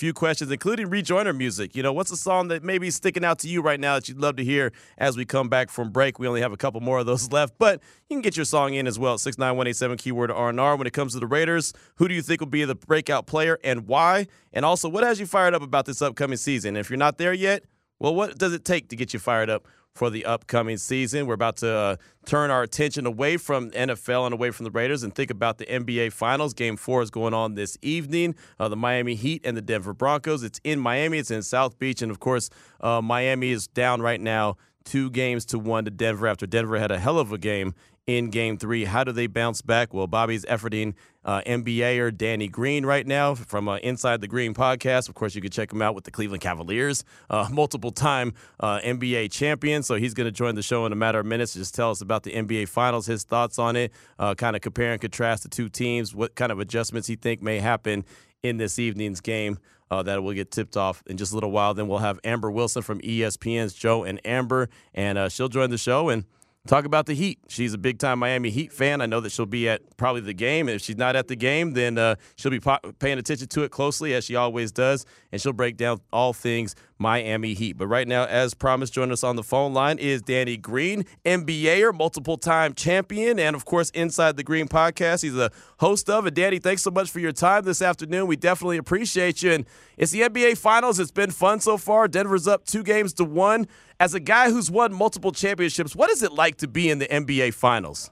few 0.00 0.14
questions, 0.14 0.50
including 0.50 0.88
rejoiner 0.88 1.36
music. 1.36 1.76
You 1.76 1.82
know, 1.82 1.92
what's 1.92 2.10
a 2.10 2.16
song 2.16 2.48
that 2.48 2.64
may 2.64 2.78
be 2.78 2.90
sticking 2.90 3.22
out 3.22 3.38
to 3.40 3.48
you 3.48 3.60
right 3.60 3.78
now 3.78 3.96
that 3.96 4.08
you'd 4.08 4.18
love 4.18 4.36
to 4.36 4.44
hear 4.44 4.72
as 4.96 5.14
we 5.14 5.26
come 5.26 5.50
back 5.50 5.68
from 5.68 5.90
break? 5.90 6.18
We 6.18 6.26
only 6.26 6.40
have 6.40 6.52
a 6.52 6.56
couple 6.56 6.80
more 6.80 6.98
of 6.98 7.06
those 7.06 7.30
left, 7.32 7.54
but 7.58 7.82
you 8.08 8.16
can 8.16 8.22
get 8.22 8.34
your 8.34 8.46
song 8.46 8.72
in 8.72 8.86
as 8.86 8.98
well. 8.98 9.18
Six 9.18 9.36
nine 9.36 9.56
one 9.56 9.66
eight 9.66 9.76
seven 9.76 9.98
keyword 9.98 10.30
R&R. 10.30 10.76
When 10.76 10.86
it 10.86 10.94
comes 10.94 11.12
to 11.12 11.20
the 11.20 11.26
Raiders, 11.26 11.74
who 11.96 12.08
do 12.08 12.14
you 12.14 12.22
think 12.22 12.40
will 12.40 12.48
be 12.48 12.64
the 12.64 12.74
breakout 12.74 13.26
player 13.26 13.58
and 13.62 13.86
why? 13.86 14.26
And 14.54 14.64
also, 14.64 14.88
what 14.88 15.04
has 15.04 15.20
you 15.20 15.26
fired 15.26 15.54
up 15.54 15.62
about 15.62 15.84
this 15.84 16.00
upcoming 16.00 16.38
season? 16.38 16.76
If 16.76 16.88
you're 16.88 16.96
not 16.96 17.18
there 17.18 17.34
yet, 17.34 17.64
well, 17.98 18.14
what 18.14 18.38
does 18.38 18.54
it 18.54 18.64
take 18.64 18.88
to 18.88 18.96
get 18.96 19.12
you 19.12 19.20
fired 19.20 19.50
up 19.50 19.66
for 19.94 20.10
the 20.10 20.24
upcoming 20.24 20.76
season? 20.76 21.26
We're 21.26 21.34
about 21.34 21.58
to 21.58 21.72
uh, 21.72 21.96
turn 22.26 22.50
our 22.50 22.62
attention 22.62 23.06
away 23.06 23.36
from 23.36 23.70
NFL 23.70 24.26
and 24.26 24.32
away 24.32 24.50
from 24.50 24.64
the 24.64 24.70
Raiders 24.70 25.02
and 25.02 25.14
think 25.14 25.30
about 25.30 25.58
the 25.58 25.66
NBA 25.66 26.12
Finals. 26.12 26.54
Game 26.54 26.76
four 26.76 27.02
is 27.02 27.10
going 27.10 27.34
on 27.34 27.54
this 27.54 27.76
evening. 27.82 28.34
Uh, 28.58 28.68
the 28.68 28.76
Miami 28.76 29.14
Heat 29.14 29.42
and 29.44 29.56
the 29.56 29.62
Denver 29.62 29.94
Broncos. 29.94 30.42
It's 30.42 30.60
in 30.64 30.78
Miami. 30.78 31.18
It's 31.18 31.30
in 31.30 31.42
South 31.42 31.78
Beach, 31.78 32.02
and 32.02 32.10
of 32.10 32.20
course, 32.20 32.50
uh, 32.80 33.00
Miami 33.00 33.50
is 33.50 33.66
down 33.66 34.02
right 34.02 34.20
now. 34.20 34.56
Two 34.84 35.10
games 35.10 35.44
to 35.46 35.58
one 35.58 35.84
to 35.84 35.90
Denver 35.90 36.26
after 36.26 36.46
Denver 36.46 36.78
had 36.78 36.90
a 36.90 36.98
hell 36.98 37.18
of 37.18 37.32
a 37.32 37.38
game 37.38 37.74
in 38.06 38.30
game 38.30 38.56
three. 38.56 38.84
How 38.84 39.04
do 39.04 39.12
they 39.12 39.26
bounce 39.26 39.62
back? 39.62 39.94
Well, 39.94 40.06
Bobby's 40.06 40.44
efforting 40.46 40.94
uh, 41.24 41.42
NBAer 41.46 42.16
Danny 42.16 42.48
Green 42.48 42.84
right 42.86 43.06
now 43.06 43.34
from 43.34 43.68
uh, 43.68 43.76
Inside 43.78 44.20
the 44.20 44.28
Green 44.28 44.54
podcast. 44.54 45.08
Of 45.08 45.14
course, 45.14 45.34
you 45.34 45.42
can 45.42 45.50
check 45.50 45.72
him 45.72 45.82
out 45.82 45.94
with 45.94 46.04
the 46.04 46.10
Cleveland 46.10 46.42
Cavaliers, 46.42 47.04
uh, 47.28 47.48
multiple 47.52 47.90
time 47.90 48.34
uh, 48.58 48.80
NBA 48.80 49.30
champion. 49.30 49.82
So 49.82 49.96
he's 49.96 50.14
going 50.14 50.26
to 50.26 50.32
join 50.32 50.54
the 50.54 50.62
show 50.62 50.86
in 50.86 50.92
a 50.92 50.96
matter 50.96 51.20
of 51.20 51.26
minutes 51.26 51.52
to 51.52 51.58
just 51.58 51.74
tell 51.74 51.90
us 51.90 52.00
about 52.00 52.22
the 52.22 52.32
NBA 52.32 52.68
Finals, 52.68 53.06
his 53.06 53.24
thoughts 53.24 53.58
on 53.58 53.76
it, 53.76 53.92
uh, 54.18 54.34
kind 54.34 54.56
of 54.56 54.62
compare 54.62 54.92
and 54.92 55.00
contrast 55.00 55.42
the 55.42 55.48
two 55.48 55.68
teams, 55.68 56.14
what 56.14 56.34
kind 56.34 56.50
of 56.50 56.58
adjustments 56.58 57.06
he 57.06 57.16
think 57.16 57.42
may 57.42 57.58
happen 57.58 58.04
in 58.42 58.56
this 58.56 58.78
evening's 58.78 59.20
game. 59.20 59.58
Uh, 59.92 60.04
that 60.04 60.22
will 60.22 60.32
get 60.32 60.52
tipped 60.52 60.76
off 60.76 61.02
in 61.06 61.16
just 61.16 61.32
a 61.32 61.34
little 61.34 61.50
while. 61.50 61.74
Then 61.74 61.88
we'll 61.88 61.98
have 61.98 62.20
Amber 62.22 62.48
Wilson 62.48 62.80
from 62.80 63.00
ESPN's 63.00 63.74
Joe 63.74 64.04
and 64.04 64.24
Amber, 64.24 64.68
and 64.94 65.18
uh, 65.18 65.28
she'll 65.28 65.48
join 65.48 65.70
the 65.70 65.78
show 65.78 66.10
and 66.10 66.24
talk 66.70 66.84
about 66.84 67.06
the 67.06 67.14
Heat. 67.14 67.40
She's 67.48 67.74
a 67.74 67.78
big 67.78 67.98
time 67.98 68.20
Miami 68.20 68.48
Heat 68.48 68.72
fan. 68.72 69.00
I 69.00 69.06
know 69.06 69.18
that 69.20 69.32
she'll 69.32 69.44
be 69.44 69.68
at 69.68 69.96
probably 69.96 70.20
the 70.20 70.32
game. 70.32 70.68
If 70.68 70.82
she's 70.82 70.96
not 70.96 71.16
at 71.16 71.26
the 71.26 71.34
game, 71.34 71.72
then 71.72 71.98
uh, 71.98 72.14
she'll 72.36 72.52
be 72.52 72.60
paying 73.00 73.18
attention 73.18 73.48
to 73.48 73.64
it 73.64 73.72
closely 73.72 74.14
as 74.14 74.24
she 74.24 74.36
always 74.36 74.70
does, 74.70 75.04
and 75.32 75.42
she'll 75.42 75.52
break 75.52 75.76
down 75.76 76.00
all 76.12 76.32
things 76.32 76.76
Miami 77.00 77.54
Heat. 77.54 77.78
But 77.78 77.88
right 77.88 78.06
now, 78.06 78.26
as 78.26 78.54
promised, 78.54 78.92
joining 78.92 79.12
us 79.12 79.24
on 79.24 79.34
the 79.34 79.42
phone 79.42 79.72
line 79.72 79.98
is 79.98 80.22
Danny 80.22 80.56
Green, 80.56 81.04
NBAer, 81.24 81.92
multiple 81.96 82.36
time 82.36 82.74
champion, 82.74 83.38
and 83.38 83.56
of 83.56 83.64
course, 83.64 83.90
Inside 83.90 84.36
the 84.36 84.44
Green 84.44 84.68
podcast. 84.68 85.22
He's 85.22 85.32
the 85.32 85.50
host 85.78 86.10
of 86.10 86.26
it. 86.26 86.34
Danny, 86.34 86.58
thanks 86.58 86.82
so 86.82 86.90
much 86.90 87.10
for 87.10 87.18
your 87.18 87.32
time 87.32 87.64
this 87.64 87.80
afternoon. 87.82 88.26
We 88.26 88.36
definitely 88.36 88.76
appreciate 88.76 89.42
you. 89.42 89.52
And 89.52 89.66
it's 89.96 90.12
the 90.12 90.20
NBA 90.20 90.58
Finals. 90.58 91.00
It's 91.00 91.10
been 91.10 91.30
fun 91.30 91.60
so 91.60 91.78
far. 91.78 92.06
Denver's 92.06 92.46
up 92.46 92.66
two 92.66 92.82
games 92.82 93.14
to 93.14 93.24
one. 93.24 93.66
As 93.98 94.14
a 94.14 94.20
guy 94.20 94.50
who's 94.50 94.70
won 94.70 94.92
multiple 94.92 95.32
championships, 95.32 95.96
what 95.96 96.10
is 96.10 96.22
it 96.22 96.32
like 96.32 96.56
to 96.58 96.68
be 96.68 96.90
in 96.90 96.98
the 96.98 97.06
NBA 97.06 97.54
Finals? 97.54 98.10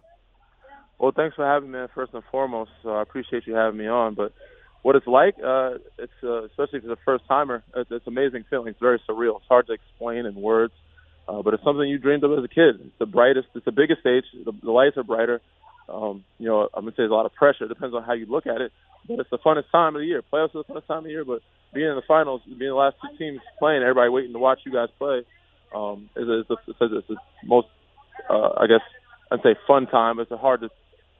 Well, 0.99 1.13
thanks 1.15 1.37
for 1.37 1.47
having 1.47 1.71
me, 1.71 1.79
first 1.95 2.13
and 2.15 2.23
foremost. 2.31 2.71
So 2.83 2.91
I 2.91 3.03
appreciate 3.03 3.47
you 3.47 3.55
having 3.55 3.79
me 3.79 3.87
on. 3.87 4.15
But 4.15 4.33
what 4.83 4.97
it's 4.97 5.07
like, 5.07 5.35
uh, 5.45 5.75
it's 5.99 6.13
uh, 6.23 6.45
especially 6.45 6.81
for 6.81 6.89
the 6.89 6.99
first 7.05 7.25
timer, 7.27 7.63
it's, 7.75 7.91
it's 7.91 8.07
amazing 8.07 8.45
feeling. 8.49 8.69
It's 8.69 8.81
very 8.81 9.01
surreal. 9.09 9.37
It's 9.37 9.49
hard 9.49 9.67
to 9.67 9.73
explain 9.73 10.25
in 10.27 10.35
words, 10.35 10.73
uh, 11.29 11.43
but 11.43 11.55
it's 11.55 11.65
something 11.65 11.87
you 11.87 11.99
dreamed 11.99 12.25
of 12.25 12.33
as 12.33 12.45
a 12.45 12.49
kid. 12.49 12.81
It's 12.81 12.99
the 12.99 13.07
brightest, 13.07 13.49
it's 13.55 13.65
the 13.65 13.73
biggest 13.73 14.01
stage. 14.01 14.25
The, 14.33 14.53
the 14.63 14.71
lights 14.71 14.97
are 14.97 15.03
brighter. 15.03 15.41
Um, 15.89 16.25
you 16.39 16.49
know, 16.49 16.69
I'm 16.75 16.83
gonna 16.83 16.93
say 16.93 16.97
there's 16.99 17.11
a 17.11 17.15
lot 17.15 17.27
of 17.27 17.35
pressure. 17.35 17.65
It 17.65 17.69
depends 17.69 17.95
on 17.95 18.05
how 18.05 18.13
you 18.13 18.27
look 18.27 18.47
at 18.47 18.61
it, 18.61 18.73
but 19.09 19.19
it's 19.19 19.31
the 19.31 19.39
funnest 19.39 19.71
time 19.73 19.97
of 19.97 20.01
the 20.01 20.07
year. 20.07 20.23
Playoffs 20.23 20.55
are 20.55 20.63
the 20.63 20.73
funnest 20.73 20.87
time 20.87 20.99
of 20.99 21.05
the 21.05 21.11
year, 21.11 21.25
but 21.25 21.41
being 21.73 21.89
in 21.89 21.97
the 21.97 22.03
finals, 22.07 22.43
being 22.47 22.71
the 22.71 22.75
last 22.75 22.97
two 23.03 23.17
teams 23.19 23.41
playing, 23.59 23.83
everybody 23.83 24.11
waiting 24.11 24.33
to 24.33 24.39
watch 24.39 24.61
you 24.65 24.73
guys 24.73 24.89
play, 24.99 25.23
um, 25.75 26.09
is, 26.17 26.29
is, 26.29 26.47
the, 26.49 26.57
is 26.69 27.05
the 27.09 27.17
most, 27.45 27.69
uh, 28.29 28.51
I 28.59 28.67
guess, 28.67 28.81
I'd 29.31 29.43
say 29.43 29.55
fun 29.67 29.87
time. 29.87 30.19
It's 30.19 30.31
hard 30.31 30.61
to 30.61 30.71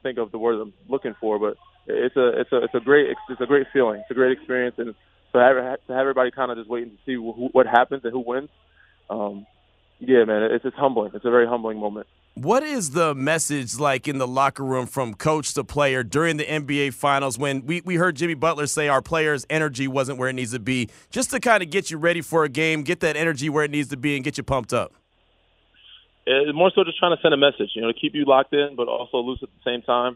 think 0.01 0.17
of 0.17 0.31
the 0.31 0.37
word 0.37 0.59
I'm 0.59 0.73
looking 0.87 1.15
for, 1.19 1.37
but 1.39 1.55
it's 1.89 2.15
a 2.15 2.39
it's 2.39 2.51
a 2.51 2.63
it's 2.63 2.75
a 2.75 2.79
great 2.79 3.15
it's 3.29 3.41
a 3.41 3.45
great 3.45 3.67
feeling. 3.73 4.01
It's 4.01 4.11
a 4.11 4.13
great 4.13 4.31
experience, 4.31 4.75
and 4.77 4.93
so 5.31 5.39
have, 5.39 5.55
to 5.55 5.93
have 5.93 5.99
everybody 5.99 6.31
kind 6.31 6.51
of 6.51 6.57
just 6.57 6.69
waiting 6.69 6.91
to 6.91 6.97
see 7.05 7.15
who, 7.15 7.49
what 7.51 7.67
happens 7.67 8.03
and 8.03 8.13
who 8.13 8.19
wins. 8.19 8.49
Um, 9.09 9.45
yeah, 9.99 10.23
man, 10.25 10.43
it's 10.43 10.65
it's 10.65 10.75
humbling. 10.75 11.11
It's 11.13 11.25
a 11.25 11.31
very 11.31 11.47
humbling 11.47 11.79
moment. 11.79 12.07
What 12.35 12.63
is 12.63 12.91
the 12.91 13.13
message 13.15 13.79
like 13.79 14.07
in 14.07 14.17
the 14.17 14.27
locker 14.27 14.63
room 14.63 14.85
from 14.85 15.13
coach 15.13 15.53
to 15.55 15.63
player 15.63 16.03
during 16.03 16.37
the 16.37 16.45
NBA 16.45 16.93
Finals 16.93 17.37
when 17.37 17.65
we, 17.65 17.81
we 17.81 17.95
heard 17.95 18.15
Jimmy 18.15 18.33
Butler 18.35 18.65
say 18.65 18.87
our 18.87 19.01
players' 19.01 19.45
energy 19.49 19.89
wasn't 19.89 20.19
where 20.19 20.29
it 20.29 20.33
needs 20.33 20.53
to 20.53 20.59
be, 20.59 20.89
just 21.09 21.31
to 21.31 21.41
kind 21.41 21.61
of 21.61 21.69
get 21.69 21.91
you 21.91 21.97
ready 21.97 22.21
for 22.21 22.45
a 22.45 22.49
game, 22.49 22.83
get 22.83 23.01
that 23.01 23.17
energy 23.17 23.49
where 23.49 23.65
it 23.65 23.71
needs 23.71 23.89
to 23.89 23.97
be, 23.97 24.15
and 24.15 24.23
get 24.23 24.37
you 24.37 24.43
pumped 24.43 24.71
up? 24.71 24.93
It's 26.25 26.55
more 26.55 26.71
so 26.73 26.83
just 26.85 26.97
trying 26.97 27.15
to 27.15 27.21
send 27.21 27.33
a 27.33 27.37
message, 27.37 27.71
you 27.73 27.81
know, 27.81 27.91
to 27.91 27.99
keep 27.99 28.15
you 28.15 28.23
locked 28.23 28.53
in, 28.53 28.75
but 28.77 28.87
also 28.87 29.17
loose 29.17 29.39
at 29.43 29.49
the 29.49 29.69
same 29.69 29.81
time 29.81 30.15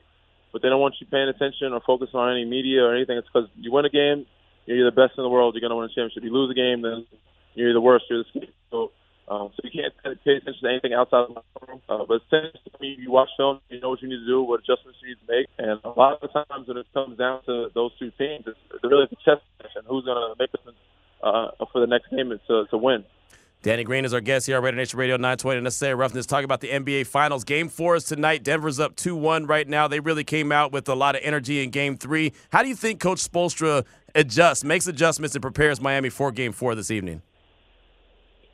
but 0.54 0.62
they 0.62 0.70
don't 0.70 0.80
want 0.80 0.96
you 1.02 1.08
paying 1.08 1.28
attention 1.28 1.74
or 1.74 1.82
focusing 1.82 2.16
on 2.16 2.32
any 2.32 2.46
media 2.46 2.86
or 2.86 2.96
anything. 2.96 3.18
It's 3.18 3.28
because 3.28 3.50
you 3.58 3.74
win 3.74 3.86
a 3.86 3.90
game, 3.90 4.26
you're 4.66 4.86
the 4.86 4.96
best 4.96 5.18
in 5.18 5.24
the 5.26 5.30
world. 5.30 5.56
You're 5.56 5.68
going 5.68 5.76
to 5.76 5.82
win 5.82 5.90
a 5.90 5.94
championship. 5.94 6.24
You 6.24 6.32
lose 6.32 6.52
a 6.52 6.56
game, 6.56 6.86
then 6.86 7.06
you're 7.58 7.74
the 7.74 7.82
worst. 7.82 8.06
You're 8.10 8.24
the 8.24 8.30
scapegoat. 8.30 8.94
Um, 9.28 9.52
so 9.56 9.64
you 9.64 9.72
can't 9.72 9.94
pay 10.04 10.36
attention 10.36 10.62
to 10.64 10.70
anything 10.70 10.94
outside 10.94 11.32
of 11.32 11.36
the 11.36 11.68
room. 11.68 11.82
Uh, 11.90 12.06
but 12.08 12.22
since 12.30 12.54
you 12.80 13.10
watch 13.10 13.30
film, 13.36 13.60
you 13.70 13.80
know 13.80 13.90
what 13.90 14.02
you 14.02 14.10
need 14.10 14.20
to 14.20 14.28
do, 14.28 14.44
what 14.44 14.60
adjustments 14.60 15.00
you 15.02 15.16
need 15.16 15.22
to 15.26 15.30
make. 15.32 15.48
And 15.58 15.80
a 15.84 15.90
lot 15.90 16.20
of 16.20 16.22
the 16.22 16.32
times 16.32 16.68
when 16.68 16.78
it 16.78 16.86
comes 16.94 17.18
down 17.18 17.42
to 17.46 17.72
those 17.74 17.92
two 17.98 18.12
teams, 18.20 18.46
it's, 18.46 18.60
really 18.84 19.08
the 19.10 19.18
chess 19.24 19.40
match 19.60 19.72
and 19.76 19.88
who's 19.88 20.06
going 20.06 20.20
to 20.20 20.36
make 20.38 20.52
it 20.54 20.60
uh, 21.24 21.52
for 21.72 21.80
the 21.80 21.88
next 21.88 22.12
game 22.12 22.30
to, 22.30 22.66
to 22.68 22.78
win. 22.78 23.04
Danny 23.64 23.86
Green 23.86 24.04
is 24.04 24.14
our 24.14 24.20
guest 24.20 24.46
here 24.46 24.58
on 24.58 24.64
Raider 24.64 24.76
Nation 24.76 25.00
Radio 25.00 25.16
920. 25.16 25.62
Necessary 25.62 25.96
roughness. 25.96 26.26
Talking 26.26 26.44
about 26.44 26.60
the 26.60 26.68
NBA 26.68 27.08
Finals. 27.08 27.46
Game 27.46 27.70
four 27.70 27.96
is 27.96 28.04
tonight. 28.04 28.44
Denver's 28.44 28.78
up 28.78 28.94
2 28.98 29.16
1 29.16 29.46
right 29.46 29.66
now. 29.70 29.88
They 29.88 30.02
really 30.02 30.26
came 30.26 30.52
out 30.52 30.74
with 30.74 30.90
a 30.90 30.96
lot 30.96 31.16
of 31.16 31.22
energy 31.24 31.64
in 31.64 31.70
game 31.70 31.96
three. 31.96 32.34
How 32.52 32.62
do 32.62 32.68
you 32.68 32.76
think 32.76 33.00
Coach 33.00 33.20
Spoelstra 33.20 33.86
adjusts, 34.14 34.66
makes 34.66 34.86
adjustments, 34.86 35.34
and 35.34 35.42
prepares 35.42 35.80
Miami 35.80 36.10
for 36.10 36.30
game 36.30 36.52
four 36.52 36.76
this 36.76 36.92
evening? 36.92 37.22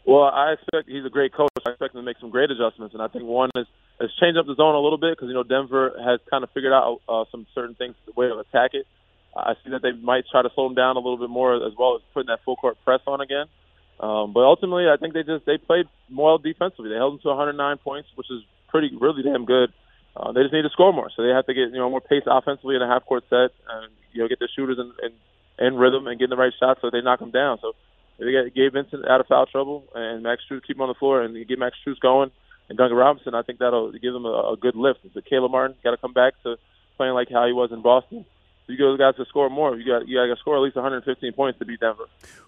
Well, 0.05 0.25
I 0.25 0.53
expect 0.53 0.87
he's 0.87 1.05
a 1.05 1.09
great 1.09 1.33
coach. 1.33 1.49
I 1.65 1.71
expect 1.71 1.95
him 1.95 2.01
to 2.01 2.05
make 2.05 2.17
some 2.21 2.29
great 2.29 2.51
adjustments. 2.51 2.93
And 2.93 3.01
I 3.01 3.07
think 3.07 3.25
one 3.25 3.49
is, 3.55 3.65
is 3.99 4.11
change 4.21 4.37
up 4.37 4.45
the 4.45 4.53
zone 4.53 4.75
a 4.75 4.79
little 4.79 4.99
bit 4.99 5.17
because, 5.17 5.27
you 5.27 5.33
know, 5.33 5.41
Denver 5.41 5.91
has 6.05 6.19
kind 6.29 6.43
of 6.43 6.51
figured 6.51 6.71
out 6.71 7.01
uh, 7.09 7.25
some 7.31 7.47
certain 7.55 7.73
things, 7.73 7.95
the 8.05 8.11
way 8.11 8.27
to 8.27 8.37
attack 8.37 8.75
it. 8.75 8.85
I 9.35 9.53
see 9.63 9.71
that 9.71 9.81
they 9.81 9.91
might 9.91 10.25
try 10.31 10.43
to 10.43 10.49
slow 10.53 10.67
him 10.67 10.75
down 10.75 10.97
a 10.97 10.99
little 10.99 11.17
bit 11.17 11.31
more 11.31 11.55
as 11.55 11.73
well 11.79 11.95
as 11.95 12.03
putting 12.13 12.27
that 12.27 12.43
full 12.45 12.57
court 12.57 12.77
press 12.85 13.01
on 13.07 13.21
again. 13.21 13.47
Um, 13.99 14.31
but 14.31 14.41
ultimately, 14.41 14.87
I 14.87 14.95
think 14.97 15.13
they 15.13 15.23
just 15.23 15.45
they 15.45 15.57
played 15.57 15.85
well 16.09 16.37
defensively. 16.37 16.89
They 16.89 16.95
held 16.95 17.13
them 17.13 17.21
to 17.23 17.29
109 17.29 17.77
points, 17.77 18.07
which 18.15 18.31
is 18.31 18.41
pretty 18.69 18.95
really 18.95 19.23
damn 19.23 19.45
good. 19.45 19.73
Uh, 20.15 20.31
they 20.31 20.41
just 20.41 20.53
need 20.53 20.63
to 20.63 20.69
score 20.69 20.93
more, 20.93 21.09
so 21.15 21.23
they 21.23 21.29
have 21.29 21.45
to 21.45 21.53
get 21.53 21.71
you 21.71 21.77
know 21.77 21.89
more 21.89 22.01
pace 22.01 22.23
offensively 22.25 22.75
in 22.75 22.81
a 22.81 22.87
half 22.87 23.05
court 23.05 23.23
set, 23.29 23.51
and 23.67 23.91
you 24.13 24.21
know 24.21 24.27
get 24.27 24.39
the 24.39 24.47
shooters 24.55 24.77
in, 24.79 24.91
in, 25.03 25.67
in 25.67 25.75
rhythm 25.75 26.07
and 26.07 26.19
get 26.19 26.29
the 26.29 26.37
right 26.37 26.53
shots 26.59 26.79
so 26.81 26.89
they 26.89 27.01
knock 27.01 27.19
them 27.19 27.31
down. 27.31 27.59
So 27.61 27.73
they 28.17 28.31
get 28.31 28.55
Gabe 28.55 28.73
Vincent 28.73 29.07
out 29.07 29.19
of 29.19 29.27
foul 29.27 29.45
trouble, 29.45 29.83
and 29.93 30.23
Max 30.23 30.43
Strus 30.49 30.65
keep 30.65 30.77
him 30.77 30.81
on 30.81 30.87
the 30.87 30.95
floor, 30.95 31.21
and 31.21 31.35
get 31.47 31.59
Max 31.59 31.75
Strus 31.85 31.99
going, 31.99 32.31
and 32.69 32.77
Duncan 32.77 32.97
Robinson. 32.97 33.35
I 33.35 33.43
think 33.43 33.59
that'll 33.59 33.91
give 33.91 34.13
them 34.13 34.25
a, 34.25 34.53
a 34.53 34.57
good 34.59 34.75
lift. 34.75 34.99
The 35.13 35.21
Caleb 35.21 35.51
Martin 35.51 35.75
got 35.83 35.91
to 35.91 35.97
come 35.97 36.13
back 36.13 36.33
to 36.43 36.55
playing 36.95 37.13
like 37.13 37.29
how 37.29 37.45
he 37.47 37.53
was 37.53 37.71
in 37.71 37.81
Boston 37.81 38.25
you 38.69 38.77
go 38.77 38.95
got 38.97 39.17
to 39.17 39.25
score 39.25 39.49
more. 39.49 39.75
You 39.75 39.85
got 39.85 40.07
you 40.07 40.17
got 40.17 40.33
to 40.33 40.39
score 40.39 40.55
at 40.55 40.61
least 40.61 40.75
115 40.75 41.33
points 41.33 41.59
to 41.59 41.65
beat 41.65 41.79
Denver. 41.79 42.05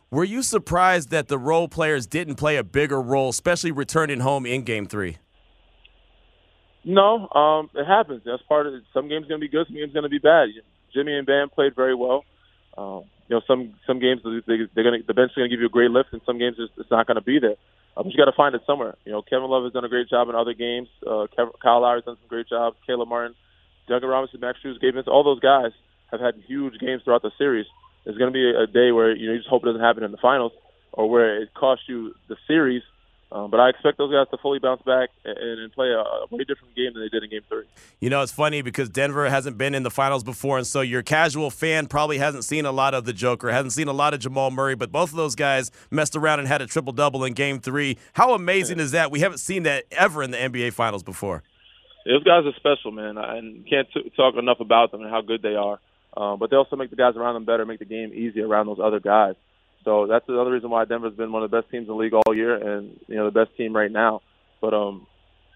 Were 0.09 0.23
you 0.23 0.43
surprised 0.43 1.09
that 1.09 1.27
the 1.27 1.37
role 1.37 1.67
players 1.67 2.05
didn't 2.05 2.35
play 2.35 2.57
a 2.57 2.63
bigger 2.63 3.01
role, 3.01 3.29
especially 3.29 3.71
returning 3.71 4.19
home 4.19 4.45
in 4.45 4.63
Game 4.63 4.85
Three? 4.85 5.17
No, 6.83 7.29
um, 7.29 7.69
it 7.75 7.85
happens. 7.85 8.23
That's 8.25 8.41
part 8.43 8.67
of 8.67 8.73
it. 8.73 8.83
Some 8.93 9.07
games 9.07 9.27
going 9.27 9.39
to 9.39 9.45
be 9.45 9.49
good, 9.49 9.67
some 9.67 9.75
games 9.75 9.93
going 9.93 10.03
to 10.03 10.09
be 10.09 10.19
bad. 10.19 10.49
Jimmy 10.93 11.15
and 11.15 11.25
Bam 11.25 11.49
played 11.49 11.75
very 11.75 11.95
well. 11.95 12.25
Um, 12.77 13.03
you 13.27 13.35
know, 13.35 13.41
some 13.47 13.75
some 13.87 13.99
games 13.99 14.21
they, 14.23 14.57
they're 14.75 14.83
going 14.83 14.99
to 14.99 15.07
the 15.07 15.13
bench 15.13 15.31
is 15.31 15.35
going 15.35 15.49
to 15.49 15.55
give 15.55 15.61
you 15.61 15.67
a 15.67 15.69
great 15.69 15.91
lift, 15.91 16.09
and 16.11 16.21
some 16.25 16.37
games 16.37 16.57
it's, 16.59 16.73
it's 16.77 16.91
not 16.91 17.07
going 17.07 17.15
to 17.15 17.21
be 17.21 17.39
there. 17.39 17.55
Uh, 17.95 18.03
but 18.03 18.07
you 18.07 18.17
got 18.17 18.29
to 18.29 18.35
find 18.35 18.55
it 18.55 18.61
somewhere. 18.65 18.95
You 19.05 19.11
know, 19.11 19.21
Kevin 19.21 19.49
Love 19.49 19.63
has 19.63 19.73
done 19.73 19.85
a 19.85 19.89
great 19.89 20.09
job 20.09 20.29
in 20.29 20.35
other 20.35 20.53
games. 20.53 20.87
Uh, 21.05 21.27
Kevin, 21.35 21.53
Kyle 21.61 21.81
Lowry's 21.81 22.05
done 22.05 22.17
some 22.19 22.27
great 22.27 22.47
jobs. 22.47 22.75
Caleb 22.85 23.07
Martin, 23.07 23.35
Duncan 23.87 24.09
Robinson, 24.09 24.39
Max 24.39 24.59
Strus, 24.63 24.79
Gabe 24.81 24.95
Vince, 24.95 25.07
all 25.07 25.23
those 25.23 25.39
guys 25.39 25.71
have 26.11 26.21
had 26.21 26.35
huge 26.47 26.79
games 26.79 27.03
throughout 27.03 27.21
the 27.21 27.31
series. 27.37 27.65
There's 28.03 28.17
going 28.17 28.31
to 28.31 28.33
be 28.33 28.49
a 28.49 28.67
day 28.67 28.91
where 28.91 29.15
you 29.15 29.27
know 29.27 29.33
you 29.33 29.39
just 29.39 29.49
hope 29.49 29.63
it 29.63 29.67
doesn't 29.67 29.81
happen 29.81 30.03
in 30.03 30.11
the 30.11 30.17
finals 30.17 30.51
or 30.91 31.09
where 31.09 31.41
it 31.41 31.53
costs 31.53 31.85
you 31.87 32.13
the 32.27 32.37
series. 32.47 32.83
Um, 33.31 33.49
but 33.49 33.61
I 33.61 33.69
expect 33.69 33.97
those 33.97 34.11
guys 34.11 34.27
to 34.31 34.37
fully 34.41 34.59
bounce 34.59 34.81
back 34.81 35.09
and, 35.23 35.37
and 35.37 35.71
play 35.71 35.87
a, 35.87 35.99
a, 35.99 36.25
way 36.29 36.43
different 36.43 36.75
game 36.75 36.91
than 36.93 37.01
they 37.01 37.07
did 37.07 37.23
in 37.23 37.29
Game 37.29 37.43
Three. 37.47 37.63
You 38.01 38.09
know, 38.09 38.21
it's 38.21 38.31
funny 38.31 38.61
because 38.61 38.89
Denver 38.89 39.29
hasn't 39.29 39.57
been 39.57 39.73
in 39.73 39.83
the 39.83 39.89
finals 39.89 40.21
before, 40.21 40.57
and 40.57 40.67
so 40.67 40.81
your 40.81 41.01
casual 41.01 41.49
fan 41.49 41.87
probably 41.87 42.17
hasn't 42.17 42.43
seen 42.43 42.65
a 42.65 42.73
lot 42.73 42.93
of 42.93 43.05
the 43.05 43.13
Joker, 43.13 43.49
hasn't 43.49 43.71
seen 43.71 43.87
a 43.87 43.93
lot 43.93 44.13
of 44.13 44.19
Jamal 44.19 44.51
Murray, 44.51 44.75
but 44.75 44.91
both 44.91 45.11
of 45.11 45.15
those 45.15 45.35
guys 45.35 45.71
messed 45.89 46.17
around 46.17 46.39
and 46.39 46.47
had 46.49 46.61
a 46.61 46.67
triple 46.67 46.91
double 46.91 47.23
in 47.23 47.31
Game 47.31 47.61
Three. 47.61 47.97
How 48.13 48.33
amazing 48.33 48.81
is 48.81 48.91
that? 48.91 49.11
We 49.11 49.21
haven't 49.21 49.37
seen 49.37 49.63
that 49.63 49.85
ever 49.91 50.23
in 50.23 50.31
the 50.31 50.37
NBA 50.37 50.73
Finals 50.73 51.03
before. 51.03 51.41
Those 52.05 52.23
guys 52.23 52.43
are 52.45 52.53
special, 52.57 52.91
man, 52.91 53.17
and 53.17 53.65
can't 53.69 53.87
t- 53.93 54.11
talk 54.17 54.35
enough 54.35 54.59
about 54.59 54.91
them 54.91 55.03
and 55.03 55.09
how 55.09 55.21
good 55.21 55.41
they 55.41 55.55
are. 55.55 55.79
Uh, 56.15 56.35
but 56.35 56.49
they 56.49 56.55
also 56.55 56.75
make 56.75 56.89
the 56.89 56.95
guys 56.95 57.15
around 57.15 57.35
them 57.35 57.45
better, 57.45 57.65
make 57.65 57.79
the 57.79 57.85
game 57.85 58.11
easier 58.13 58.47
around 58.47 58.67
those 58.67 58.79
other 58.83 58.99
guys. 58.99 59.35
So 59.83 60.07
that's 60.07 60.25
another 60.27 60.51
reason 60.51 60.69
why 60.69 60.85
Denver's 60.85 61.15
been 61.15 61.31
one 61.31 61.43
of 61.43 61.49
the 61.49 61.61
best 61.61 61.71
teams 61.71 61.87
in 61.87 61.87
the 61.87 61.95
league 61.95 62.13
all 62.13 62.35
year, 62.35 62.55
and 62.55 62.99
you 63.07 63.15
know 63.15 63.25
the 63.25 63.45
best 63.45 63.55
team 63.57 63.75
right 63.75 63.91
now. 63.91 64.21
But 64.59 64.73
um, 64.73 65.07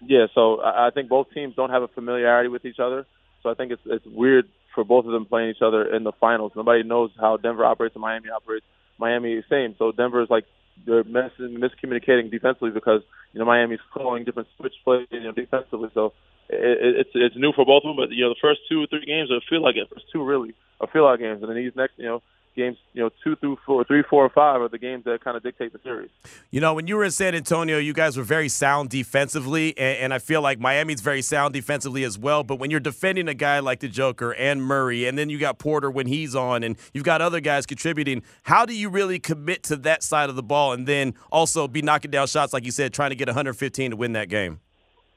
yeah, 0.02 0.26
so 0.34 0.60
I, 0.60 0.88
I 0.88 0.90
think 0.90 1.08
both 1.08 1.28
teams 1.32 1.54
don't 1.54 1.70
have 1.70 1.82
a 1.82 1.88
familiarity 1.88 2.48
with 2.48 2.64
each 2.64 2.80
other. 2.80 3.06
So 3.42 3.50
I 3.50 3.54
think 3.54 3.72
it's 3.72 3.82
it's 3.86 4.06
weird 4.06 4.48
for 4.74 4.84
both 4.84 5.06
of 5.06 5.12
them 5.12 5.26
playing 5.26 5.50
each 5.50 5.62
other 5.62 5.94
in 5.94 6.04
the 6.04 6.12
finals. 6.12 6.52
Nobody 6.56 6.82
knows 6.82 7.10
how 7.18 7.36
Denver 7.36 7.64
operates 7.64 7.94
and 7.94 8.02
Miami 8.02 8.28
operates. 8.30 8.66
Miami 8.98 9.42
same. 9.48 9.74
So 9.78 9.92
Denver 9.92 10.22
is 10.22 10.30
like 10.30 10.44
they're 10.84 11.04
messing, 11.04 11.58
miscommunicating 11.58 12.30
defensively 12.30 12.70
because 12.70 13.02
you 13.32 13.38
know 13.38 13.46
Miami's 13.46 13.80
calling 13.92 14.24
different 14.24 14.48
switch 14.56 14.74
plays 14.84 15.06
you 15.10 15.22
know 15.22 15.32
defensively. 15.32 15.90
So 15.94 16.12
it, 16.48 17.06
it's 17.06 17.10
it's 17.14 17.36
new 17.36 17.52
for 17.52 17.64
both 17.64 17.84
of 17.84 17.90
them. 17.90 17.96
But 17.96 18.12
you 18.12 18.24
know 18.24 18.30
the 18.30 18.40
first 18.40 18.60
two 18.68 18.82
or 18.82 18.86
three 18.86 19.04
games, 19.04 19.30
I 19.30 19.38
feel 19.48 19.62
like 19.62 19.76
it. 19.76 19.88
First 19.92 20.06
two 20.12 20.24
really, 20.24 20.54
I 20.80 20.86
feel 20.86 21.04
like 21.04 21.20
games, 21.20 21.42
and 21.42 21.50
then 21.50 21.56
these 21.56 21.76
next 21.76 21.94
you 21.98 22.06
know 22.06 22.22
games, 22.56 22.78
you 22.94 23.02
know, 23.02 23.10
two 23.22 23.36
through 23.36 23.58
four, 23.64 23.84
three, 23.84 24.02
four, 24.02 24.24
and 24.24 24.32
five 24.32 24.60
are 24.60 24.68
the 24.68 24.78
games 24.78 25.04
that 25.04 25.22
kind 25.22 25.36
of 25.36 25.42
dictate 25.42 25.72
the 25.72 25.78
series. 25.84 26.10
You 26.50 26.60
know, 26.60 26.74
when 26.74 26.86
you 26.86 26.96
were 26.96 27.04
in 27.04 27.10
San 27.10 27.34
Antonio, 27.34 27.78
you 27.78 27.92
guys 27.92 28.16
were 28.16 28.24
very 28.24 28.48
sound 28.48 28.88
defensively, 28.88 29.76
and, 29.78 29.98
and, 29.98 30.14
I 30.14 30.18
feel 30.18 30.40
like 30.40 30.58
Miami's 30.58 31.02
very 31.02 31.22
sound 31.22 31.52
defensively 31.52 32.02
as 32.02 32.18
well. 32.18 32.42
But 32.42 32.58
when 32.58 32.70
you're 32.70 32.80
defending 32.80 33.28
a 33.28 33.34
guy 33.34 33.60
like 33.60 33.80
the 33.80 33.88
Joker 33.88 34.34
and 34.34 34.62
Murray, 34.62 35.06
and 35.06 35.16
then 35.16 35.28
you 35.28 35.38
got 35.38 35.58
Porter 35.58 35.90
when 35.90 36.06
he's 36.06 36.34
on, 36.34 36.64
and 36.64 36.76
you've 36.94 37.04
got 37.04 37.20
other 37.20 37.40
guys 37.40 37.66
contributing, 37.66 38.22
how 38.44 38.64
do 38.64 38.74
you 38.74 38.88
really 38.88 39.18
commit 39.18 39.62
to 39.64 39.76
that 39.76 40.02
side 40.02 40.30
of 40.30 40.36
the 40.36 40.42
ball, 40.42 40.72
and 40.72 40.88
then 40.88 41.14
also 41.30 41.68
be 41.68 41.82
knocking 41.82 42.10
down 42.10 42.26
shots 42.26 42.52
like 42.52 42.64
you 42.64 42.72
said, 42.72 42.92
trying 42.92 43.10
to 43.10 43.16
get 43.16 43.28
115 43.28 43.90
to 43.90 43.96
win 43.96 44.12
that 44.12 44.28
game? 44.28 44.60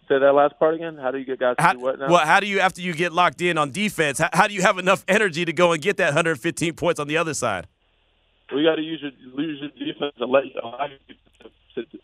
Say 0.10 0.18
that 0.18 0.34
last 0.34 0.58
part 0.58 0.74
again. 0.74 0.98
How 0.98 1.12
do 1.12 1.20
you 1.20 1.26
get 1.26 1.40
guys 1.40 1.56
to 1.58 1.62
how, 1.62 1.74
do 1.74 1.80
what 1.80 2.00
now? 2.00 2.10
Well, 2.10 2.26
how 2.26 2.40
do 2.40 2.48
you 2.48 2.60
after 2.60 2.82
you 2.82 2.96
get 2.96 3.14
locked 3.14 3.42
in 3.42 3.60
on 3.60 3.70
defense? 3.70 4.18
How, 4.18 4.30
how 4.34 4.48
do 4.48 4.56
you 4.56 4.64
have 4.64 4.80
enough 4.80 5.06
energy 5.08 5.46
to 5.46 5.54
go 5.54 5.72
and 5.72 5.80
get 5.80 5.98
that 5.98 6.08
115 6.08 6.74
points 6.74 7.00
on 7.00 7.08
the 7.08 7.16
other 7.16 7.36
side? 7.36 7.68
Well, 8.50 8.60
you 8.60 8.68
got 8.68 8.78
to 8.78 8.82
use 8.82 9.04
your 9.04 9.12
use 9.40 9.62
your 9.62 9.70
defense 9.70 10.14
and 10.20 10.32
let 10.32 10.46
allow 10.64 10.88
you 10.88 10.98
to, 11.76 11.86
to, 11.86 11.98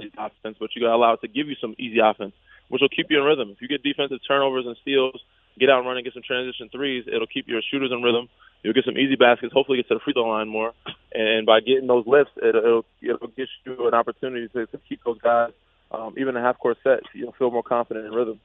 to 0.00 0.08
offense, 0.16 0.58
but 0.60 0.70
you 0.76 0.82
got 0.82 0.90
to 0.90 0.94
allow 0.94 1.14
it 1.14 1.20
to 1.22 1.28
give 1.28 1.48
you 1.48 1.56
some 1.60 1.74
easy 1.76 1.98
offense, 1.98 2.34
which 2.68 2.80
will 2.80 2.88
keep 2.88 3.06
you 3.10 3.18
in 3.18 3.24
rhythm. 3.24 3.50
If 3.50 3.60
you 3.60 3.66
get 3.66 3.82
defensive 3.82 4.18
turnovers 4.28 4.66
and 4.66 4.76
steals, 4.82 5.20
get 5.58 5.70
out 5.70 5.78
and 5.78 5.88
run 5.88 5.96
and 5.96 6.04
get 6.04 6.14
some 6.14 6.22
transition 6.22 6.68
threes, 6.70 7.04
it'll 7.08 7.26
keep 7.26 7.48
your 7.48 7.62
shooters 7.68 7.90
in 7.90 8.00
rhythm. 8.00 8.28
You'll 8.62 8.74
get 8.74 8.84
some 8.84 8.96
easy 8.96 9.16
baskets. 9.16 9.52
Hopefully, 9.52 9.78
get 9.78 9.88
to 9.88 9.94
the 9.94 10.00
free 10.04 10.12
throw 10.12 10.28
line 10.28 10.46
more, 10.46 10.72
and 11.12 11.46
by 11.46 11.58
getting 11.58 11.88
those 11.88 12.06
lifts, 12.06 12.30
it'll 12.38 12.62
it'll, 12.62 12.84
it'll 13.02 13.34
get 13.34 13.48
you 13.66 13.88
an 13.88 13.94
opportunity 13.94 14.46
to, 14.54 14.66
to 14.66 14.78
keep 14.88 15.02
those 15.02 15.18
guys 15.18 15.50
um, 15.90 16.14
even 16.18 16.36
a 16.36 16.40
half 16.40 16.58
court 16.58 16.78
set, 16.82 17.00
you'll 17.14 17.32
feel 17.32 17.50
more 17.50 17.62
confident 17.62 18.06
in 18.06 18.12
rhythm. 18.12 18.40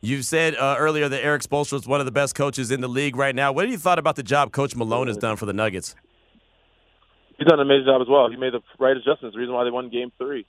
You 0.00 0.22
said 0.22 0.56
uh, 0.56 0.76
earlier 0.78 1.08
that 1.08 1.24
Erik 1.24 1.42
Spoelstra 1.42 1.74
is 1.74 1.86
one 1.86 2.00
of 2.00 2.06
the 2.06 2.12
best 2.12 2.34
coaches 2.34 2.72
in 2.72 2.80
the 2.80 2.88
league 2.88 3.14
right 3.14 3.34
now. 3.34 3.52
What 3.52 3.64
do 3.64 3.70
you 3.70 3.78
thought 3.78 4.00
about 4.00 4.16
the 4.16 4.24
job 4.24 4.50
Coach 4.50 4.74
Malone 4.74 5.06
has 5.06 5.16
done 5.16 5.36
for 5.36 5.46
the 5.46 5.52
Nuggets? 5.52 5.94
He's 7.38 7.46
done 7.46 7.60
an 7.60 7.66
amazing 7.66 7.86
job 7.86 8.02
as 8.02 8.08
well. 8.08 8.28
He 8.28 8.36
made 8.36 8.52
the 8.52 8.62
right 8.78 8.96
adjustments. 8.96 9.34
The 9.34 9.40
reason 9.40 9.54
why 9.54 9.64
they 9.64 9.70
won 9.70 9.90
Game 9.90 10.10
Three, 10.18 10.44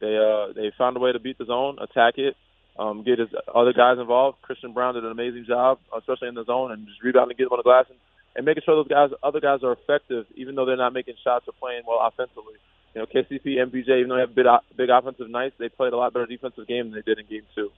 they 0.00 0.16
uh, 0.16 0.52
they 0.52 0.72
found 0.76 0.96
a 0.96 1.00
way 1.00 1.12
to 1.12 1.18
beat 1.18 1.38
the 1.38 1.46
zone, 1.46 1.78
attack 1.80 2.18
it, 2.18 2.36
um, 2.78 3.02
get 3.02 3.18
his 3.18 3.28
other 3.54 3.72
guys 3.72 3.98
involved. 3.98 4.40
Christian 4.42 4.72
Braun 4.72 4.94
did 4.94 5.04
an 5.04 5.10
amazing 5.10 5.46
job, 5.46 5.78
especially 5.96 6.28
in 6.28 6.34
the 6.34 6.44
zone, 6.44 6.70
and 6.72 6.86
just 6.86 7.02
rebounding, 7.02 7.36
get 7.36 7.50
on 7.50 7.58
the 7.58 7.62
glass, 7.62 7.86
and, 7.88 7.98
and 8.36 8.46
making 8.46 8.62
sure 8.64 8.76
those 8.76 8.88
guys, 8.88 9.10
other 9.22 9.40
guys, 9.40 9.60
are 9.62 9.72
effective, 9.72 10.26
even 10.36 10.54
though 10.54 10.64
they're 10.64 10.76
not 10.76 10.92
making 10.92 11.14
shots 11.24 11.46
or 11.48 11.54
playing 11.58 11.82
well 11.86 11.98
offensively. 12.00 12.54
You 12.98 13.04
know, 13.04 13.22
KCP, 13.22 13.58
MPJ, 13.58 14.00
even 14.00 14.08
though 14.08 14.16
they 14.16 14.22
have 14.22 14.34
big, 14.34 14.46
big 14.76 14.90
offensive 14.90 15.30
nights, 15.30 15.54
they 15.58 15.68
played 15.68 15.92
a 15.92 15.96
lot 15.96 16.12
better 16.12 16.26
defensive 16.26 16.66
game 16.66 16.90
than 16.90 16.94
they 16.94 17.02
did 17.02 17.20
in 17.20 17.26
game 17.26 17.44
two. 17.54 17.70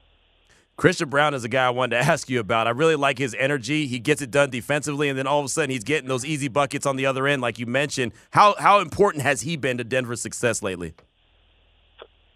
Christian 0.79 1.11
Braun 1.11 1.35
is 1.35 1.45
a 1.45 1.49
guy 1.49 1.67
I 1.67 1.71
wanted 1.71 1.99
to 1.99 2.03
ask 2.11 2.31
you 2.31 2.41
about. 2.41 2.67
I 2.67 2.71
really 2.71 2.97
like 2.97 3.19
his 3.19 3.37
energy. 3.39 3.87
He 3.87 3.99
gets 3.99 4.23
it 4.23 4.31
done 4.31 4.49
defensively, 4.49 5.11
and 5.11 5.19
then 5.19 5.27
all 5.27 5.41
of 5.41 5.45
a 5.45 5.49
sudden 5.49 5.69
he's 5.69 5.85
getting 5.85 6.09
those 6.09 6.25
easy 6.25 6.49
buckets 6.49 6.87
on 6.87 6.97
the 6.97 7.05
other 7.05 7.27
end, 7.27 7.43
like 7.43 7.59
you 7.59 7.67
mentioned. 7.67 8.13
How 8.31 8.55
how 8.59 8.81
important 8.81 9.23
has 9.23 9.43
he 9.43 9.57
been 9.57 9.77
to 9.77 9.85
Denver's 9.85 10.23
success 10.23 10.63
lately? 10.63 10.95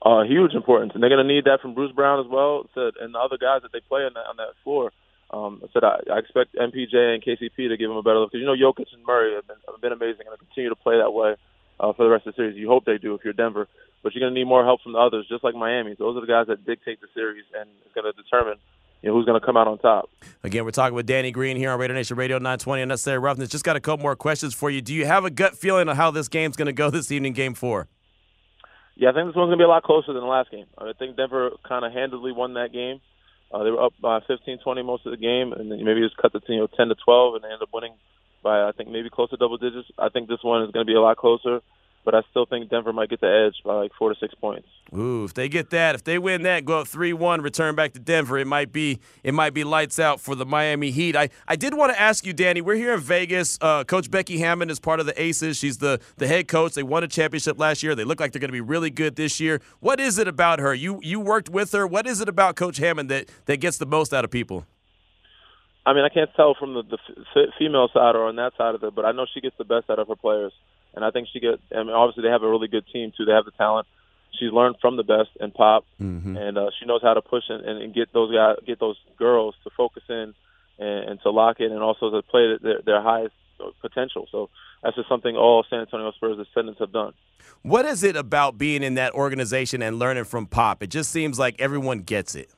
Uh, 0.05 0.25
huge 0.25 0.53
importance, 0.53 0.93
and 0.93 1.03
they're 1.03 1.09
going 1.09 1.27
to 1.27 1.35
need 1.35 1.45
that 1.47 1.63
from 1.63 1.73
Bruce 1.73 1.93
Brown 1.93 2.21
as 2.21 2.27
well, 2.31 2.69
said, 2.75 2.93
and 3.01 3.15
the 3.15 3.19
other 3.19 3.39
guys 3.39 3.63
that 3.63 3.73
they 3.73 3.81
play 3.81 4.03
on 4.03 4.13
that, 4.13 4.27
on 4.29 4.37
that 4.37 4.53
floor. 4.63 4.93
Um, 5.31 5.63
I 5.65 5.69
said 5.73 5.85
I, 5.85 6.01
I 6.13 6.19
expect 6.19 6.55
MPJ 6.55 7.15
and 7.15 7.25
KCP 7.25 7.69
to 7.69 7.79
give 7.79 7.91
him 7.91 7.97
a 7.97 8.03
better 8.03 8.19
look 8.19 8.31
because 8.31 8.43
you 8.43 8.47
know 8.47 8.53
Jokic 8.53 8.93
and 8.93 9.03
Murray 9.07 9.35
have 9.37 9.47
been, 9.47 9.57
have 9.67 9.81
been 9.81 9.93
amazing 9.93 10.27
and 10.29 10.39
continue 10.39 10.69
to 10.69 10.77
play 10.77 10.99
that 10.99 11.15
way 11.15 11.37
uh, 11.81 11.93
for 11.93 12.05
the 12.05 12.11
rest 12.11 12.27
of 12.27 12.35
the 12.35 12.43
series. 12.43 12.57
You 12.57 12.69
hope 12.69 12.85
they 12.85 12.99
do 12.99 13.15
if 13.15 13.23
you're 13.25 13.33
Denver, 13.33 13.69
but 14.03 14.15
you're 14.15 14.21
going 14.21 14.35
to 14.35 14.39
need 14.39 14.47
more 14.47 14.65
help 14.65 14.83
from 14.83 14.93
the 14.93 14.99
others, 14.99 15.27
just 15.29 15.45
like 15.45 15.55
Miami. 15.55 15.95
Those 15.99 16.17
are 16.17 16.21
the 16.21 16.27
guys 16.27 16.47
that 16.49 16.65
dictate 16.65 17.01
the 17.01 17.09
series 17.15 17.45
and 17.59 17.69
it's 17.85 17.95
going 17.95 18.05
to 18.05 18.13
determine 18.13 18.59
you 19.03 19.11
know, 19.11 19.17
who's 19.17 19.27
going 19.27 19.39
to 19.39 19.45
come 19.45 19.57
out 19.57 19.69
on 19.69 19.79
top. 19.79 20.09
Again, 20.43 20.65
we're 20.65 20.71
talking 20.71 20.95
with 20.95 21.05
Danny 21.05 21.31
Green 21.31 21.59
here 21.59 21.71
on 21.71 21.79
Raider 21.79 21.93
Nation 21.93 22.17
Radio 22.17 22.39
920 22.39 22.83
Unnecessary 22.83 23.19
Roughness. 23.19 23.51
Just 23.51 23.65
got 23.65 23.77
a 23.77 23.81
couple 23.81 24.03
more 24.03 24.17
questions 24.17 24.55
for 24.55 24.71
you. 24.71 24.81
Do 24.81 24.95
you 24.95 25.05
have 25.05 25.27
a 25.27 25.31
gut 25.31 25.57
feeling 25.57 25.89
of 25.89 25.97
how 25.99 26.11
this 26.11 26.29
game's 26.29 26.57
going 26.57 26.67
to 26.67 26.73
go 26.73 26.89
this 26.89 27.13
evening, 27.13 27.35
Game 27.35 27.53
Four? 27.53 27.87
Yeah, 28.97 29.11
I 29.11 29.13
think 29.13 29.29
this 29.29 29.37
one's 29.37 29.49
going 29.49 29.59
to 29.59 29.63
be 29.63 29.65
a 29.65 29.69
lot 29.69 29.83
closer 29.83 30.15
than 30.15 30.23
the 30.23 30.29
last 30.29 30.51
game. 30.51 30.67
I 30.79 30.93
think 30.99 31.17
Denver 31.17 31.51
kind 31.69 31.85
of 31.85 31.93
handedly 31.93 32.33
won 32.33 32.55
that 32.55 32.73
game. 32.73 33.01
Uh, 33.53 33.63
they 33.63 33.71
were 33.71 33.85
up 33.85 33.93
by 34.01 34.21
15, 34.27 34.61
20 34.65 34.83
most 34.83 35.05
of 35.05 35.11
the 35.11 35.19
game, 35.19 35.53
and 35.53 35.71
then 35.71 35.85
maybe 35.85 36.01
just 36.01 36.17
cut 36.17 36.33
the 36.33 36.41
you 36.49 36.59
know 36.59 36.67
10 36.67 36.89
to 36.89 36.95
12, 36.95 37.35
and 37.35 37.45
they 37.45 37.49
ended 37.49 37.63
up 37.63 37.69
winning 37.75 37.93
by 38.45 38.69
I 38.69 38.71
think 38.71 38.91
maybe 38.91 39.11
close 39.11 39.31
to 39.31 39.37
double 39.37 39.57
digits. 39.57 39.89
I 39.99 40.09
think 40.11 40.29
this 40.29 40.39
one 40.43 40.63
is 40.63 40.71
going 40.71 40.87
to 40.87 40.91
be 40.91 40.95
a 40.95 41.01
lot 41.01 41.17
closer 41.17 41.61
but 42.05 42.15
I 42.15 42.23
still 42.31 42.45
think 42.47 42.69
Denver 42.71 42.93
might 42.93 43.09
get 43.09 43.21
the 43.21 43.47
edge 43.49 43.63
by 43.65 43.75
like 43.75 43.93
four 43.99 44.13
to 44.13 44.19
six 44.19 44.35
points. 44.35 44.69
Ooh, 44.95 45.25
if 45.25 45.35
they 45.35 45.49
get 45.49 45.71
that, 45.71 45.95
if 45.95 46.05
they 46.05 46.19
win 46.19 46.43
that, 46.43 46.65
go 46.65 46.81
up 46.81 46.87
three 46.87 47.13
one, 47.13 47.41
return 47.41 47.75
back 47.75 47.95
to 47.95 47.99
Denver, 47.99 48.39
it 48.39 48.47
might 48.47 48.73
be 48.73 49.01
it 49.23 49.33
might 49.33 49.55
be 49.55 49.65
lights 49.65 49.99
out 49.99 50.21
for 50.21 50.35
the 50.35 50.45
Miami 50.45 50.91
Heat. 50.91 51.17
I, 51.17 51.31
I 51.49 51.57
did 51.57 51.75
want 51.75 51.93
to 51.93 52.01
ask 52.01 52.27
you, 52.27 52.33
Danny. 52.33 52.61
We're 52.61 52.77
here 52.77 52.95
in 52.95 53.01
Vegas. 53.01 53.59
Uh, 53.61 53.85
coach 53.85 54.11
Becky 54.11 54.39
Hammon 54.39 54.71
is 54.71 54.79
part 54.79 55.01
of 55.01 55.07
the 55.07 55.21
Aces. 55.21 55.57
She's 55.57 55.79
the 55.79 56.01
the 56.17 56.27
head 56.27 56.47
coach. 56.47 56.75
They 56.75 56.83
won 56.83 57.03
a 57.03 57.09
championship 57.09 57.59
last 57.59 57.83
year. 57.83 57.95
They 57.95 58.05
look 58.05 58.21
like 58.21 58.33
they're 58.33 58.41
going 58.41 58.51
to 58.51 58.53
be 58.53 58.61
really 58.61 58.91
good 58.91 59.17
this 59.17 59.41
year. 59.41 59.61
What 59.81 59.99
is 59.99 60.19
it 60.19 60.29
about 60.29 60.59
her? 60.61 60.75
You 60.75 61.01
you 61.03 61.21
worked 61.21 61.49
with 61.49 61.73
her. 61.73 61.87
What 61.87 62.07
is 62.07 62.21
it 62.21 62.29
about 62.29 62.57
Coach 62.57 62.77
Hammon 62.77 63.07
that 63.09 63.31
that 63.47 63.57
gets 63.59 63.79
the 63.79 63.87
most 63.87 64.13
out 64.13 64.25
of 64.25 64.31
people? 64.31 64.67
I 65.87 65.93
mean, 65.93 66.05
I 66.05 66.09
can't 66.09 66.31
tell 66.35 66.55
from 66.59 66.75
the, 66.75 66.83
the 66.83 66.99
f- 67.37 67.55
female 67.59 67.89
side 67.93 68.17
or 68.17 68.27
on 68.27 68.37
that 68.37 68.53
side 68.57 68.75
of 68.75 68.83
it, 68.85 68.95
but 68.95 69.05
I 69.05 69.13
know 69.13 69.27
she 69.33 69.41
gets 69.41 69.57
the 69.59 69.65
best 69.65 69.91
out 69.91 69.99
of 69.99 70.09
her 70.09 70.17
players 70.17 70.53
and 70.95 71.05
I 71.05 71.11
think 71.11 71.29
she 71.33 71.41
get. 71.41 71.61
I 71.75 71.83
mean, 71.83 71.91
obviously 71.91 72.23
they 72.23 72.31
have 72.31 72.43
a 72.43 72.49
really 72.49 72.69
good 72.69 72.87
team 72.93 73.13
too. 73.17 73.25
They 73.25 73.33
have 73.33 73.45
the 73.45 73.51
talent. 73.53 73.87
She's 74.39 74.53
learned 74.53 74.77
from 74.81 74.97
the 74.97 75.05
best 75.05 75.31
in 75.39 75.53
pop, 75.53 75.85
mm-hmm. 76.01 76.37
and 76.37 76.59
uh, 76.59 76.71
she 76.79 76.87
knows 76.87 77.03
how 77.03 77.15
to 77.15 77.23
push 77.23 77.45
and, 77.49 77.65
and 77.65 77.95
get 77.95 78.13
those 78.13 78.35
guys, 78.35 78.57
get 78.67 78.81
those 78.81 78.97
girls 79.17 79.55
to 79.63 79.71
focus 79.77 80.03
in 80.09 80.35
and, 80.79 81.11
and 81.11 81.21
to 81.23 81.31
lock 81.31 81.61
in, 81.61 81.71
and 81.71 81.83
also 81.83 82.11
to 82.11 82.23
play 82.23 82.57
their, 82.61 82.81
their 82.85 83.03
highest 83.03 83.35
potential. 83.81 84.27
So 84.33 84.51
that's 84.83 84.97
just 84.97 85.09
something 85.09 85.37
all 85.37 85.65
San 85.71 85.81
Antonio 85.81 86.11
Spurs 86.13 86.37
descendants 86.37 86.81
have 86.81 86.93
done. 86.93 87.13
What 87.63 87.85
is 87.85 88.03
it 88.03 88.17
about 88.17 88.59
being 88.59 88.83
in 88.83 88.95
that 88.95 89.13
organization 89.13 89.83
and 89.83 89.99
learning 89.99 90.25
from 90.25 90.47
Pop? 90.47 90.83
It 90.83 90.89
just 90.89 91.11
seems 91.11 91.39
like 91.39 91.55
everyone 91.61 92.01
gets 92.01 92.35
it. 92.35 92.51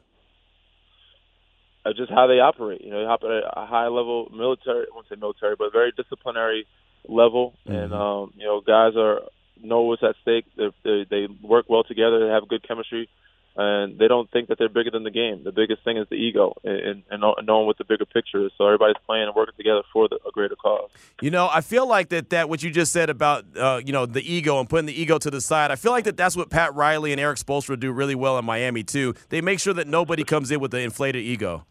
Just 1.92 2.10
how 2.10 2.26
they 2.26 2.40
operate. 2.40 2.82
You 2.82 2.90
know, 2.90 3.00
they 3.00 3.06
operate 3.06 3.44
at 3.44 3.52
a 3.56 3.66
high 3.66 3.88
level 3.88 4.30
military. 4.34 4.86
I 4.90 4.94
won't 4.94 5.06
say 5.08 5.16
military, 5.16 5.56
but 5.56 5.72
very 5.72 5.92
disciplinary 5.92 6.66
level, 7.08 7.54
mm-hmm. 7.66 7.76
and 7.76 7.92
um, 7.92 8.32
you 8.36 8.44
know, 8.44 8.60
guys 8.60 8.96
are 8.96 9.20
know 9.62 9.82
what's 9.82 10.02
at 10.02 10.16
stake. 10.22 10.46
They, 10.56 10.68
they 10.84 11.06
they 11.08 11.28
work 11.42 11.66
well 11.68 11.84
together. 11.84 12.26
They 12.26 12.32
have 12.32 12.48
good 12.48 12.66
chemistry, 12.66 13.08
and 13.56 13.98
they 13.98 14.08
don't 14.08 14.30
think 14.30 14.48
that 14.48 14.58
they're 14.58 14.68
bigger 14.68 14.90
than 14.90 15.02
the 15.02 15.10
game. 15.10 15.42
The 15.44 15.52
biggest 15.52 15.82
thing 15.82 15.96
is 15.96 16.06
the 16.08 16.16
ego 16.16 16.54
and, 16.62 17.02
and 17.10 17.22
knowing 17.46 17.66
what 17.66 17.78
the 17.78 17.84
bigger 17.84 18.04
picture 18.04 18.46
is. 18.46 18.52
So 18.58 18.66
everybody's 18.66 18.96
playing 19.06 19.24
and 19.24 19.34
working 19.34 19.54
together 19.56 19.82
for 19.92 20.08
the, 20.08 20.16
a 20.26 20.30
greater 20.30 20.56
cause. 20.56 20.90
You 21.22 21.30
know, 21.30 21.48
I 21.50 21.62
feel 21.62 21.88
like 21.88 22.10
that 22.10 22.30
that 22.30 22.48
what 22.48 22.62
you 22.62 22.70
just 22.70 22.92
said 22.92 23.10
about 23.10 23.44
uh, 23.56 23.80
you 23.84 23.92
know 23.92 24.06
the 24.06 24.20
ego 24.30 24.60
and 24.60 24.68
putting 24.68 24.86
the 24.86 25.00
ego 25.00 25.18
to 25.18 25.30
the 25.30 25.40
side. 25.40 25.70
I 25.70 25.76
feel 25.76 25.92
like 25.92 26.04
that 26.04 26.16
that's 26.16 26.36
what 26.36 26.50
Pat 26.50 26.74
Riley 26.74 27.12
and 27.12 27.20
Erik 27.20 27.38
Spoelstra 27.38 27.78
do 27.78 27.92
really 27.92 28.14
well 28.14 28.38
in 28.38 28.44
Miami 28.44 28.82
too. 28.82 29.14
They 29.30 29.40
make 29.40 29.60
sure 29.60 29.74
that 29.74 29.86
nobody 29.86 30.24
comes 30.24 30.50
in 30.50 30.60
with 30.60 30.70
the 30.70 30.80
inflated 30.80 31.22
ego. 31.22 31.64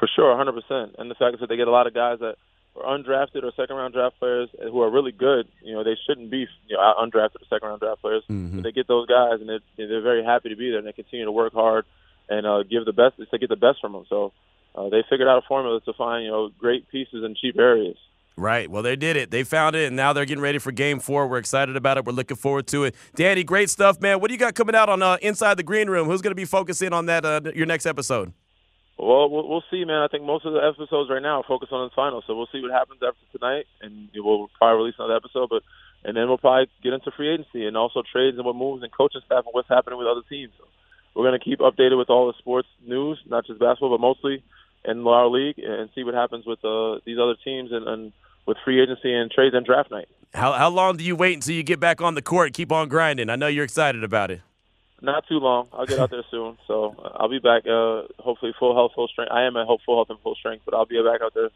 For 0.00 0.08
sure, 0.16 0.34
100%. 0.34 0.94
And 0.98 1.10
the 1.10 1.14
fact 1.14 1.34
is 1.34 1.40
that 1.40 1.50
they 1.50 1.56
get 1.56 1.68
a 1.68 1.70
lot 1.70 1.86
of 1.86 1.92
guys 1.92 2.20
that 2.20 2.36
are 2.74 2.98
undrafted 2.98 3.44
or 3.44 3.52
second 3.54 3.76
round 3.76 3.92
draft 3.92 4.18
players 4.18 4.48
who 4.58 4.80
are 4.80 4.90
really 4.90 5.12
good. 5.12 5.46
You 5.62 5.74
know, 5.74 5.84
they 5.84 5.96
shouldn't 6.06 6.30
be 6.30 6.46
you 6.66 6.76
know, 6.76 6.94
undrafted 6.98 7.42
or 7.42 7.46
second 7.50 7.68
round 7.68 7.80
draft 7.80 8.00
players. 8.00 8.22
Mm-hmm. 8.30 8.56
But 8.56 8.64
they 8.64 8.72
get 8.72 8.88
those 8.88 9.06
guys, 9.06 9.40
and 9.40 9.48
they're, 9.48 9.60
they're 9.76 10.00
very 10.00 10.24
happy 10.24 10.48
to 10.48 10.56
be 10.56 10.70
there, 10.70 10.78
and 10.78 10.86
they 10.86 10.92
continue 10.92 11.26
to 11.26 11.32
work 11.32 11.52
hard 11.52 11.84
and 12.30 12.46
uh, 12.46 12.62
give 12.62 12.86
the 12.86 12.94
best 12.94 13.16
to 13.18 13.38
get 13.38 13.50
the 13.50 13.56
best 13.56 13.78
from 13.82 13.92
them. 13.92 14.04
So 14.08 14.32
uh, 14.74 14.88
they 14.88 15.04
figured 15.10 15.28
out 15.28 15.36
a 15.38 15.46
formula 15.46 15.80
to 15.82 15.92
find 15.92 16.24
you 16.24 16.30
know 16.30 16.48
great 16.58 16.88
pieces 16.88 17.22
in 17.22 17.34
cheap 17.38 17.58
areas. 17.58 17.96
Right. 18.36 18.70
Well, 18.70 18.82
they 18.82 18.96
did 18.96 19.16
it. 19.16 19.30
They 19.30 19.42
found 19.42 19.76
it, 19.76 19.88
and 19.88 19.96
now 19.96 20.14
they're 20.14 20.24
getting 20.24 20.42
ready 20.42 20.58
for 20.58 20.72
Game 20.72 20.98
Four. 20.98 21.26
We're 21.26 21.38
excited 21.38 21.76
about 21.76 21.98
it. 21.98 22.06
We're 22.06 22.12
looking 22.12 22.38
forward 22.38 22.68
to 22.68 22.84
it. 22.84 22.94
Danny, 23.14 23.44
great 23.44 23.68
stuff, 23.68 24.00
man. 24.00 24.20
What 24.20 24.28
do 24.28 24.34
you 24.34 24.40
got 24.40 24.54
coming 24.54 24.74
out 24.74 24.88
on 24.88 25.02
uh, 25.02 25.18
Inside 25.20 25.58
the 25.58 25.62
Green 25.62 25.90
Room? 25.90 26.06
Who's 26.08 26.22
going 26.22 26.30
to 26.30 26.36
be 26.36 26.46
focusing 26.46 26.94
on 26.94 27.06
that 27.06 27.26
uh, 27.26 27.42
your 27.54 27.66
next 27.66 27.84
episode? 27.84 28.32
Well, 29.00 29.30
we'll 29.30 29.64
see, 29.70 29.82
man. 29.86 30.02
I 30.02 30.08
think 30.08 30.24
most 30.24 30.44
of 30.44 30.52
the 30.52 30.60
episodes 30.60 31.08
right 31.08 31.22
now 31.22 31.40
are 31.40 31.48
focused 31.48 31.72
on 31.72 31.88
the 31.88 31.94
final, 31.96 32.22
so 32.26 32.36
we'll 32.36 32.52
see 32.52 32.60
what 32.60 32.70
happens 32.70 33.00
after 33.00 33.24
tonight, 33.32 33.64
and 33.80 34.10
we'll 34.14 34.50
probably 34.58 34.76
release 34.76 34.96
another 34.98 35.16
episode. 35.16 35.48
But 35.48 35.62
and 36.04 36.14
then 36.14 36.28
we'll 36.28 36.36
probably 36.36 36.68
get 36.82 36.92
into 36.92 37.10
free 37.10 37.32
agency 37.32 37.64
and 37.64 37.78
also 37.78 38.02
trades 38.02 38.36
and 38.36 38.44
what 38.44 38.56
moves 38.56 38.82
and 38.82 38.92
coaching 38.92 39.22
staff 39.24 39.44
and 39.46 39.52
what's 39.52 39.68
happening 39.68 39.98
with 39.98 40.06
other 40.06 40.20
teams. 40.28 40.52
So 40.58 40.68
we're 41.14 41.30
to 41.30 41.38
keep 41.38 41.60
updated 41.60 41.96
with 41.96 42.10
all 42.10 42.26
the 42.26 42.36
sports 42.38 42.68
news, 42.86 43.18
not 43.26 43.46
just 43.46 43.58
basketball, 43.58 43.96
but 43.96 44.00
mostly 44.00 44.42
in 44.84 45.06
our 45.06 45.28
league 45.28 45.58
and 45.58 45.88
see 45.94 46.04
what 46.04 46.12
happens 46.12 46.44
with 46.44 46.62
uh, 46.62 47.00
these 47.06 47.18
other 47.18 47.36
teams 47.42 47.72
and, 47.72 47.88
and 47.88 48.12
with 48.46 48.58
free 48.64 48.82
agency 48.82 49.14
and 49.14 49.30
trades 49.30 49.54
and 49.54 49.64
draft 49.64 49.90
night. 49.90 50.08
How 50.34 50.52
how 50.52 50.68
long 50.68 50.98
do 50.98 51.04
you 51.04 51.16
wait 51.16 51.34
until 51.34 51.54
you 51.54 51.62
get 51.62 51.80
back 51.80 52.02
on 52.02 52.14
the 52.14 52.22
court? 52.22 52.52
Keep 52.52 52.70
on 52.70 52.88
grinding. 52.88 53.30
I 53.30 53.36
know 53.36 53.46
you're 53.46 53.64
excited 53.64 54.04
about 54.04 54.30
it. 54.30 54.42
Not 55.02 55.26
too 55.28 55.38
long. 55.38 55.68
I'll 55.72 55.86
get 55.86 55.98
out 55.98 56.10
there 56.10 56.24
soon, 56.30 56.58
so 56.66 56.94
uh, 57.02 57.08
I'll 57.16 57.28
be 57.28 57.38
back. 57.38 57.62
Uh, 57.66 58.02
hopefully, 58.18 58.52
full 58.58 58.74
health, 58.74 58.92
full 58.94 59.08
strength. 59.08 59.32
I 59.32 59.44
am 59.44 59.56
at 59.56 59.66
full 59.86 59.96
health 59.96 60.10
and 60.10 60.18
full 60.20 60.34
strength, 60.34 60.62
but 60.64 60.74
I'll 60.74 60.86
be 60.86 61.02
back 61.02 61.22
out 61.22 61.32
there 61.34 61.50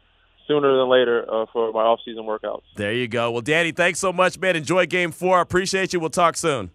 sooner 0.47 0.77
than 0.77 0.89
later 0.89 1.25
uh, 1.31 1.45
for 1.51 1.71
my 1.71 1.81
off-season 1.81 2.23
workouts. 2.23 2.61
There 2.75 2.93
you 2.93 3.07
go. 3.07 3.31
Well, 3.31 3.41
Danny, 3.41 3.71
thanks 3.71 3.99
so 3.99 4.11
much, 4.11 4.39
man. 4.39 4.55
Enjoy 4.55 4.85
Game 4.85 5.11
Four. 5.11 5.37
I 5.37 5.41
appreciate 5.41 5.93
you. 5.93 5.99
We'll 5.99 6.09
talk 6.09 6.37
soon. 6.37 6.71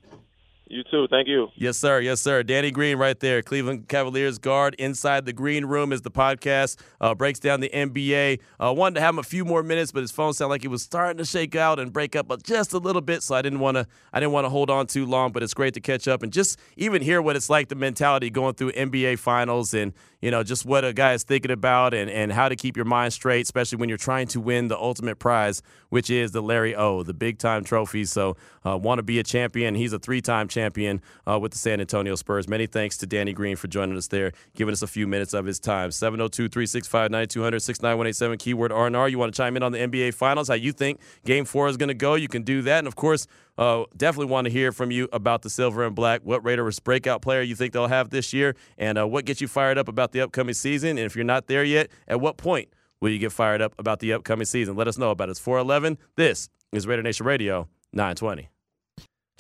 You 0.71 0.85
too. 0.85 1.09
Thank 1.11 1.27
you. 1.27 1.49
Yes, 1.57 1.77
sir. 1.79 1.99
Yes, 1.99 2.21
sir. 2.21 2.45
Danny 2.45 2.71
Green 2.71 2.97
right 2.97 3.19
there. 3.19 3.43
Cleveland 3.43 3.89
Cavaliers 3.89 4.39
guard. 4.39 4.77
Inside 4.79 5.27
the 5.27 5.33
Green 5.33 5.65
Room 5.65 5.93
is 5.93 6.03
the 6.03 6.13
podcast. 6.13 6.77
Uh, 7.01 7.13
breaks 7.13 7.41
down 7.41 7.59
the 7.59 7.71
NBA. 7.71 8.39
Uh, 8.61 8.73
wanted 8.73 8.95
to 8.95 9.01
have 9.01 9.15
him 9.15 9.19
a 9.19 9.25
few 9.25 9.45
more 9.45 9.65
minutes, 9.65 9.91
but 9.91 10.03
his 10.03 10.13
phone 10.13 10.33
sounded 10.33 10.51
like 10.51 10.63
he 10.63 10.69
was 10.69 10.85
starting 10.85 11.19
to 11.19 11.25
shake 11.25 11.57
out 11.57 11.81
and 11.81 11.93
break 11.93 12.15
up 12.15 12.31
just 12.45 12.73
a 12.73 12.79
little 12.79 13.03
bit. 13.03 13.25
So 13.25 13.35
I 13.35 13.43
didn't 13.43 13.59
want 13.59 13.79
to. 13.79 13.87
I 14.13 14.21
didn't 14.21 14.33
want 14.33 14.45
to 14.45 14.49
hold 14.49 14.71
on 14.71 14.87
too 14.87 15.07
long. 15.07 15.33
But 15.33 15.43
it's 15.43 15.55
great 15.55 15.75
to 15.75 15.81
catch 15.81 16.07
up 16.07 16.23
and 16.23 16.33
just 16.33 16.57
even 16.77 17.03
hear 17.03 17.21
what 17.21 17.35
it's 17.35 17.51
like 17.51 17.67
the 17.67 17.75
mentality 17.75 18.31
going 18.31 18.55
through 18.55 18.71
NBA 18.71 19.19
finals 19.19 19.75
and 19.75 19.93
you 20.21 20.31
know 20.31 20.43
just 20.43 20.65
what 20.65 20.85
a 20.85 20.93
guy 20.93 21.15
is 21.15 21.23
thinking 21.23 21.51
about 21.51 21.95
and 21.95 22.11
and 22.11 22.33
how 22.33 22.49
to 22.49 22.57
keep 22.57 22.77
your 22.77 22.85
mind 22.85 23.13
straight, 23.13 23.43
especially 23.43 23.79
when 23.79 23.89
you're 23.89 23.99
trying 23.99 24.27
to 24.29 24.41
win 24.41 24.69
the 24.69 24.79
ultimate 24.79 25.19
prize, 25.19 25.63
which 25.89 26.11
is 26.11 26.33
the 26.33 26.43
Larry 26.43 26.75
O, 26.75 27.03
the 27.03 27.15
big 27.15 27.39
time 27.39 27.65
trophy. 27.65 28.05
So 28.05 28.37
uh, 28.67 28.77
want 28.77 28.99
to 28.99 29.03
be 29.03 29.19
a 29.19 29.23
champion. 29.23 29.75
He's 29.75 29.93
a 29.93 29.99
three 29.99 30.21
time 30.21 30.49
champion 30.49 31.01
uh, 31.27 31.39
with 31.39 31.53
the 31.53 31.59
San 31.59 31.81
Antonio 31.81 32.15
Spurs. 32.15 32.49
Many 32.49 32.67
thanks 32.67 32.97
to 32.99 33.07
Danny 33.07 33.33
Green 33.33 33.57
for 33.57 33.69
joining 33.69 33.97
us 33.97 34.09
there, 34.09 34.33
giving 34.55 34.73
us 34.73 34.83
a 34.83 34.87
few 34.87 35.07
minutes 35.07 35.33
of 35.33 35.47
his 35.47 35.59
time. 35.59 35.91
702 35.91 36.49
365 36.49 37.11
9200 37.11 37.61
69187 37.61 38.39
keyword 38.39 38.71
RNR. 38.71 39.11
You 39.11 39.19
want 39.19 39.33
to 39.33 39.37
chime 39.37 39.57
in 39.57 39.63
on 39.63 39.73
the 39.73 39.79
NBA 39.79 40.15
Finals, 40.15 40.49
how 40.49 40.55
you 40.55 40.73
think 40.73 41.01
game 41.25 41.45
four 41.45 41.69
is 41.69 41.77
going 41.77 41.89
to 41.89 41.95
go? 41.95 42.15
You 42.15 42.29
can 42.29 42.43
do 42.43 42.63
that. 42.63 42.79
And 42.79 42.87
of 42.87 42.97
course, 42.97 43.27
uh, 43.61 43.85
definitely 43.97 44.33
want 44.33 44.47
to 44.47 44.51
hear 44.51 44.73
from 44.73 44.91
you 44.91 45.09
about 45.13 45.43
the 45.43 45.51
silver 45.51 45.85
and 45.85 45.95
black. 45.95 46.23
What 46.25 46.43
Raiders 46.45 46.81
breakout 46.81 47.21
player 47.21 47.43
you 47.43 47.55
think 47.55 47.73
they'll 47.75 47.87
have 47.87 48.09
this 48.11 48.33
year, 48.33 48.57
and 48.79 48.99
uh, 48.99 49.07
what 49.07 49.27
gets 49.27 49.41
you 49.41 49.47
fired 49.47 49.79
up 49.79 49.87
about 49.87 50.13
the 50.13 50.23
upcoming 50.23 50.55
season? 50.55 50.91
And 50.91 51.01
if 51.01 51.15
you're 51.15 51.25
not 51.25 51.47
there 51.47 51.63
yet, 51.63 51.91
at 52.09 52.21
what 52.21 52.39
point 52.39 52.71
will 53.01 53.11
you 53.11 53.19
get 53.19 53.33
fired 53.33 53.61
up 53.61 53.75
about 53.79 54.01
the 54.01 54.15
upcoming 54.15 54.47
season? 54.47 54.77
Let 54.77 54.89
us 54.89 54.99
know 54.99 55.11
about 55.11 55.29
it. 55.29 55.33
It's 55.33 55.41
411. 55.41 55.99
This 56.17 56.49
is 56.73 56.87
Raider 56.87 57.03
Nation 57.03 57.27
Radio 57.27 57.69
920 57.93 58.49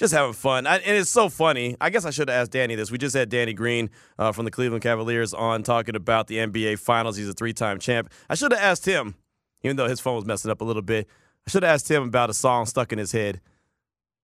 just 0.00 0.14
having 0.14 0.32
fun. 0.32 0.66
I, 0.66 0.76
and 0.78 0.96
it's 0.96 1.10
so 1.10 1.28
funny. 1.28 1.76
I 1.78 1.90
guess 1.90 2.06
I 2.06 2.10
should 2.10 2.30
have 2.30 2.40
asked 2.40 2.52
Danny 2.52 2.74
this. 2.74 2.90
We 2.90 2.96
just 2.96 3.14
had 3.14 3.28
Danny 3.28 3.52
Green 3.52 3.90
uh, 4.18 4.32
from 4.32 4.46
the 4.46 4.50
Cleveland 4.50 4.82
Cavaliers 4.82 5.34
on 5.34 5.62
talking 5.62 5.94
about 5.94 6.26
the 6.26 6.38
NBA 6.38 6.78
Finals. 6.78 7.18
He's 7.18 7.28
a 7.28 7.34
three 7.34 7.52
time 7.52 7.78
champ. 7.78 8.10
I 8.30 8.34
should 8.34 8.50
have 8.50 8.62
asked 8.62 8.86
him, 8.86 9.14
even 9.62 9.76
though 9.76 9.88
his 9.88 10.00
phone 10.00 10.16
was 10.16 10.24
messing 10.24 10.50
up 10.50 10.62
a 10.62 10.64
little 10.64 10.80
bit, 10.80 11.06
I 11.46 11.50
should 11.50 11.62
have 11.64 11.74
asked 11.74 11.90
him 11.90 12.02
about 12.04 12.30
a 12.30 12.34
song 12.34 12.64
stuck 12.64 12.94
in 12.94 12.98
his 12.98 13.12
head. 13.12 13.42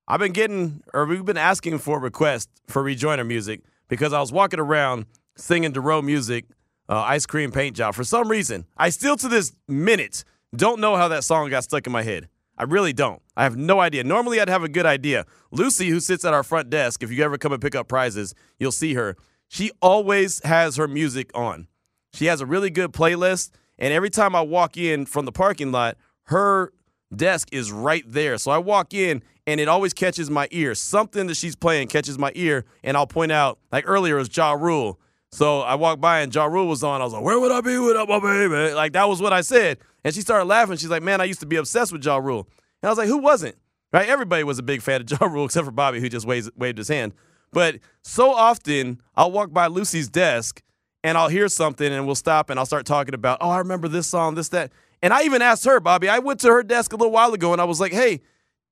I've 0.08 0.20
been 0.20 0.32
getting, 0.32 0.82
or 0.94 1.04
we've 1.04 1.24
been 1.24 1.36
asking 1.36 1.78
for 1.78 1.98
requests 1.98 2.48
for 2.68 2.82
rejoiner 2.82 3.26
music 3.26 3.62
because 3.88 4.12
I 4.12 4.20
was 4.20 4.30
walking 4.32 4.60
around 4.60 5.06
singing 5.36 5.72
Dorrough 5.72 6.04
music, 6.04 6.44
uh, 6.88 7.00
Ice 7.00 7.26
Cream 7.26 7.50
Paint 7.50 7.76
Job. 7.76 7.94
For 7.94 8.04
some 8.04 8.28
reason, 8.28 8.66
I 8.76 8.90
still 8.90 9.16
to 9.16 9.28
this 9.28 9.52
minute 9.66 10.24
don't 10.54 10.80
know 10.80 10.94
how 10.94 11.08
that 11.08 11.24
song 11.24 11.50
got 11.50 11.64
stuck 11.64 11.86
in 11.86 11.92
my 11.92 12.02
head. 12.02 12.28
I 12.56 12.62
really 12.62 12.92
don't. 12.92 13.20
I 13.36 13.42
have 13.42 13.56
no 13.56 13.80
idea. 13.80 14.04
Normally, 14.04 14.40
I'd 14.40 14.48
have 14.48 14.62
a 14.62 14.68
good 14.68 14.86
idea. 14.86 15.26
Lucy, 15.50 15.88
who 15.88 15.98
sits 15.98 16.24
at 16.24 16.32
our 16.32 16.44
front 16.44 16.70
desk, 16.70 17.02
if 17.02 17.10
you 17.10 17.22
ever 17.24 17.36
come 17.36 17.52
and 17.52 17.60
pick 17.60 17.74
up 17.74 17.88
prizes, 17.88 18.34
you'll 18.58 18.72
see 18.72 18.94
her. 18.94 19.16
She 19.48 19.72
always 19.82 20.42
has 20.44 20.76
her 20.76 20.88
music 20.88 21.30
on. 21.34 21.66
She 22.14 22.26
has 22.26 22.40
a 22.40 22.46
really 22.46 22.70
good 22.70 22.92
playlist, 22.92 23.50
and 23.78 23.92
every 23.92 24.08
time 24.08 24.34
I 24.34 24.40
walk 24.40 24.76
in 24.76 25.04
from 25.04 25.26
the 25.26 25.32
parking 25.32 25.70
lot, 25.70 25.98
her 26.24 26.72
desk 27.14 27.48
is 27.52 27.72
right 27.72 28.04
there. 28.06 28.38
So 28.38 28.50
I 28.50 28.58
walk 28.58 28.94
in, 28.94 29.22
and 29.46 29.60
it 29.60 29.68
always 29.68 29.92
catches 29.92 30.30
my 30.30 30.48
ear. 30.50 30.74
Something 30.74 31.26
that 31.28 31.36
she's 31.36 31.56
playing 31.56 31.88
catches 31.88 32.18
my 32.18 32.32
ear, 32.34 32.64
and 32.82 32.96
I'll 32.96 33.06
point 33.06 33.32
out, 33.32 33.58
like 33.70 33.84
earlier, 33.86 34.16
it 34.16 34.20
was 34.20 34.36
Ja 34.36 34.52
Rule. 34.52 34.98
So 35.32 35.60
I 35.60 35.74
walked 35.74 36.00
by 36.00 36.20
and 36.20 36.34
Ja 36.34 36.46
Rule 36.46 36.66
was 36.66 36.82
on. 36.82 37.00
I 37.00 37.04
was 37.04 37.12
like, 37.12 37.22
where 37.22 37.38
would 37.38 37.52
I 37.52 37.60
be 37.60 37.78
without 37.78 38.08
my 38.08 38.20
baby? 38.20 38.72
Like, 38.74 38.92
that 38.92 39.08
was 39.08 39.20
what 39.20 39.32
I 39.32 39.42
said. 39.42 39.78
And 40.04 40.14
she 40.14 40.20
started 40.20 40.46
laughing. 40.46 40.76
She's 40.76 40.88
like, 40.88 41.02
man, 41.02 41.20
I 41.20 41.24
used 41.24 41.40
to 41.40 41.46
be 41.46 41.56
obsessed 41.56 41.92
with 41.92 42.04
Ja 42.04 42.16
Rule. 42.16 42.48
And 42.82 42.88
I 42.88 42.90
was 42.90 42.98
like, 42.98 43.08
who 43.08 43.18
wasn't? 43.18 43.56
Right? 43.92 44.08
Everybody 44.08 44.44
was 44.44 44.58
a 44.58 44.62
big 44.62 44.82
fan 44.82 45.02
of 45.02 45.10
Ja 45.20 45.26
Rule 45.26 45.44
except 45.44 45.64
for 45.64 45.72
Bobby, 45.72 46.00
who 46.00 46.08
just 46.08 46.26
waved, 46.26 46.50
waved 46.56 46.78
his 46.78 46.88
hand. 46.88 47.12
But 47.52 47.80
so 48.02 48.32
often, 48.32 49.00
I'll 49.14 49.30
walk 49.30 49.52
by 49.52 49.66
Lucy's 49.66 50.08
desk 50.08 50.62
and 51.04 51.16
I'll 51.16 51.28
hear 51.28 51.48
something 51.48 51.92
and 51.92 52.06
we'll 52.06 52.14
stop 52.14 52.50
and 52.50 52.58
I'll 52.58 52.66
start 52.66 52.86
talking 52.86 53.14
about, 53.14 53.38
oh, 53.40 53.50
I 53.50 53.58
remember 53.58 53.88
this 53.88 54.06
song, 54.06 54.34
this, 54.34 54.48
that. 54.50 54.72
And 55.06 55.14
I 55.14 55.22
even 55.22 55.40
asked 55.40 55.64
her, 55.66 55.78
Bobby, 55.78 56.08
I 56.08 56.18
went 56.18 56.40
to 56.40 56.48
her 56.48 56.64
desk 56.64 56.92
a 56.92 56.96
little 56.96 57.12
while 57.12 57.32
ago 57.32 57.52
and 57.52 57.60
I 57.62 57.64
was 57.64 57.78
like, 57.78 57.92
hey, 57.92 58.22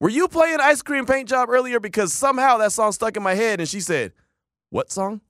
were 0.00 0.08
you 0.08 0.26
playing 0.26 0.58
Ice 0.60 0.82
Cream 0.82 1.06
Paint 1.06 1.28
Job 1.28 1.48
earlier? 1.48 1.78
Because 1.78 2.12
somehow 2.12 2.58
that 2.58 2.72
song 2.72 2.90
stuck 2.90 3.16
in 3.16 3.22
my 3.22 3.34
head. 3.34 3.60
And 3.60 3.68
she 3.68 3.78
said, 3.80 4.12
what 4.70 4.90
song? 4.90 5.20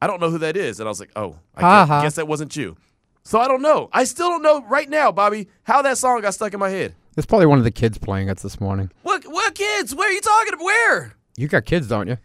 I 0.00 0.06
don't 0.06 0.18
know 0.18 0.30
who 0.30 0.38
that 0.38 0.56
is. 0.56 0.80
And 0.80 0.88
I 0.88 0.90
was 0.90 0.98
like, 0.98 1.10
oh, 1.14 1.36
I 1.54 1.60
guess, 1.60 1.90
Uh-huh. 1.90 2.02
guess 2.02 2.14
that 2.14 2.26
wasn't 2.26 2.56
you. 2.56 2.74
So 3.22 3.38
I 3.38 3.48
don't 3.48 3.60
know. 3.60 3.90
I 3.92 4.04
still 4.04 4.30
don't 4.30 4.40
know 4.42 4.64
right 4.66 4.88
now, 4.88 5.12
Bobby, 5.12 5.48
how 5.64 5.82
that 5.82 5.98
song 5.98 6.22
got 6.22 6.32
stuck 6.32 6.54
in 6.54 6.58
my 6.60 6.70
head. 6.70 6.94
It's 7.18 7.26
probably 7.26 7.44
one 7.46 7.58
of 7.58 7.64
the 7.64 7.70
kids 7.70 7.98
playing 7.98 8.30
it 8.30 8.38
this 8.38 8.58
morning. 8.62 8.90
What 9.02 9.24
what 9.26 9.54
kids? 9.54 9.94
Where 9.94 10.08
are 10.08 10.12
you 10.12 10.22
talking 10.22 10.54
about? 10.54 10.64
Where? 10.64 11.12
You 11.36 11.48
got 11.48 11.66
kids, 11.66 11.86
don't 11.86 12.08
you? 12.08 12.16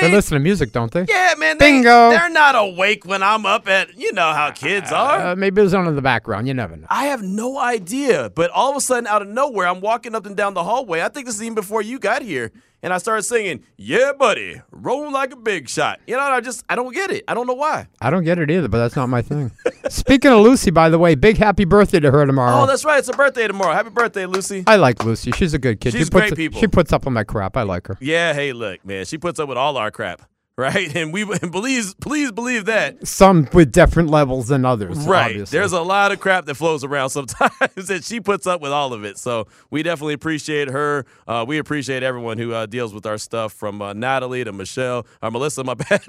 They 0.00 0.08
They 0.08 0.14
listen 0.14 0.34
to 0.34 0.40
music, 0.40 0.72
don't 0.72 0.90
they? 0.92 1.06
Yeah, 1.08 1.34
man. 1.38 1.58
They, 1.58 1.72
Bingo. 1.72 2.10
They're 2.10 2.30
not 2.30 2.54
awake 2.56 3.04
when 3.04 3.22
I'm 3.22 3.46
up 3.46 3.68
at 3.68 3.96
you 3.96 4.12
know 4.12 4.32
how 4.32 4.50
kids 4.50 4.92
are. 4.92 5.28
Uh, 5.28 5.36
maybe 5.36 5.60
it 5.60 5.64
was 5.64 5.74
on 5.74 5.86
in 5.86 5.96
the 5.96 6.02
background. 6.02 6.48
You 6.48 6.54
never 6.54 6.76
know. 6.76 6.86
I 6.90 7.06
have 7.06 7.22
no 7.22 7.58
idea. 7.58 8.30
But 8.30 8.50
all 8.50 8.70
of 8.70 8.76
a 8.76 8.80
sudden, 8.80 9.06
out 9.06 9.22
of 9.22 9.28
nowhere, 9.28 9.66
I'm 9.66 9.80
walking 9.80 10.14
up 10.14 10.26
and 10.26 10.36
down 10.36 10.54
the 10.54 10.64
hallway. 10.64 11.02
I 11.02 11.08
think 11.08 11.26
this 11.26 11.36
is 11.36 11.42
even 11.42 11.54
before 11.54 11.82
you 11.82 11.98
got 11.98 12.22
here. 12.22 12.52
And 12.82 12.94
I 12.94 12.98
started 12.98 13.24
singing, 13.24 13.64
Yeah, 13.76 14.12
buddy, 14.18 14.62
roll 14.70 15.12
like 15.12 15.32
a 15.32 15.36
big 15.36 15.68
shot. 15.68 16.00
You 16.06 16.16
know, 16.16 16.22
I 16.22 16.40
just, 16.40 16.64
I 16.68 16.76
don't 16.76 16.94
get 16.94 17.10
it. 17.10 17.24
I 17.28 17.34
don't 17.34 17.46
know 17.46 17.54
why. 17.54 17.88
I 18.00 18.08
don't 18.08 18.24
get 18.24 18.38
it 18.38 18.50
either, 18.50 18.68
but 18.68 18.78
that's 18.78 18.96
not 18.96 19.08
my 19.08 19.20
thing. 19.20 19.52
Speaking 19.90 20.30
of 20.30 20.40
Lucy, 20.40 20.70
by 20.70 20.88
the 20.88 20.98
way, 20.98 21.14
big 21.14 21.36
happy 21.36 21.64
birthday 21.66 22.00
to 22.00 22.10
her 22.10 22.24
tomorrow. 22.24 22.62
Oh, 22.62 22.66
that's 22.66 22.84
right. 22.84 22.98
It's 22.98 23.08
her 23.08 23.14
birthday 23.14 23.46
tomorrow. 23.46 23.74
Happy 23.74 23.90
birthday, 23.90 24.24
Lucy. 24.24 24.64
I 24.66 24.76
like 24.76 25.04
Lucy. 25.04 25.30
She's 25.32 25.52
a 25.52 25.58
good 25.58 25.80
kid. 25.80 25.92
She's 25.92 26.06
she 26.06 26.10
puts 26.10 26.28
great 26.28 26.36
people. 26.36 26.60
She 26.60 26.68
puts 26.68 26.92
up 26.92 27.04
with 27.04 27.12
my 27.12 27.24
crap. 27.24 27.56
I 27.56 27.62
like 27.62 27.86
her. 27.88 27.98
Yeah, 28.00 28.32
hey, 28.32 28.52
look, 28.54 28.84
man. 28.84 29.04
She 29.04 29.18
puts 29.18 29.38
up 29.38 29.48
with 29.48 29.58
all 29.58 29.76
our 29.76 29.90
crap, 29.90 30.22
right? 30.60 30.94
And 31.00 31.12
we, 31.12 31.22
and 31.22 31.50
please, 31.52 31.94
please 31.94 32.30
believe 32.32 32.66
that. 32.66 33.06
Some 33.06 33.48
with 33.52 33.72
different 33.72 34.10
levels 34.10 34.48
than 34.48 34.64
others. 34.64 34.98
Right. 35.06 35.30
Obviously. 35.30 35.58
There's 35.58 35.72
a 35.72 35.80
lot 35.80 36.12
of 36.12 36.20
crap 36.20 36.44
that 36.46 36.54
flows 36.56 36.84
around 36.84 37.10
sometimes, 37.18 37.88
and 37.90 38.04
she 38.04 38.20
puts 38.20 38.46
up 38.46 38.60
with 38.60 38.70
all 38.72 38.92
of 38.92 39.04
it. 39.04 39.18
So 39.18 39.46
we 39.70 39.82
definitely 39.82 40.14
appreciate 40.14 40.68
her. 40.68 41.06
Uh, 41.26 41.44
we 41.48 41.58
appreciate 41.58 42.02
everyone 42.02 42.38
who 42.38 42.52
uh, 42.52 42.66
deals 42.66 42.92
with 42.92 43.06
our 43.06 43.18
stuff, 43.18 43.52
from 43.52 43.80
uh, 43.80 43.92
Natalie 43.94 44.44
to 44.44 44.52
Michelle 44.52 45.06
or 45.22 45.30
Melissa. 45.30 45.64
My 45.64 45.74
bad. 45.88 46.02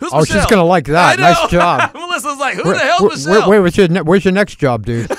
Who's 0.00 0.10
Oh, 0.12 0.24
she's 0.24 0.44
gonna 0.46 0.64
like 0.64 0.86
that. 0.86 1.18
Nice 1.18 1.48
job. 1.50 1.94
Melissa's 1.94 2.38
like, 2.38 2.54
who 2.56 2.64
Where- 2.64 2.74
the 2.74 2.80
hell, 2.80 2.98
where- 3.00 3.10
Michelle? 3.10 3.48
where- 3.48 3.62
where's 3.62 3.76
your 3.76 3.88
ne- 3.88 4.02
Where's 4.02 4.24
your 4.24 4.32
next 4.34 4.56
job, 4.56 4.84
dude? 4.86 5.10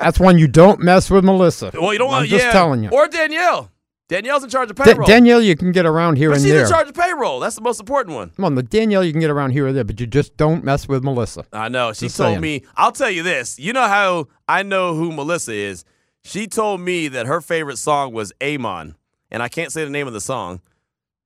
That's 0.00 0.18
one 0.20 0.38
you 0.38 0.46
don't 0.48 0.80
mess 0.80 1.10
with, 1.10 1.24
Melissa. 1.24 1.70
well, 1.74 1.92
you 1.92 1.98
don't 1.98 2.08
I'm 2.08 2.18
want. 2.18 2.28
just 2.28 2.44
yeah. 2.44 2.52
telling 2.52 2.82
you. 2.84 2.90
Or 2.90 3.08
Danielle. 3.08 3.70
Danielle's 4.08 4.42
in 4.42 4.48
charge 4.50 4.70
of 4.70 4.76
Da- 4.76 4.84
payroll. 4.84 5.06
Danielle, 5.06 5.42
you 5.42 5.54
can 5.54 5.70
get 5.70 5.84
around 5.84 6.16
here 6.16 6.30
but 6.30 6.36
and 6.36 6.42
she's 6.44 6.52
there. 6.52 6.62
in 6.64 6.68
charge 6.70 6.88
of 6.88 6.94
payroll. 6.94 7.40
That's 7.40 7.56
the 7.56 7.60
most 7.62 7.78
important 7.78 8.14
one. 8.16 8.30
Come 8.30 8.44
on, 8.46 8.54
the 8.54 8.62
Danielle, 8.62 9.04
you 9.04 9.12
can 9.12 9.20
get 9.20 9.30
around 9.30 9.50
here 9.50 9.66
or 9.66 9.72
there, 9.72 9.84
but 9.84 10.00
you 10.00 10.06
just 10.06 10.36
don't 10.38 10.64
mess 10.64 10.88
with 10.88 11.04
Melissa. 11.04 11.44
I 11.52 11.68
know. 11.68 11.92
She 11.92 12.06
Just 12.06 12.16
told 12.16 12.30
saying. 12.30 12.40
me. 12.40 12.62
I'll 12.76 12.92
tell 12.92 13.10
you 13.10 13.22
this. 13.22 13.58
You 13.58 13.72
know 13.74 13.86
how 13.86 14.28
I 14.48 14.62
know 14.62 14.94
who 14.94 15.12
Melissa 15.12 15.52
is. 15.52 15.84
She 16.24 16.46
told 16.46 16.80
me 16.80 17.08
that 17.08 17.26
her 17.26 17.40
favorite 17.42 17.76
song 17.78 18.12
was 18.12 18.32
Eamon, 18.40 18.94
and 19.30 19.42
I 19.42 19.48
can't 19.48 19.70
say 19.72 19.84
the 19.84 19.90
name 19.90 20.06
of 20.06 20.12
the 20.14 20.20
song 20.20 20.60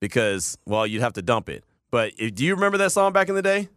because, 0.01 0.59
well, 0.67 0.87
you'd 0.87 1.03
have 1.03 1.13
to 1.15 1.23
dump 1.23 1.49
it. 1.49 1.65
But 1.91 2.17
do 2.17 2.45
you 2.45 2.55
remember 2.55 2.79
that 2.79 2.91
song 2.93 3.13
back 3.13 3.29
in 3.29 3.35
the 3.37 3.43
day 3.43 3.69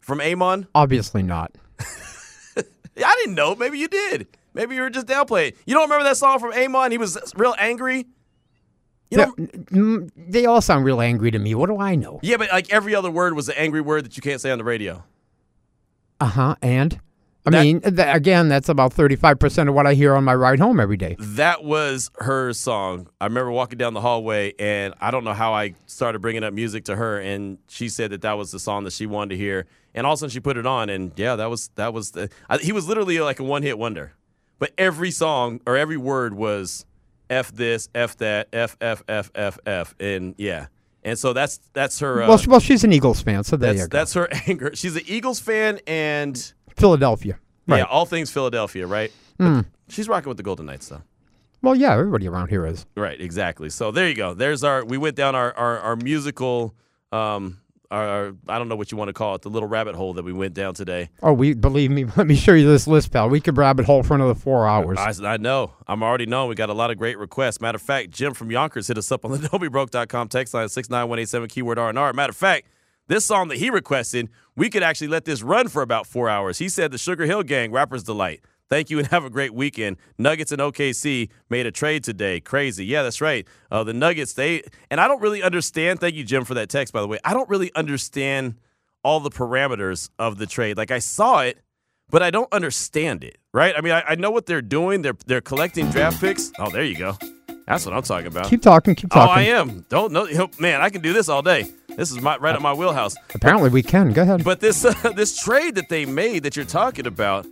from 0.00 0.18
Eamon? 0.20 0.66
Obviously 0.74 1.22
not. 1.22 1.52
I 2.58 3.14
didn't 3.20 3.34
know. 3.34 3.54
Maybe 3.54 3.78
you 3.78 3.88
did. 3.88 4.26
Maybe 4.54 4.74
you 4.74 4.80
were 4.80 4.90
just 4.90 5.06
downplaying. 5.06 5.54
You 5.66 5.74
don't 5.74 5.82
remember 5.84 6.04
that 6.04 6.16
song 6.16 6.38
from 6.38 6.52
Eamon? 6.52 6.90
He 6.90 6.98
was 6.98 7.18
real 7.36 7.54
angry. 7.58 8.06
You 9.10 9.18
They, 9.18 9.24
know, 9.24 9.32
mm, 9.34 10.10
they 10.16 10.46
all 10.46 10.60
sound 10.60 10.84
real 10.84 11.00
angry 11.00 11.30
to 11.30 11.38
me. 11.38 11.54
What 11.54 11.68
do 11.68 11.78
I 11.78 11.94
know? 11.94 12.18
yeah, 12.22 12.36
but 12.38 12.50
like 12.50 12.72
every 12.72 12.94
other 12.94 13.10
word 13.10 13.34
was 13.34 13.48
an 13.48 13.54
angry 13.56 13.80
word 13.80 14.04
that 14.04 14.16
you 14.16 14.20
can't 14.22 14.40
say 14.40 14.50
on 14.50 14.58
the 14.58 14.64
radio. 14.64 15.04
Uh 16.20 16.26
huh. 16.26 16.54
And 16.62 16.98
I 17.44 17.50
That- 17.50 17.62
mean, 17.62 17.80
th- 17.80 17.94
again, 18.16 18.48
that's 18.48 18.68
about 18.68 18.92
thirty-five 18.92 19.38
percent 19.38 19.68
of 19.68 19.74
what 19.74 19.86
I 19.86 19.94
hear 19.94 20.14
on 20.14 20.24
my 20.24 20.34
ride 20.34 20.58
home 20.58 20.80
every 20.80 20.96
day. 20.96 21.14
That 21.20 21.62
was 21.62 22.10
her 22.18 22.52
song. 22.52 23.06
I 23.20 23.26
remember 23.26 23.52
walking 23.52 23.78
down 23.78 23.94
the 23.94 24.00
hallway, 24.00 24.54
and 24.58 24.94
I 25.00 25.10
don't 25.12 25.22
know 25.22 25.34
how 25.34 25.52
I 25.54 25.74
started 25.86 26.18
bringing 26.20 26.42
up 26.42 26.52
music 26.52 26.84
to 26.86 26.96
her, 26.96 27.20
and 27.20 27.58
she 27.68 27.88
said 27.88 28.10
that 28.10 28.22
that 28.22 28.32
was 28.38 28.50
the 28.50 28.58
song 28.58 28.82
that 28.84 28.92
she 28.92 29.06
wanted 29.06 29.30
to 29.30 29.36
hear. 29.36 29.66
And 29.94 30.06
all 30.06 30.14
of 30.14 30.16
a 30.16 30.20
sudden, 30.20 30.30
she 30.30 30.40
put 30.40 30.56
it 30.56 30.66
on, 30.66 30.88
and 30.90 31.12
yeah, 31.16 31.36
that 31.36 31.48
was 31.48 31.70
that 31.76 31.92
was 31.94 32.10
the. 32.10 32.28
I, 32.50 32.58
he 32.58 32.72
was 32.72 32.88
literally 32.88 33.20
like 33.20 33.38
a 33.38 33.44
one-hit 33.44 33.78
wonder, 33.78 34.14
but 34.58 34.72
every 34.76 35.10
song 35.12 35.60
or 35.66 35.76
every 35.76 35.96
word 35.96 36.34
was 36.34 36.84
f 37.30 37.52
this, 37.52 37.88
f 37.94 38.16
that, 38.18 38.48
f 38.52 38.76
f 38.80 39.02
f 39.08 39.30
f 39.34 39.58
f, 39.66 39.94
and 40.00 40.34
yeah. 40.38 40.66
and 41.02 41.18
so 41.18 41.32
that's 41.32 41.58
that's 41.72 42.00
her. 42.00 42.22
Uh, 42.22 42.28
well, 42.28 42.38
she, 42.38 42.48
well, 42.48 42.60
she's 42.60 42.84
an 42.84 42.92
Eagles 42.92 43.22
fan, 43.22 43.44
so 43.44 43.56
there 43.56 43.74
that's 43.74 43.88
that's 43.88 44.14
her 44.14 44.28
anger. 44.46 44.70
She's 44.74 44.96
an 44.96 45.02
Eagles 45.06 45.40
fan, 45.40 45.80
and 45.86 46.52
Philadelphia. 46.76 47.38
Right. 47.66 47.78
yeah, 47.78 47.84
all 47.84 48.06
things 48.06 48.30
Philadelphia, 48.30 48.86
right? 48.86 49.10
But 49.38 49.66
she's 49.88 50.08
rocking 50.08 50.28
with 50.28 50.36
the 50.36 50.42
Golden 50.42 50.66
Knights, 50.66 50.88
though. 50.88 51.02
Well, 51.62 51.74
yeah, 51.74 51.92
everybody 51.92 52.28
around 52.28 52.48
here 52.48 52.64
is. 52.66 52.86
Right, 52.96 53.20
exactly. 53.20 53.70
So 53.70 53.90
there 53.90 54.08
you 54.08 54.14
go. 54.14 54.34
There's 54.34 54.62
our. 54.62 54.84
We 54.84 54.98
went 54.98 55.16
down 55.16 55.34
our 55.34 55.52
our, 55.56 55.78
our 55.80 55.96
musical. 55.96 56.74
Um, 57.12 57.58
our, 57.90 58.34
I 58.48 58.58
don't 58.58 58.68
know 58.68 58.76
what 58.76 58.90
you 58.90 58.98
want 58.98 59.08
to 59.08 59.12
call 59.12 59.34
it, 59.34 59.42
the 59.42 59.48
little 59.48 59.68
rabbit 59.68 59.94
hole 59.94 60.14
that 60.14 60.24
we 60.24 60.32
went 60.32 60.54
down 60.54 60.74
today. 60.74 61.10
Oh, 61.22 61.32
we 61.32 61.54
believe 61.54 61.90
me. 61.90 62.04
Let 62.16 62.26
me 62.26 62.34
show 62.34 62.52
you 62.52 62.66
this 62.66 62.86
list, 62.86 63.12
pal. 63.12 63.28
We 63.28 63.40
could 63.40 63.56
rabbit 63.56 63.86
hole 63.86 64.02
for 64.02 64.14
another 64.14 64.34
four 64.34 64.66
hours. 64.66 64.98
I, 64.98 65.34
I 65.34 65.36
know. 65.36 65.72
I'm 65.86 66.02
already 66.02 66.26
knowing. 66.26 66.48
We 66.48 66.54
got 66.54 66.70
a 66.70 66.74
lot 66.74 66.90
of 66.90 66.98
great 66.98 67.18
requests. 67.18 67.60
Matter 67.60 67.76
of 67.76 67.82
fact, 67.82 68.10
Jim 68.10 68.34
from 68.34 68.50
Yonkers 68.50 68.88
hit 68.88 68.98
us 68.98 69.10
up 69.12 69.24
on 69.24 69.32
the 69.32 69.38
don'tbebroke.com 69.48 70.28
text 70.28 70.54
line 70.54 70.68
six 70.68 70.90
nine 70.90 71.08
one 71.08 71.18
eight 71.18 71.28
seven 71.28 71.48
keyword 71.48 71.78
R 71.78 71.88
and 71.88 71.98
R. 71.98 72.12
Matter 72.12 72.30
of 72.30 72.36
fact, 72.36 72.68
this 73.08 73.24
song 73.24 73.48
that 73.48 73.58
he 73.58 73.70
requested, 73.70 74.28
we 74.56 74.68
could 74.68 74.82
actually 74.82 75.08
let 75.08 75.24
this 75.24 75.42
run 75.42 75.68
for 75.68 75.82
about 75.82 76.06
four 76.06 76.28
hours. 76.28 76.58
He 76.58 76.68
said 76.68 76.90
the 76.90 76.96
Sugarhill 76.98 77.46
Gang, 77.46 77.70
Rapper's 77.70 78.02
Delight. 78.02 78.40
Thank 78.68 78.90
you 78.90 78.98
and 78.98 79.06
have 79.08 79.24
a 79.24 79.30
great 79.30 79.54
weekend. 79.54 79.96
Nuggets 80.18 80.52
and 80.52 80.60
OKC 80.60 81.28
made 81.50 81.66
a 81.66 81.70
trade 81.70 82.04
today. 82.04 82.40
Crazy. 82.40 82.84
Yeah, 82.84 83.02
that's 83.02 83.20
right. 83.20 83.46
Uh, 83.70 83.84
the 83.84 83.92
Nuggets, 83.94 84.32
they, 84.32 84.62
and 84.90 85.00
I 85.00 85.08
don't 85.08 85.20
really 85.20 85.42
understand. 85.42 86.00
Thank 86.00 86.14
you, 86.14 86.24
Jim, 86.24 86.44
for 86.44 86.54
that 86.54 86.68
text, 86.68 86.92
by 86.92 87.00
the 87.00 87.08
way. 87.08 87.18
I 87.24 87.34
don't 87.34 87.48
really 87.48 87.72
understand 87.74 88.56
all 89.02 89.20
the 89.20 89.30
parameters 89.30 90.10
of 90.18 90.38
the 90.38 90.46
trade. 90.46 90.76
Like, 90.76 90.90
I 90.90 90.98
saw 90.98 91.40
it, 91.40 91.58
but 92.10 92.22
I 92.22 92.30
don't 92.30 92.52
understand 92.52 93.24
it, 93.24 93.38
right? 93.52 93.74
I 93.76 93.80
mean, 93.80 93.92
I, 93.92 94.02
I 94.02 94.14
know 94.16 94.30
what 94.30 94.46
they're 94.46 94.62
doing. 94.62 95.02
They're, 95.02 95.16
they're 95.26 95.40
collecting 95.40 95.90
draft 95.90 96.20
picks. 96.20 96.52
Oh, 96.58 96.70
there 96.70 96.84
you 96.84 96.96
go. 96.96 97.16
That's 97.66 97.84
what 97.84 97.96
I'm 97.96 98.02
talking 98.02 98.28
about. 98.28 98.48
keep 98.48 98.62
talking. 98.62 98.94
Keep 98.94 99.10
talking. 99.10 99.28
oh. 99.28 99.34
I 99.34 99.42
am. 99.58 99.84
Don't 99.88 100.12
know. 100.12 100.28
Man, 100.60 100.80
I 100.80 100.88
can 100.88 101.02
do 101.02 101.12
this 101.12 101.28
all 101.28 101.42
day. 101.42 101.68
This 101.96 102.12
is 102.12 102.20
my, 102.20 102.36
right 102.36 102.54
at 102.54 102.62
my 102.62 102.72
wheelhouse. 102.72 103.16
Apparently, 103.34 103.70
we 103.70 103.82
can. 103.82 104.12
Go 104.12 104.22
ahead. 104.22 104.44
But 104.44 104.60
this 104.60 104.84
uh, 104.84 104.92
this 105.16 105.36
trade 105.42 105.74
that 105.74 105.88
they 105.88 106.06
made 106.06 106.44
that 106.44 106.54
you're 106.54 106.64
talking 106.64 107.06
about 107.06 107.46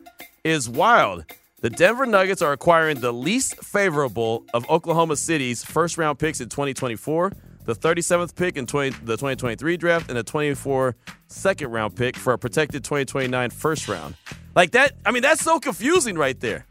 is 0.44 0.68
wild. 0.68 1.24
The 1.62 1.70
Denver 1.70 2.04
Nuggets 2.04 2.42
are 2.42 2.52
acquiring 2.52 3.00
the 3.00 3.12
least 3.12 3.56
favorable 3.64 4.44
of 4.52 4.68
Oklahoma 4.68 5.16
City's 5.16 5.64
first 5.64 5.96
round 5.96 6.18
picks 6.18 6.40
in 6.40 6.50
2024, 6.50 7.32
the 7.64 7.74
37th 7.74 8.36
pick 8.36 8.58
in 8.58 8.66
20, 8.66 8.90
the 9.04 9.14
2023 9.14 9.78
draft, 9.78 10.08
and 10.10 10.18
the 10.18 10.22
24 10.22 10.94
second 11.28 11.70
round 11.70 11.96
pick 11.96 12.16
for 12.16 12.34
a 12.34 12.38
protected 12.38 12.84
2029 12.84 13.48
first 13.50 13.88
round. 13.88 14.14
Like 14.54 14.72
that, 14.72 14.92
I 15.06 15.10
mean, 15.10 15.22
that's 15.22 15.42
so 15.42 15.58
confusing 15.58 16.16
right 16.16 16.38
there. 16.38 16.66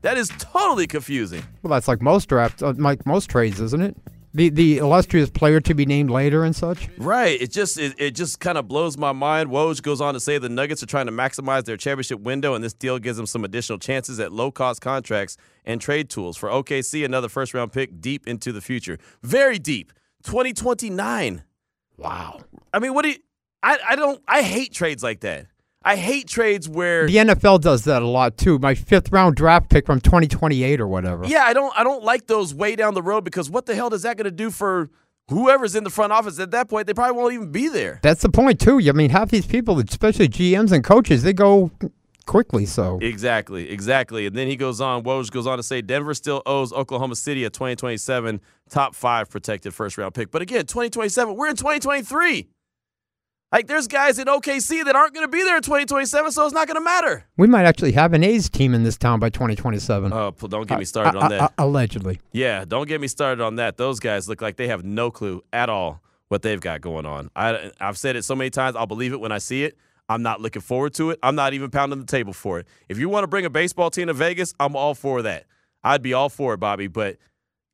That 0.00 0.16
is 0.16 0.30
totally 0.38 0.86
confusing. 0.86 1.42
well, 1.62 1.72
that's 1.72 1.86
like 1.86 2.00
most 2.00 2.30
drafts, 2.30 2.62
uh, 2.62 2.72
like 2.78 3.04
most 3.04 3.28
trades, 3.28 3.60
isn't 3.60 3.82
it? 3.82 3.94
The 4.32 4.48
the 4.48 4.78
illustrious 4.78 5.28
player 5.28 5.60
to 5.60 5.74
be 5.74 5.84
named 5.84 6.10
later 6.10 6.44
and 6.44 6.54
such. 6.54 6.88
Right. 6.98 7.40
It 7.40 7.50
just 7.50 7.78
it, 7.78 7.94
it 7.98 8.14
just 8.14 8.38
kind 8.38 8.56
of 8.56 8.68
blows 8.68 8.96
my 8.96 9.10
mind. 9.12 9.50
Woj 9.50 9.82
goes 9.82 10.00
on 10.00 10.14
to 10.14 10.20
say 10.20 10.38
the 10.38 10.48
Nuggets 10.48 10.82
are 10.82 10.86
trying 10.86 11.06
to 11.06 11.12
maximize 11.12 11.64
their 11.64 11.76
championship 11.76 12.20
window, 12.20 12.54
and 12.54 12.62
this 12.62 12.72
deal 12.72 12.98
gives 13.00 13.16
them 13.16 13.26
some 13.26 13.44
additional 13.44 13.78
chances 13.78 14.20
at 14.20 14.30
low 14.32 14.52
cost 14.52 14.80
contracts 14.80 15.36
and 15.64 15.80
trade 15.80 16.10
tools 16.10 16.36
for 16.36 16.48
OKC. 16.48 17.04
Another 17.04 17.28
first 17.28 17.54
round 17.54 17.72
pick 17.72 18.00
deep 18.00 18.28
into 18.28 18.52
the 18.52 18.60
future, 18.60 18.98
very 19.22 19.58
deep, 19.58 19.92
twenty 20.22 20.52
twenty 20.52 20.90
nine. 20.90 21.42
Wow. 21.96 22.40
I 22.72 22.78
mean, 22.78 22.94
what 22.94 23.02
do 23.02 23.10
you? 23.10 23.16
I 23.62 23.78
I 23.90 23.96
don't. 23.96 24.22
I 24.28 24.42
hate 24.42 24.72
trades 24.72 25.02
like 25.02 25.20
that. 25.20 25.46
I 25.82 25.96
hate 25.96 26.28
trades 26.28 26.68
where. 26.68 27.06
The 27.06 27.16
NFL 27.16 27.62
does 27.62 27.84
that 27.84 28.02
a 28.02 28.06
lot 28.06 28.36
too. 28.36 28.58
My 28.58 28.74
fifth 28.74 29.10
round 29.12 29.36
draft 29.36 29.70
pick 29.70 29.86
from 29.86 30.00
2028 30.00 30.80
or 30.80 30.86
whatever. 30.86 31.24
Yeah, 31.26 31.44
I 31.44 31.54
don't. 31.54 31.72
I 31.78 31.84
don't 31.84 32.04
like 32.04 32.26
those 32.26 32.54
way 32.54 32.76
down 32.76 32.94
the 32.94 33.02
road 33.02 33.24
because 33.24 33.48
what 33.48 33.66
the 33.66 33.74
hell 33.74 33.92
is 33.94 34.02
that 34.02 34.16
going 34.16 34.26
to 34.26 34.30
do 34.30 34.50
for 34.50 34.90
whoever's 35.30 35.74
in 35.74 35.84
the 35.84 35.90
front 35.90 36.12
office 36.12 36.38
at 36.38 36.50
that 36.50 36.68
point? 36.68 36.86
They 36.86 36.92
probably 36.92 37.16
won't 37.16 37.32
even 37.32 37.50
be 37.50 37.68
there. 37.68 37.98
That's 38.02 38.20
the 38.20 38.28
point 38.28 38.60
too. 38.60 38.78
I 38.86 38.92
mean, 38.92 39.08
half 39.08 39.30
these 39.30 39.46
people, 39.46 39.78
especially 39.80 40.28
GMs 40.28 40.70
and 40.70 40.84
coaches, 40.84 41.22
they 41.22 41.32
go 41.32 41.70
quickly. 42.26 42.66
So 42.66 42.98
Exactly, 43.00 43.70
exactly. 43.70 44.26
And 44.26 44.36
then 44.36 44.48
he 44.48 44.56
goes 44.56 44.82
on, 44.82 45.02
Woj 45.02 45.30
goes 45.30 45.46
on 45.46 45.56
to 45.56 45.62
say 45.62 45.80
Denver 45.80 46.12
still 46.12 46.42
owes 46.44 46.74
Oklahoma 46.74 47.16
City 47.16 47.44
a 47.44 47.50
2027 47.50 48.42
top 48.68 48.94
five 48.94 49.30
protected 49.30 49.72
first 49.72 49.96
round 49.96 50.12
pick. 50.12 50.30
But 50.30 50.42
again, 50.42 50.66
2027, 50.66 51.34
we're 51.36 51.48
in 51.48 51.56
2023. 51.56 52.48
Like 53.52 53.66
there's 53.66 53.88
guys 53.88 54.18
in 54.20 54.26
OKC 54.28 54.84
that 54.84 54.94
aren't 54.94 55.12
going 55.12 55.24
to 55.26 55.30
be 55.30 55.42
there 55.42 55.56
in 55.56 55.62
2027, 55.62 56.30
so 56.30 56.44
it's 56.44 56.54
not 56.54 56.68
going 56.68 56.76
to 56.76 56.80
matter. 56.80 57.24
we 57.36 57.48
might 57.48 57.64
actually 57.64 57.92
have 57.92 58.12
an 58.12 58.22
A's 58.22 58.48
team 58.48 58.74
in 58.74 58.84
this 58.84 58.96
town 58.96 59.18
by 59.18 59.28
2027. 59.28 60.12
Oh, 60.12 60.30
don't 60.48 60.68
get 60.68 60.78
me 60.78 60.84
started 60.84 61.18
Uh, 61.18 61.22
on 61.22 61.30
that. 61.30 61.40
uh, 61.42 61.48
allegedly. 61.58 62.20
Yeah, 62.32 62.64
don't 62.64 62.86
get 62.86 63.00
me 63.00 63.08
started 63.08 63.42
on 63.42 63.56
that. 63.56 63.76
Those 63.76 63.98
guys 63.98 64.28
look 64.28 64.40
like 64.40 64.56
they 64.56 64.68
have 64.68 64.84
no 64.84 65.10
clue 65.10 65.42
at 65.52 65.68
all 65.68 66.00
what 66.28 66.42
they've 66.42 66.60
got 66.60 66.80
going 66.80 67.06
on. 67.06 67.28
I, 67.34 67.72
I've 67.80 67.98
said 67.98 68.14
it 68.14 68.22
so 68.24 68.36
many 68.36 68.50
times, 68.50 68.76
I'll 68.76 68.86
believe 68.86 69.12
it 69.12 69.18
when 69.20 69.32
I 69.32 69.38
see 69.38 69.64
it. 69.64 69.76
I'm 70.08 70.22
not 70.22 70.40
looking 70.40 70.62
forward 70.62 70.94
to 70.94 71.10
it. 71.10 71.18
I'm 71.22 71.34
not 71.34 71.52
even 71.52 71.70
pounding 71.70 71.98
the 71.98 72.06
table 72.06 72.32
for 72.32 72.60
it. 72.60 72.68
If 72.88 72.98
you 72.98 73.08
want 73.08 73.24
to 73.24 73.28
bring 73.28 73.44
a 73.46 73.50
baseball 73.50 73.90
team 73.90 74.06
to 74.06 74.12
Vegas, 74.12 74.54
I'm 74.60 74.76
all 74.76 74.94
for 74.94 75.22
that. 75.22 75.46
I'd 75.82 76.02
be 76.02 76.12
all 76.14 76.28
for 76.28 76.54
it, 76.54 76.58
Bobby, 76.58 76.86
but 76.86 77.16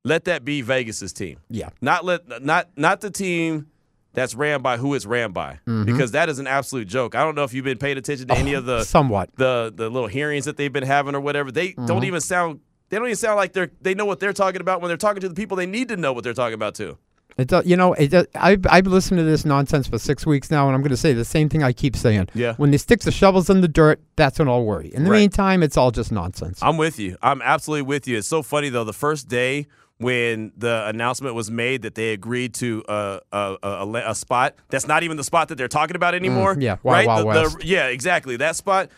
let 0.04 0.24
that 0.24 0.42
be 0.44 0.62
Vegas's 0.62 1.12
team. 1.12 1.38
Yeah. 1.50 1.68
Not 1.82 2.04
let 2.04 2.42
not 2.42 2.68
not 2.76 3.00
the 3.00 3.10
team 3.10 3.66
that's 4.16 4.34
ran 4.34 4.62
by 4.62 4.76
who 4.78 4.94
it's 4.94 5.06
ran 5.06 5.30
by. 5.30 5.60
Mm-hmm. 5.68 5.84
Because 5.84 6.10
that 6.10 6.28
is 6.28 6.40
an 6.40 6.48
absolute 6.48 6.88
joke. 6.88 7.14
I 7.14 7.22
don't 7.22 7.36
know 7.36 7.44
if 7.44 7.54
you've 7.54 7.64
been 7.64 7.78
paying 7.78 7.98
attention 7.98 8.26
to 8.28 8.34
any 8.36 8.54
of 8.54 8.64
the 8.64 8.82
Somewhat. 8.96 9.30
the 9.36 9.72
the 9.74 9.88
little 9.88 10.08
hearings 10.08 10.46
that 10.46 10.56
they've 10.56 10.72
been 10.72 10.82
having 10.82 11.14
or 11.14 11.20
whatever. 11.20 11.52
They 11.52 11.68
Mm-hmm. 11.68 11.86
don't 11.86 12.02
even 12.04 12.20
sound 12.20 12.60
they 12.88 12.96
don't 12.98 13.06
even 13.06 13.16
sound 13.16 13.36
like 13.36 13.52
they're 13.52 13.70
they 13.80 13.94
know 13.94 14.04
what 14.06 14.18
they're 14.18 14.32
talking 14.32 14.60
about 14.60 14.80
when 14.80 14.88
they're 14.88 14.96
talking 14.96 15.20
to 15.20 15.28
the 15.28 15.34
people 15.34 15.56
they 15.56 15.66
need 15.66 15.86
to 15.88 15.96
know 15.96 16.12
what 16.12 16.24
they're 16.24 16.34
talking 16.34 16.54
about 16.54 16.74
too. 16.74 16.98
It 17.38 17.48
does, 17.48 17.66
you 17.66 17.76
know, 17.76 17.92
it 17.92 18.08
does, 18.08 18.26
I've, 18.34 18.64
I've 18.70 18.86
listened 18.86 19.18
to 19.18 19.22
this 19.24 19.44
nonsense 19.44 19.86
for 19.86 19.98
six 19.98 20.24
weeks 20.24 20.50
now, 20.50 20.68
and 20.68 20.74
I'm 20.74 20.80
going 20.80 20.88
to 20.88 20.96
say 20.96 21.12
the 21.12 21.22
same 21.22 21.50
thing 21.50 21.62
I 21.62 21.70
keep 21.74 21.94
saying. 21.94 22.30
Yeah. 22.32 22.54
When 22.54 22.70
they 22.70 22.78
stick 22.78 23.00
the 23.00 23.10
shovels 23.12 23.50
in 23.50 23.60
the 23.60 23.68
dirt, 23.68 24.00
that's 24.16 24.38
when 24.38 24.48
I'll 24.48 24.64
worry. 24.64 24.88
In 24.94 25.04
the 25.04 25.10
Right. 25.10 25.18
meantime, 25.18 25.62
it's 25.62 25.76
all 25.76 25.90
just 25.90 26.10
nonsense. 26.10 26.58
I'm 26.62 26.78
with 26.78 26.98
you. 26.98 27.18
I'm 27.20 27.42
absolutely 27.42 27.82
with 27.82 28.08
you. 28.08 28.16
It's 28.16 28.26
so 28.26 28.40
funny 28.42 28.70
though. 28.70 28.84
The 28.84 28.94
first 28.94 29.28
day 29.28 29.66
when 29.98 30.52
the 30.56 30.86
announcement 30.88 31.34
was 31.34 31.50
made 31.50 31.82
that 31.82 31.94
they 31.94 32.12
agreed 32.12 32.54
to 32.54 32.82
a 32.88 33.20
a, 33.32 33.56
a, 33.62 33.68
a, 33.68 34.10
a 34.10 34.14
spot 34.14 34.54
that's 34.68 34.86
not 34.86 35.02
even 35.02 35.16
the 35.16 35.24
spot 35.24 35.48
that 35.48 35.56
they're 35.56 35.68
talking 35.68 35.96
about 35.96 36.14
anymore. 36.14 36.54
Mm, 36.54 36.62
yeah, 36.62 36.76
Wild 36.82 37.06
right. 37.06 37.24
Wild 37.24 37.26
The- 37.52 37.58
the- 37.58 37.66
yeah, 37.66 37.86
exactly. 37.86 38.36
That 38.36 38.56
spot. 38.56 38.90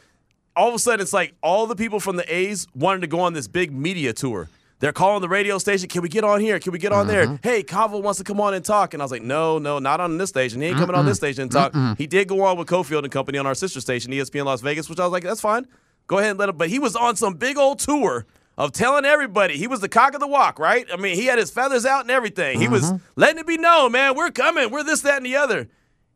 All 0.57 0.69
of 0.69 0.75
a 0.75 0.79
sudden, 0.81 1.01
it's 1.01 1.13
like 1.13 1.35
all 1.41 1.69
the 1.69 1.77
people 1.77 2.01
from 2.01 2.17
the 2.17 2.35
A's 2.35 2.67
wanted 2.75 3.03
to 3.03 3.07
go 3.07 3.21
on 3.21 3.33
this 3.33 3.47
big 3.47 3.71
media 3.73 4.13
tour. 4.13 4.49
They're 4.81 4.93
calling 4.93 5.21
the 5.21 5.29
radio 5.29 5.59
station. 5.59 5.89
Can 5.89 6.03
we 6.03 6.09
get 6.09 6.25
on 6.25 6.41
here? 6.41 6.59
Can 6.59 6.73
we 6.73 6.81
get 6.81 6.91
on 6.93 7.07
Mm-hmm. 7.07 7.37
there? 7.43 7.55
Hey, 7.55 7.63
Kaval 7.63 8.03
wants 8.03 8.19
to 8.19 8.25
come 8.25 8.41
on 8.41 8.55
and 8.55 8.65
talk. 8.65 8.93
And 8.93 9.01
I 9.01 9.05
was 9.05 9.13
like, 9.13 9.23
no, 9.23 9.59
no, 9.59 9.79
not 9.79 10.01
on 10.01 10.19
this 10.19 10.31
station. 10.31 10.61
He 10.61 10.67
ain't 10.69 10.77
coming 10.79 10.97
on 10.97 11.07
this 11.07 11.17
station 11.17 11.43
and 11.43 11.51
talk. 11.53 11.75
He 11.97 12.09
did 12.09 12.27
go 12.27 12.43
on 12.45 12.57
with 12.59 12.67
Cofield 12.69 13.05
and 13.05 13.13
Company 13.13 13.39
on 13.39 13.47
our 13.47 13.55
sister 13.55 13.81
station, 13.81 14.11
ESPN 14.13 14.45
Las 14.47 14.61
Vegas, 14.61 14.89
which 14.91 14.99
I 14.99 15.05
was 15.05 15.13
like, 15.13 15.23
that's 15.23 15.41
fine. 15.41 15.65
Go 16.09 16.19
ahead 16.19 16.31
and 16.31 16.39
let 16.41 16.49
him. 16.49 16.57
But 16.57 16.71
he 16.71 16.81
was 16.81 16.97
on 16.97 17.15
some 17.15 17.35
big 17.35 17.57
old 17.57 17.79
tour 17.79 18.27
of 18.59 18.73
telling 18.73 19.05
everybody 19.07 19.57
he 19.57 19.67
was 19.69 19.81
the 19.81 19.89
cock 19.89 20.13
of 20.13 20.21
the 20.21 20.27
walk, 20.27 20.59
right? 20.59 20.85
I 20.93 20.97
mean, 20.97 21.15
he 21.15 21.27
had 21.27 21.39
his 21.39 21.51
feathers 21.51 21.87
out 21.87 22.03
and 22.03 22.11
everything. 22.11 22.61
He 22.61 22.69
was 22.69 22.93
letting 23.17 23.39
it 23.39 23.47
be 23.47 23.57
known, 23.57 23.93
man, 23.93 24.15
we're 24.17 24.33
coming. 24.33 24.71
We're 24.71 24.83
this, 24.83 25.01
that, 25.03 25.17
and 25.19 25.25
the 25.25 25.37
other. 25.37 25.69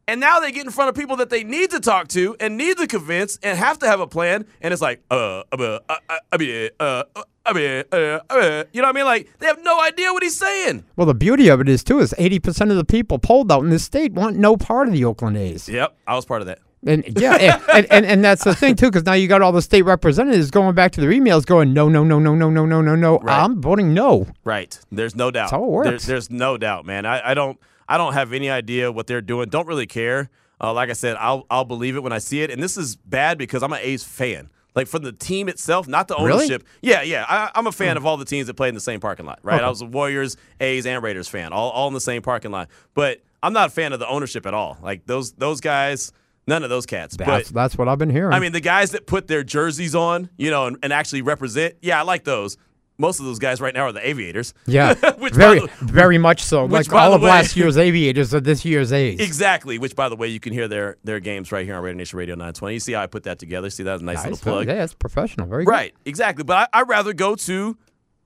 And 0.09 0.21
now 0.21 0.41
they 0.41 0.51
get 0.51 0.67
in 0.67 0.73
front 0.73 0.89
of 0.89 0.97
people 0.97 1.17
that 1.19 1.31
they 1.31 1.45
need 1.45 1.71
to 1.71 1.79
talk 1.79 2.09
to 2.09 2.35
and 2.41 2.57
need 2.57 2.77
to 2.79 2.89
convince 2.89 3.39
and 3.45 3.57
have 3.57 3.79
to 3.79 3.87
have 3.87 4.01
a 4.01 4.09
plan. 4.09 4.45
And 4.61 4.73
it's 4.73 4.83
like, 4.83 5.01
uh, 5.09 5.45
uh, 5.53 5.57
uh, 5.57 5.79
uh, 5.89 6.17
I 6.33 6.37
mean, 6.37 6.71
uh, 6.81 7.05
uh, 7.15 7.23
I 7.47 7.53
mean, 7.53 7.85
uh, 7.93 8.19
uh, 8.29 8.65
you 8.73 8.83
know 8.83 8.89
what 8.89 8.97
I 8.97 8.99
mean? 8.99 9.05
Like 9.05 9.31
they 9.39 9.47
have 9.47 9.63
no 9.63 9.81
idea 9.81 10.13
what 10.13 10.25
he's 10.25 10.37
saying. 10.37 10.85
well, 10.97 11.07
the 11.07 11.15
beauty 11.15 11.49
of 11.49 11.61
it 11.61 11.69
is, 11.69 11.85
too, 11.85 12.01
is 12.01 12.13
80% 12.19 12.73
of 12.73 12.77
the 12.77 12.85
people 12.85 13.21
polled 13.21 13.53
out 13.53 13.63
in 13.63 13.71
this 13.71 13.85
state 13.85 14.13
want 14.13 14.37
no 14.37 14.57
part 14.57 14.89
of 14.89 14.93
the 14.95 15.05
Oakland 15.05 15.37
A's. 15.37 15.69
Yep, 15.69 15.97
I 16.09 16.17
was 16.17 16.25
part 16.25 16.43
of 16.43 16.47
that. 16.49 16.59
And 16.85 17.05
yeah, 17.17 17.61
and, 17.73 17.87
and, 17.91 18.05
and, 18.05 18.25
that's 18.25 18.43
the 18.43 18.55
thing, 18.57 18.75
too, 18.75 18.87
because 18.87 19.05
now 19.05 19.13
you 19.13 19.29
got 19.29 19.41
all 19.41 19.53
the 19.53 19.63
state 19.63 19.83
representatives 19.83 20.51
going 20.51 20.75
back 20.75 20.91
to 20.93 21.01
their 21.01 21.11
emails 21.11 21.47
going, 21.47 21.73
no, 21.73 21.89
no, 21.89 22.03
no, 22.03 22.19
no, 22.19 22.35
no, 22.35 22.51
no, 22.51 22.67
no, 22.67 22.81
no, 22.81 22.97
no. 22.97 23.19
Right. 23.19 23.39
I'm 23.41 23.63
voting 23.63 23.95
no. 23.95 24.27
Right. 24.45 24.77
There's 24.91 25.15
no 25.15 25.31
doubt. 25.31 25.53
how 25.53 25.63
it 25.63 25.71
works. 25.71 25.89
There- 26.07 26.15
there's 26.15 26.31
no 26.31 26.59
doubt, 26.59 26.85
man. 26.85 27.07
I, 27.07 27.31
I 27.31 27.35
don't 27.35 27.59
I 27.89 27.99
don't 27.99 28.15
have 28.15 28.33
any 28.33 28.51
idea 28.51 28.91
what 28.91 29.07
they're 29.07 29.21
doing. 29.21 29.49
Don't 29.49 29.67
really 29.69 29.87
care. 29.87 30.29
Uh, 30.61 30.73
like 30.73 30.91
I 30.91 30.95
said, 30.95 31.17
I'll 31.21 31.47
I'll 31.51 31.65
believe 31.65 31.95
it 31.97 32.03
when 32.03 32.13
I 32.13 32.19
see 32.19 32.43
it. 32.43 32.51
And 32.51 32.63
this 32.63 32.77
is 32.77 32.97
bad 32.97 33.39
because 33.39 33.63
I'm 33.63 33.73
an 33.73 33.81
A's 33.83 34.03
fan. 34.03 34.51
Like 34.75 34.87
from 34.89 35.03
the 35.03 35.13
team 35.13 35.49
itself, 35.49 35.87
not 35.87 36.09
the 36.09 36.17
Really? 36.17 36.33
ownership. 36.45 36.65
Yeah, 36.81 37.03
yeah. 37.03 37.27
I, 37.29 37.51
I'm 37.55 37.67
a 37.67 37.73
fan 37.73 37.97
of 37.97 38.07
all 38.07 38.17
the 38.17 38.25
teams 38.25 38.47
that 38.47 38.55
play 38.55 38.69
in 38.69 38.75
the 38.75 38.81
same 38.81 39.01
parking 39.01 39.27
lot. 39.27 39.39
Right. 39.43 39.63
I 39.63 39.69
was 39.69 39.83
a 39.83 39.87
Warriors, 39.87 40.37
A's, 40.61 40.87
and 40.87 41.03
Raiders 41.03 41.29
fan, 41.29 41.53
all 41.53 41.71
all 41.71 41.89
in 41.89 41.95
the 41.95 42.01
same 42.01 42.23
parking 42.23 42.51
lot. 42.51 42.69
But 42.95 43.21
I'm 43.43 43.53
not 43.53 43.69
a 43.69 43.71
fan 43.73 43.93
of 43.93 43.99
the 43.99 44.09
ownership 44.09 44.47
at 44.47 44.55
all. 44.55 44.79
Like 44.83 45.05
those 45.07 45.33
those 45.33 45.61
guys, 45.61 46.13
none 46.47 46.63
of 46.65 46.71
those 46.71 46.87
cats. 46.87 47.17
That's, 47.17 47.51
but 47.51 47.55
that's 47.55 47.77
what 47.79 47.89
I've 47.89 47.99
been 47.99 48.11
hearing. 48.11 48.33
I 48.33 48.39
mean, 48.41 48.53
the 48.53 48.61
guys 48.61 48.91
that 48.93 49.07
put 49.07 49.27
their 49.29 49.43
jerseys 49.45 49.95
on, 49.95 50.29
you 50.37 50.51
know, 50.51 50.67
and, 50.67 50.77
and 50.83 50.93
actually 50.93 51.23
represent. 51.23 51.75
Yeah, 51.83 51.99
I 51.99 52.03
like 52.03 52.25
those. 52.25 52.57
Most 52.99 53.19
of 53.21 53.25
those 53.25 53.39
guys 53.39 53.61
right 53.61 53.73
now 53.75 53.85
are 53.87 53.93
the 53.93 54.07
Aviators. 54.07 54.53
yeah, 54.67 54.95
Which, 55.19 55.33
very, 55.35 55.61
the- 55.61 55.71
very 55.81 56.19
much 56.19 56.43
so. 56.45 56.67
Like 56.67 56.93
all 56.93 57.15
of 57.15 57.23
way- 57.23 57.31
last 57.31 57.57
year's 57.57 57.77
Aviators 57.79 58.35
are 58.35 58.41
this 58.41 58.65
year's 58.65 58.93
A's. 58.93 59.19
Exactly. 59.19 59.79
Which, 59.79 59.97
by 59.97 60.09
the 60.09 60.15
way, 60.15 60.29
you 60.29 60.39
can 60.39 60.53
hear 60.53 60.69
their 60.69 60.99
their 61.03 61.19
games 61.19 61.51
right 61.51 61.65
here 61.65 61.75
on 61.75 61.83
Radio 61.83 61.97
Nation 61.97 62.19
Radio 62.19 62.35
920. 62.35 62.75
You 62.75 62.81
see 62.81 62.93
how 62.93 63.03
I 63.03 63.07
put 63.07 63.23
that 63.25 63.39
together? 63.39 63.71
See, 63.71 63.83
that 63.83 63.95
was 63.95 64.03
a 64.03 64.05
nice 64.05 64.17
Nice. 64.19 64.25
little 64.27 64.39
plug. 64.39 64.67
Yeah, 64.69 64.85
it's 64.85 64.95
professional. 64.95 65.47
Very 65.47 65.65
good. 65.65 65.71
Right. 65.71 65.95
Exactly. 66.05 66.45
But 66.45 66.69
I, 66.73 66.81
I'd 66.81 66.89
rather 66.89 67.13
go 67.15 67.35
to 67.35 67.77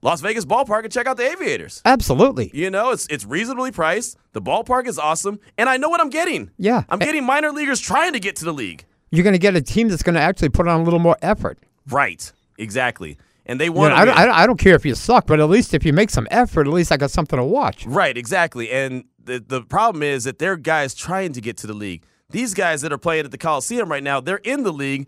Las 0.01 0.21
Vegas 0.21 0.45
ballpark 0.45 0.83
and 0.83 0.91
check 0.91 1.07
out 1.07 1.17
the 1.17 1.23
Aviators. 1.29 1.81
Absolutely. 1.83 2.51
You 2.53 2.69
know, 2.69 2.91
it's 2.91 3.07
it's 3.07 3.25
reasonably 3.25 3.71
priced. 3.71 4.17
The 4.33 4.41
ballpark 4.41 4.87
is 4.87 4.99
awesome, 4.99 5.39
and 5.57 5.67
I 5.67 5.77
know 5.77 5.89
what 5.89 5.99
I'm 5.99 6.09
getting. 6.11 6.51
Yeah. 6.57 6.83
I'm 6.89 6.99
getting 6.99 7.25
minor 7.25 7.51
leaguers 7.51 7.79
trying 7.79 8.13
to 8.13 8.19
get 8.19 8.35
to 8.37 8.45
the 8.45 8.53
league. 8.53 8.85
You're 9.11 9.23
going 9.23 9.33
to 9.33 9.39
get 9.39 9.55
a 9.55 9.61
team 9.61 9.87
that's 9.89 10.03
going 10.03 10.15
to 10.15 10.21
actually 10.21 10.49
put 10.49 10.67
on 10.67 10.81
a 10.81 10.83
little 10.83 10.99
more 10.99 11.17
effort. 11.21 11.57
Right. 11.89 12.31
Exactly. 12.57 13.17
And 13.45 13.59
they 13.59 13.65
You 13.65 13.71
want 13.71 13.91
know, 13.95 14.01
I, 14.01 14.05
don't, 14.05 14.17
I 14.17 14.25
don't- 14.25 14.35
I 14.35 14.45
don't 14.47 14.59
care 14.59 14.75
if 14.75 14.85
you 14.85 14.93
suck, 14.93 15.25
but 15.25 15.39
at 15.39 15.49
least 15.49 15.73
if 15.73 15.85
you 15.85 15.93
make 15.93 16.09
some 16.09 16.27
effort, 16.29 16.67
at 16.67 16.73
least 16.73 16.91
I 16.91 16.97
got 16.97 17.11
something 17.11 17.37
to 17.37 17.43
watch. 17.45 17.85
Right, 17.85 18.17
exactly. 18.17 18.69
And 18.69 19.05
the 19.23 19.39
the 19.45 19.61
problem 19.61 20.03
is 20.03 20.25
that 20.25 20.37
they're 20.39 20.57
guys 20.57 20.93
trying 20.93 21.31
to 21.33 21.41
get 21.41 21.55
to 21.57 21.67
the 21.67 21.73
league. 21.73 22.03
These 22.29 22.53
guys 22.53 22.81
that 22.81 22.91
are 22.91 22.97
playing 22.97 23.23
at 23.25 23.31
the 23.31 23.37
Coliseum 23.37 23.89
right 23.89 24.03
now, 24.03 24.19
they're 24.19 24.37
in 24.43 24.63
the 24.63 24.73
league 24.73 25.07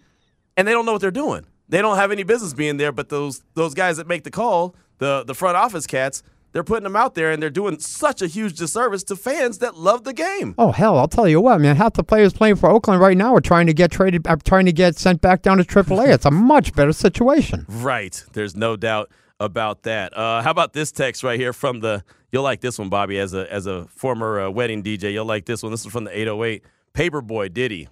and 0.55 0.65
they 0.67 0.71
don't 0.71 0.85
know 0.85 0.93
what 0.93 1.01
they're 1.01 1.11
doing. 1.11 1.45
They 1.69 1.81
don't 1.81 1.97
have 1.97 2.11
any 2.11 2.23
business 2.23 2.53
being 2.53 2.77
there, 2.77 2.91
but 2.91 3.09
those 3.09 3.43
those 3.53 3.73
guys 3.73 3.97
that 3.97 4.07
make 4.07 4.23
the 4.23 4.31
call, 4.31 4.75
the 4.97 5.23
the 5.25 5.35
front 5.35 5.55
office 5.55 5.85
cats, 5.87 6.23
they're 6.51 6.63
putting 6.63 6.83
them 6.83 6.95
out 6.95 7.13
there 7.13 7.31
and 7.31 7.41
they're 7.41 7.49
doing 7.51 7.79
such 7.79 8.21
a 8.21 8.27
huge 8.27 8.57
disservice 8.57 9.03
to 9.03 9.15
fans 9.15 9.59
that 9.59 9.75
love 9.77 10.03
the 10.03 10.13
game. 10.13 10.55
Oh 10.57 10.71
hell, 10.71 10.97
I'll 10.97 11.07
tell 11.07 11.27
you 11.27 11.39
what, 11.39 11.61
man. 11.61 11.75
Half 11.75 11.93
the 11.93 12.03
players 12.03 12.33
playing 12.33 12.55
for 12.55 12.69
Oakland 12.69 12.99
right 12.99 13.15
now 13.15 13.35
are 13.35 13.41
trying 13.41 13.67
to 13.67 13.73
get 13.73 13.91
traded, 13.91 14.27
are 14.27 14.37
trying 14.37 14.65
to 14.65 14.71
get 14.73 14.97
sent 14.97 15.21
back 15.21 15.41
down 15.43 15.57
to 15.57 15.63
AAA. 15.63 16.13
it's 16.13 16.25
a 16.25 16.31
much 16.31 16.73
better 16.73 16.91
situation. 16.93 17.65
Right. 17.69 18.23
There's 18.33 18.55
no 18.55 18.75
doubt 18.75 19.11
about 19.39 19.83
that. 19.83 20.17
Uh, 20.17 20.41
how 20.41 20.51
about 20.51 20.73
this 20.73 20.91
text 20.91 21.23
right 21.23 21.39
here 21.39 21.53
from 21.53 21.81
the? 21.81 22.03
You'll 22.31 22.43
like 22.43 22.61
this 22.61 22.77
one, 22.77 22.89
Bobby, 22.89 23.19
as 23.19 23.33
a 23.33 23.51
as 23.51 23.67
a 23.67 23.85
former 23.87 24.41
uh, 24.41 24.49
wedding 24.49 24.83
DJ. 24.83 25.13
You'll 25.13 25.25
like 25.25 25.45
this 25.45 25.61
one. 25.63 25.71
This 25.71 25.85
is 25.85 25.91
from 25.91 26.05
the 26.05 26.17
808. 26.17 26.63
Paperboy 26.93 27.53
Ditty. 27.53 27.87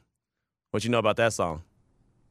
What 0.72 0.84
you 0.84 0.90
know 0.90 1.00
about 1.00 1.16
that 1.18 1.34
song? 1.34 1.64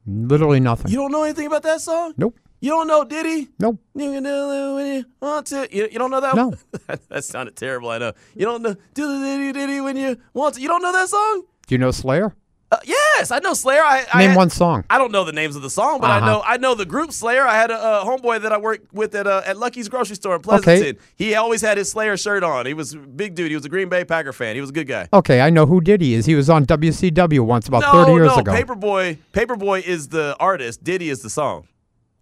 Literally 0.07 0.61
nothing. 0.61 0.89
You 0.89 0.97
don't 0.97 1.11
know 1.11 1.23
anything 1.23 1.47
about 1.47 1.63
that 1.63 1.81
song? 1.81 2.13
Nope. 2.17 2.39
You 2.59 2.71
don't 2.71 2.87
know 2.87 3.03
Ditty? 3.03 3.49
Nope. 3.59 3.79
You 3.93 4.21
do 4.21 4.27
it 4.27 4.73
when 4.75 4.95
you 4.95 5.05
want 5.21 5.47
to. 5.47 5.67
You, 5.69 5.89
you 5.91 5.99
don't 5.99 6.09
know 6.09 6.21
that? 6.21 6.35
No. 6.35 6.53
that 7.09 7.23
sounded 7.23 7.55
terrible. 7.55 7.89
I 7.89 7.97
know. 7.99 8.13
You 8.33 8.45
don't 8.45 8.61
know 8.63 8.75
Ditty 8.93 9.51
Ditty 9.51 9.81
when 9.81 9.97
you 9.97 10.17
want 10.33 10.55
to. 10.55 10.61
You 10.61 10.69
don't 10.69 10.81
know 10.81 10.93
that 10.93 11.09
song? 11.09 11.43
Do 11.67 11.75
you 11.75 11.79
know 11.79 11.91
Slayer? 11.91 12.33
Uh, 12.69 12.77
yes, 12.83 13.31
I 13.31 13.39
know 13.39 13.53
Slayer. 13.53 13.81
I, 13.81 14.05
I 14.13 14.19
Name 14.19 14.29
had- 14.31 14.37
one 14.37 14.49
song. 14.49 14.83
I 14.89 14.97
don't 14.97 15.13
know 15.13 15.23
the 15.23 15.31
names 15.31 15.55
of 15.55 15.61
the 15.61 15.69
song, 15.69 16.01
but 16.01 16.09
I 16.09 16.17
Uh-huh. 16.17 16.25
know 16.25 16.43
I 16.45 16.57
know 16.57 16.75
the 16.75 16.85
group 16.85 17.13
Slayer. 17.13 17.47
I 17.47 17.55
had 17.55 17.71
a, 17.71 17.75
uh 17.75 18.03
homeboy 18.03 18.41
that 18.41 18.51
I 18.51 18.57
worked 18.57 18.93
with 18.93 19.15
at 19.15 19.25
uh, 19.25 19.41
at 19.45 19.55
Lucky's 19.57 19.87
grocery 19.87 20.17
store 20.17 20.35
in 20.35 20.41
Pleasanton. 20.41 20.97
He 21.15 21.33
always 21.35 21.61
had 21.61 21.77
his 21.77 21.89
Slayer 21.89 22.17
shirt 22.17 22.43
on. 22.43 22.65
He 22.65 22.73
was 22.73 22.93
a 22.93 22.97
big 22.97 23.35
dude. 23.35 23.51
He 23.51 23.55
was 23.55 23.63
a 23.63 23.69
Green 23.69 23.87
Bay 23.87 24.03
Packer 24.03 24.33
fan. 24.33 24.55
He 24.55 24.59
was 24.61 24.69
a 24.71 24.73
good 24.73 24.87
guy. 24.87 25.07
Okay, 25.13 25.39
I 25.39 25.49
know 25.49 25.65
who 25.65 25.79
Diddy 25.79 26.13
is. 26.13 26.25
He 26.25 26.35
was 26.35 26.49
on 26.49 26.65
WCW 26.65 27.39
once 27.45 27.69
about 27.69 27.83
no, 27.83 28.03
30 28.03 28.11
years 28.11 28.27
no, 28.35 28.39
ago. 28.39 28.51
Paperboy. 28.51 29.17
Paperboy 29.31 29.83
is 29.83 30.09
the 30.09 30.35
artist. 30.37 30.83
Ditty 30.83 31.09
is 31.09 31.21
the 31.21 31.29
song. 31.29 31.67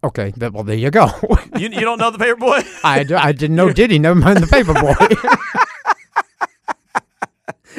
Okay, 0.04 0.32
well, 0.38 0.62
there 0.62 0.76
you 0.76 0.90
go. 0.92 1.08
You, 1.56 1.70
you 1.70 1.80
don't 1.80 1.98
know 1.98 2.12
the 2.12 2.18
Paperboy? 2.18 2.64
I, 2.84 3.04
I 3.16 3.32
didn't 3.32 3.56
know 3.56 3.72
Ditty, 3.80 3.98
never 3.98 4.14
mind 4.20 4.38
the 4.38 4.46
paperboy. 4.46 5.62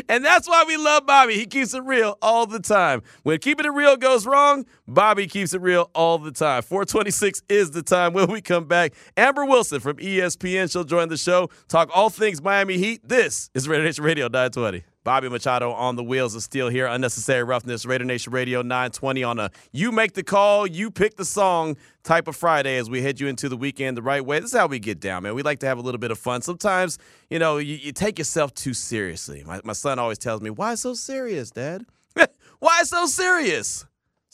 And 0.10 0.24
that's 0.24 0.48
why 0.48 0.64
we 0.68 0.78
love 0.78 1.06
Bobby. 1.06 1.36
He 1.36 1.46
keeps 1.46 1.74
it 1.74 1.84
real 1.84 2.18
all 2.22 2.46
the 2.46 2.60
time. 2.60 3.02
When 3.24 3.40
keeping 3.40 3.66
it 3.66 3.70
real 3.70 3.98
goes 3.98 4.26
wrong, 4.26 4.66
Bobby 4.88 5.28
keeps 5.28 5.54
it 5.54 5.62
real 5.62 5.90
all 5.94 6.18
the 6.18 6.32
time. 6.32 6.62
426 6.62 7.44
is 7.50 7.72
the 7.72 7.84
time 7.84 8.14
when 8.14 8.32
we 8.32 8.42
come 8.42 8.66
back. 8.66 8.94
Amber 9.16 9.46
Wilson 9.46 9.80
from 9.80 9.98
ESPN, 9.98 10.72
she'll 10.72 10.84
join 10.84 11.10
the 11.10 11.18
show, 11.18 11.50
talk 11.68 11.90
all 11.94 12.10
things 12.10 12.42
Miami 12.42 12.78
Heat. 12.78 13.08
This 13.08 13.50
is 13.54 13.68
Raider 13.68 13.84
Nation 13.84 14.04
Radio 14.04 14.26
920. 14.26 14.84
Bobby 15.08 15.30
Machado 15.30 15.72
on 15.72 15.96
the 15.96 16.04
wheels 16.04 16.36
of 16.36 16.44
steel 16.44 16.68
here. 16.68 16.86
Unnecessary 16.86 17.42
roughness. 17.42 17.86
Raider 17.86 18.04
Nation 18.04 18.34
Radio 18.34 18.62
920 18.62 19.24
on 19.24 19.40
a 19.40 19.52
you 19.72 19.94
make 19.94 20.16
the 20.16 20.22
call, 20.22 20.68
you 20.68 20.92
pick 20.92 21.16
the 21.16 21.24
song 21.24 21.78
type 22.04 22.28
of 22.28 22.36
Friday 22.36 22.76
as 22.76 22.90
we 22.90 23.02
head 23.02 23.18
you 23.18 23.30
into 23.30 23.48
the 23.48 23.56
weekend 23.56 23.96
the 23.96 24.02
right 24.02 24.26
way. 24.26 24.42
This 24.42 24.52
is 24.52 24.58
how 24.60 24.68
we 24.68 24.80
get 24.80 25.00
down, 25.00 25.24
man. 25.24 25.34
We 25.34 25.44
like 25.44 25.60
to 25.60 25.66
have 25.66 25.78
a 25.78 25.82
little 25.82 25.98
bit 25.98 26.12
of 26.12 26.20
fun. 26.20 26.42
Sometimes, 26.42 27.00
you 27.30 27.40
know, 27.40 27.58
you, 27.58 27.76
you 27.76 27.94
take 27.94 28.20
yourself 28.20 28.54
too 28.54 28.74
seriously. 28.74 29.46
My, 29.48 29.62
my 29.64 29.72
son 29.72 29.98
always 29.98 30.18
tells 30.18 30.42
me, 30.42 30.50
Why 30.50 30.76
so 30.76 30.94
serious, 30.94 31.52
Dad? 31.52 31.86
Why 32.60 32.84
so 32.84 33.06
serious? 33.06 33.86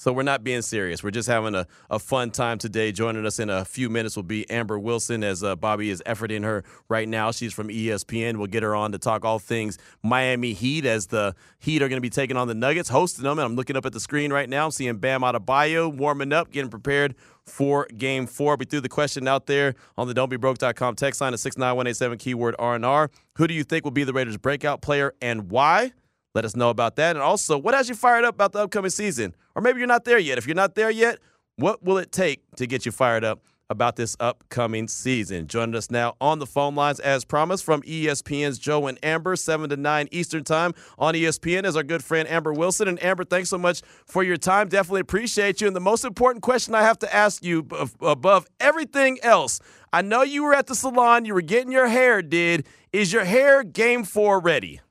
So 0.03 0.11
we're 0.11 0.23
not 0.23 0.43
being 0.43 0.61
serious. 0.61 1.01
We're 1.01 1.11
just 1.11 1.29
having 1.29 1.55
a, 1.55 1.65
a 1.89 1.97
fun 1.97 2.29
time 2.29 2.57
today. 2.57 2.91
Joining 2.91 3.25
us 3.25 3.39
in 3.39 3.49
a 3.49 3.63
few 3.63 3.89
minutes 3.89 4.17
will 4.17 4.23
be 4.23 4.49
Amber 4.49 4.77
Wilson 4.77 5.23
as 5.23 5.45
uh, 5.45 5.55
Bobby 5.55 5.89
is 5.89 6.03
efforting 6.05 6.43
her 6.43 6.65
right 6.89 7.07
now. 7.07 7.31
She's 7.31 7.53
from 7.53 7.69
ESPN. 7.69 8.35
We'll 8.35 8.47
get 8.47 8.63
her 8.63 8.75
on 8.75 8.91
to 8.91 8.97
talk 8.97 9.23
all 9.23 9.39
things 9.39 9.77
Miami 10.01 10.51
Heat 10.51 10.85
as 10.85 11.07
the 11.07 11.35
Heat 11.59 11.81
are 11.81 11.87
going 11.87 11.95
to 11.95 12.01
be 12.01 12.09
taking 12.09 12.35
on 12.35 12.49
the 12.49 12.53
Nuggets, 12.53 12.89
hosting 12.89 13.23
them. 13.23 13.39
And 13.39 13.45
I'm 13.45 13.55
looking 13.55 13.77
up 13.77 13.85
at 13.85 13.93
the 13.93 14.01
screen 14.01 14.33
right 14.33 14.49
now. 14.49 14.65
I'm 14.65 14.71
seeing 14.71 14.97
Bam 14.97 15.21
Adebayo 15.21 15.95
warming 15.95 16.33
up, 16.33 16.51
getting 16.51 16.69
prepared 16.69 17.15
for 17.45 17.87
game 17.97 18.27
four. 18.27 18.57
We 18.57 18.65
threw 18.65 18.81
the 18.81 18.89
question 18.89 19.25
out 19.25 19.45
there 19.45 19.73
on 19.97 20.09
the 20.09 20.13
don'tbebroke.com 20.13 20.95
text 20.95 21.21
line 21.21 21.31
at 21.31 21.39
69187 21.39 22.17
keyword 22.17 22.55
R&R. 22.59 23.09
Who 23.35 23.47
do 23.47 23.53
you 23.53 23.63
think 23.63 23.85
will 23.85 23.91
be 23.91 24.03
the 24.03 24.11
Raiders 24.11 24.35
breakout 24.35 24.81
player 24.81 25.13
and 25.21 25.49
why? 25.49 25.93
Let 26.33 26.45
us 26.45 26.55
know 26.55 26.69
about 26.69 26.95
that. 26.95 27.15
And 27.15 27.23
also, 27.23 27.57
what 27.57 27.73
has 27.73 27.89
you 27.89 27.95
fired 27.95 28.25
up 28.25 28.35
about 28.35 28.53
the 28.53 28.59
upcoming 28.59 28.91
season? 28.91 29.35
Or 29.55 29.61
maybe 29.61 29.79
you're 29.79 29.87
not 29.87 30.05
there 30.05 30.19
yet. 30.19 30.37
If 30.37 30.47
you're 30.47 30.55
not 30.55 30.75
there 30.75 30.89
yet, 30.89 31.19
what 31.57 31.83
will 31.83 31.97
it 31.97 32.11
take 32.11 32.43
to 32.55 32.65
get 32.65 32.85
you 32.85 32.91
fired 32.91 33.23
up 33.23 33.43
about 33.69 33.95
this 33.97 34.17
upcoming 34.19 34.87
season? 34.87 35.45
Joining 35.47 35.75
us 35.75 35.91
now 35.91 36.15
on 36.19 36.39
the 36.39 36.47
phone 36.47 36.73
lines, 36.73 36.99
as 36.99 37.23
promised, 37.23 37.63
from 37.63 37.83
ESPN's 37.83 38.57
Joe 38.57 38.87
and 38.87 38.97
Amber, 39.03 39.35
7 39.35 39.69
to 39.69 39.77
9 39.77 40.07
Eastern 40.11 40.43
Time 40.43 40.73
on 40.97 41.13
ESPN, 41.13 41.65
is 41.65 41.77
our 41.77 41.83
good 41.83 42.03
friend 42.03 42.27
Amber 42.27 42.51
Wilson. 42.51 42.87
And 42.87 43.01
Amber, 43.03 43.25
thanks 43.25 43.49
so 43.49 43.59
much 43.59 43.83
for 44.07 44.23
your 44.23 44.37
time. 44.37 44.69
Definitely 44.69 45.01
appreciate 45.01 45.61
you. 45.61 45.67
And 45.67 45.75
the 45.75 45.81
most 45.81 46.03
important 46.03 46.41
question 46.41 46.73
I 46.73 46.81
have 46.81 46.97
to 46.99 47.15
ask 47.15 47.43
you 47.43 47.67
above 48.01 48.47
everything 48.59 49.19
else 49.21 49.59
I 49.93 50.01
know 50.01 50.23
you 50.23 50.43
were 50.43 50.55
at 50.55 50.65
the 50.65 50.73
salon, 50.73 51.23
you 51.25 51.35
were 51.35 51.41
getting 51.41 51.71
your 51.71 51.87
hair 51.87 52.23
did. 52.23 52.65
Is 52.91 53.13
your 53.13 53.25
hair 53.25 53.63
game 53.63 54.03
four 54.03 54.39
ready? 54.39 54.81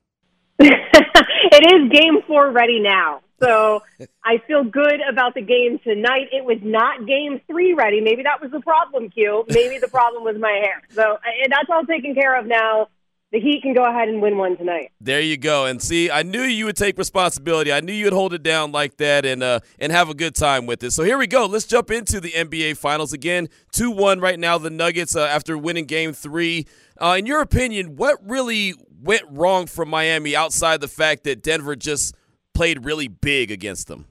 it 1.51 1.73
is 1.73 1.91
game 1.91 2.21
four 2.27 2.51
ready 2.51 2.79
now. 2.79 3.21
So 3.41 3.83
I 4.23 4.37
feel 4.47 4.63
good 4.63 5.01
about 5.09 5.33
the 5.33 5.41
game 5.41 5.79
tonight. 5.83 6.29
It 6.31 6.45
was 6.45 6.59
not 6.61 7.05
game 7.05 7.41
three 7.47 7.73
ready. 7.73 8.01
Maybe 8.01 8.23
that 8.23 8.41
was 8.41 8.51
the 8.51 8.61
problem, 8.61 9.09
Q. 9.09 9.45
Maybe 9.49 9.77
the 9.77 9.87
problem 9.87 10.23
was 10.23 10.37
my 10.39 10.51
hair. 10.63 10.81
So 10.91 11.01
and 11.01 11.51
that's 11.51 11.69
all 11.69 11.85
taken 11.85 12.15
care 12.15 12.39
of 12.39 12.45
now. 12.45 12.87
The 13.33 13.39
Heat 13.39 13.63
can 13.63 13.73
go 13.73 13.83
ahead 13.83 14.09
and 14.09 14.21
win 14.21 14.37
one 14.37 14.57
tonight. 14.57 14.91
There 15.01 15.19
you 15.19 15.37
go. 15.37 15.65
And 15.65 15.81
see, 15.81 16.11
I 16.11 16.21
knew 16.21 16.43
you 16.43 16.65
would 16.65 16.75
take 16.75 16.99
responsibility. 16.99 17.73
I 17.73 17.79
knew 17.79 17.91
you'd 17.91 18.13
hold 18.13 18.31
it 18.35 18.43
down 18.43 18.71
like 18.71 18.97
that 18.97 19.25
and 19.25 19.41
uh, 19.41 19.61
and 19.79 19.91
have 19.91 20.07
a 20.07 20.13
good 20.13 20.35
time 20.35 20.67
with 20.67 20.83
it. 20.83 20.91
So 20.91 21.03
here 21.03 21.17
we 21.17 21.25
go. 21.25 21.47
Let's 21.47 21.65
jump 21.65 21.89
into 21.89 22.19
the 22.19 22.29
NBA 22.29 22.77
Finals 22.77 23.11
again. 23.11 23.49
Two 23.71 23.89
one 23.89 24.19
right 24.19 24.39
now. 24.39 24.59
The 24.59 24.69
Nuggets 24.69 25.15
uh, 25.15 25.23
after 25.23 25.57
winning 25.57 25.85
Game 25.85 26.13
Three. 26.13 26.67
Uh, 27.01 27.15
in 27.17 27.25
your 27.25 27.41
opinion, 27.41 27.95
what 27.95 28.17
really 28.27 28.73
went 29.01 29.23
wrong 29.29 29.65
for 29.67 29.85
Miami 29.85 30.35
outside 30.35 30.81
the 30.81 30.87
fact 30.87 31.23
that 31.25 31.43
Denver 31.43 31.75
just 31.75 32.15
played 32.53 32.85
really 32.85 33.07
big 33.07 33.51
against 33.51 33.87
them? 33.87 34.05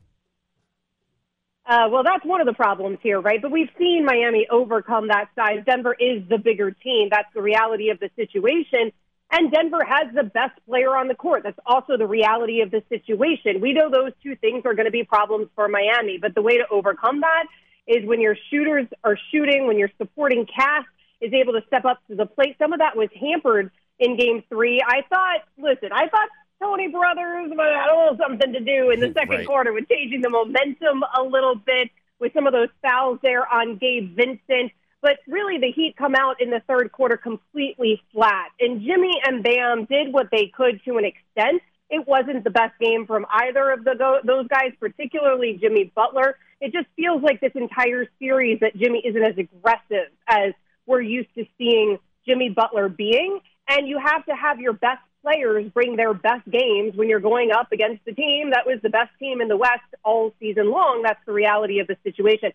Uh, 1.65 1.89
well, 1.91 2.03
that's 2.03 2.25
one 2.25 2.41
of 2.41 2.47
the 2.47 2.53
problems 2.53 2.99
here, 3.03 3.21
right? 3.21 3.41
But 3.41 3.53
we've 3.53 3.71
seen 3.79 4.05
Miami 4.05 4.47
overcome 4.51 5.09
that 5.09 5.29
size. 5.37 5.63
Denver 5.65 5.95
is 5.99 6.29
the 6.29 6.39
bigger 6.39 6.73
team. 6.73 7.09
That's 7.11 7.33
the 7.35 7.41
reality 7.41 7.91
of 7.91 8.01
the 8.01 8.11
situation. 8.17 8.93
And 9.31 9.51
Denver 9.51 9.83
has 9.83 10.13
the 10.15 10.25
best 10.25 10.61
player 10.67 10.95
on 10.95 11.09
the 11.09 11.15
court. 11.15 11.45
That's 11.45 11.59
also 11.65 11.97
the 11.97 12.07
reality 12.07 12.61
of 12.61 12.71
the 12.71 12.83
situation. 12.89 13.61
We 13.61 13.73
know 13.73 13.91
those 13.91 14.13
two 14.23 14.37
things 14.37 14.67
are 14.67 14.75
going 14.75 14.87
to 14.87 14.93
be 14.93 15.05
problems 15.05 15.49
for 15.55 15.69
Miami. 15.69 16.19
But 16.21 16.35
the 16.35 16.43
way 16.43 16.59
to 16.59 16.65
overcome 16.71 17.21
that 17.21 17.45
is 17.87 18.05
when 18.05 18.21
your 18.21 18.37
shooters 18.51 18.87
are 19.05 19.17
shooting, 19.31 19.67
when 19.67 19.79
you're 19.79 19.91
supporting 19.97 20.47
cast 20.47 20.89
is 21.23 21.33
able 21.33 21.53
to 21.55 21.63
step 21.67 21.85
up 21.85 22.01
to 22.09 22.15
the 22.17 22.27
plate. 22.27 22.57
Some 22.59 22.73
of 22.73 22.81
that 22.81 22.97
was 22.97 23.09
hampered 23.19 23.71
in 23.99 24.17
game 24.17 24.43
three. 24.49 24.83
I 24.87 25.03
thought, 25.09 25.41
listen, 25.57 25.91
I 25.93 26.09
thought 26.09 26.29
Tony 26.61 26.89
Brothers 26.89 27.51
had 27.51 27.91
a 27.91 27.97
little 27.99 28.17
something 28.19 28.53
to 28.53 28.61
do 28.61 28.91
in 28.91 29.01
the 29.01 29.13
second 29.17 29.37
Right. 29.39 29.47
quarter 29.47 29.73
with 29.73 29.89
changing 29.89 30.21
the 30.21 30.31
momentum 30.31 31.03
a 31.19 31.23
little 31.23 31.55
bit 31.55 31.91
with 32.19 32.33
some 32.35 32.47
of 32.47 32.53
those 32.53 32.69
fouls 32.83 33.19
there 33.23 33.47
on 33.53 33.77
Gabe 33.79 34.15
Vincent. 34.17 34.73
But 35.01 35.19
really, 35.27 35.59
the 35.59 35.73
Heat 35.73 35.97
come 35.97 36.15
out 36.15 36.41
in 36.41 36.51
the 36.51 36.61
third 36.69 36.93
quarter 36.93 37.17
completely 37.17 38.01
flat. 38.13 38.51
And 38.61 38.81
Jimmy 38.83 39.21
and 39.27 39.43
Bam 39.43 39.85
did 39.87 40.13
what 40.13 40.29
they 40.31 40.47
could 40.47 40.81
to 40.85 40.97
an 40.99 41.05
extent. 41.05 41.61
It 41.91 42.07
wasn't 42.07 42.45
the 42.45 42.51
best 42.51 42.79
game 42.81 43.07
from 43.07 43.27
either 43.29 43.71
of 43.71 43.85
the 43.85 43.95
go- 43.99 44.21
those 44.25 44.47
guys, 44.47 44.71
particularly 44.79 45.59
Jimmy 45.61 45.93
Butler. 45.95 46.37
It 46.61 46.73
just 46.73 46.87
feels 46.97 47.21
like 47.23 47.41
this 47.41 47.51
entire 47.57 48.07
series 48.21 48.61
that 48.61 48.77
Jimmy 48.77 49.03
isn't 49.05 49.23
as 49.23 49.37
aggressive 49.37 50.09
as 50.29 50.55
we're 50.87 51.01
used 51.01 51.35
to 51.37 51.45
seeing 51.59 51.99
Jimmy 52.27 52.49
Butler 52.49 52.89
being. 52.89 53.41
And 53.69 53.89
you 53.89 53.99
have 53.99 54.25
to 54.27 54.33
have 54.33 54.61
your 54.61 54.73
best 54.73 55.03
players 55.23 55.71
bring 55.73 55.97
their 55.97 56.15
best 56.15 56.49
games 56.51 56.97
when 56.97 57.09
you're 57.09 57.21
going 57.21 57.53
up 57.53 57.71
against 57.73 58.05
the 58.05 58.13
team 58.13 58.51
that 58.51 58.67
was 58.67 58.81
the 58.83 58.91
best 58.91 59.11
team 59.19 59.41
in 59.41 59.49
the 59.49 59.57
West 59.57 59.81
all 60.05 60.35
season 60.41 60.71
long. 60.71 61.03
That's 61.03 61.21
the 61.27 61.33
reality 61.33 61.79
of 61.79 61.87
the 61.87 61.97
situation. 62.03 62.53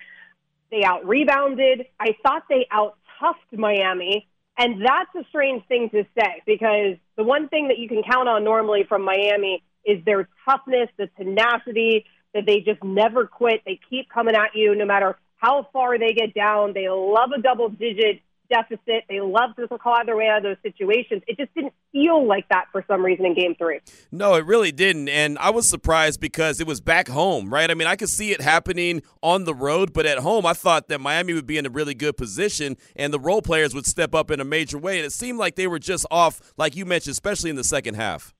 They 0.70 0.84
out 0.84 1.08
rebounded. 1.08 1.86
I 2.00 2.16
thought 2.24 2.44
they 2.50 2.68
out 2.72 2.98
toughed 3.22 3.58
Miami. 3.58 4.28
And 4.58 4.82
that's 4.82 5.14
a 5.16 5.28
strange 5.30 5.66
thing 5.68 5.90
to 5.92 6.04
say 6.18 6.42
because 6.46 6.98
the 7.16 7.24
one 7.24 7.48
thing 7.48 7.68
that 7.68 7.78
you 7.78 7.88
can 7.88 8.04
count 8.04 8.28
on 8.28 8.44
normally 8.44 8.84
from 8.84 9.04
Miami 9.04 9.64
is 9.86 10.04
their 10.04 10.28
toughness, 10.46 10.90
the 10.98 11.08
tenacity, 11.18 12.06
that 12.34 12.46
they 12.46 12.60
just 12.60 12.84
never 12.84 13.26
quit. 13.26 13.62
They 13.66 13.80
keep 13.90 14.10
coming 14.10 14.36
at 14.36 14.56
you 14.56 14.76
no 14.76 14.86
matter 14.86 15.18
how 15.38 15.68
far 15.72 15.98
they 15.98 16.14
get 16.14 16.34
down. 16.34 16.74
They 16.74 16.90
love 16.90 17.32
a 17.38 17.42
double 17.42 17.70
digit 17.70 18.22
deficit. 18.50 19.04
They 19.10 19.20
love 19.20 19.56
to 19.58 19.68
claw 19.78 20.04
their 20.06 20.16
way 20.16 20.28
out 20.28 20.38
of 20.38 20.44
those 20.44 20.58
situations. 20.64 21.22
It 21.28 21.38
just 21.38 21.54
didn't 21.54 21.74
feel 21.92 22.26
like 22.26 22.48
that 22.50 22.66
for 22.72 22.84
some 22.88 23.04
reason 23.04 23.26
in 23.26 23.34
game 23.36 23.56
three. 23.56 23.80
No, 24.12 24.36
it 24.36 24.46
really 24.46 24.72
didn't. 24.72 25.10
And 25.10 25.38
I 25.40 25.50
was 25.50 25.70
surprised 25.70 26.20
because 26.20 26.60
it 26.60 26.68
was 26.68 26.82
back 26.82 27.08
home, 27.08 27.54
right? 27.54 27.70
I 27.70 27.74
mean, 27.74 27.88
I 27.88 27.96
could 27.96 28.10
see 28.10 28.32
it 28.32 28.42
happening 28.42 29.02
on 29.22 29.44
the 29.44 29.54
road, 29.54 29.94
but 29.94 30.06
at 30.06 30.20
home, 30.20 30.46
I 30.46 30.54
thought 30.54 30.88
that 30.88 31.00
Miami 31.00 31.34
would 31.34 31.48
be 31.48 31.58
in 31.58 31.66
a 31.66 31.70
really 31.70 31.94
good 31.94 32.18
position 32.18 32.78
and 32.96 33.14
the 33.14 33.20
role 33.20 33.42
players 33.42 33.74
would 33.74 33.86
step 33.86 34.16
up 34.16 34.32
in 34.32 34.40
a 34.40 34.46
major 34.46 34.78
way. 34.78 34.98
And 34.98 35.06
it 35.06 35.12
seemed 35.12 35.40
like 35.40 35.56
they 35.56 35.68
were 35.68 35.80
just 35.80 36.06
off, 36.12 36.54
like 36.58 36.76
you 36.76 36.86
mentioned, 36.86 37.12
especially 37.12 37.50
in 37.50 37.56
the 37.56 37.64
second 37.64 37.96
half. 37.96 38.34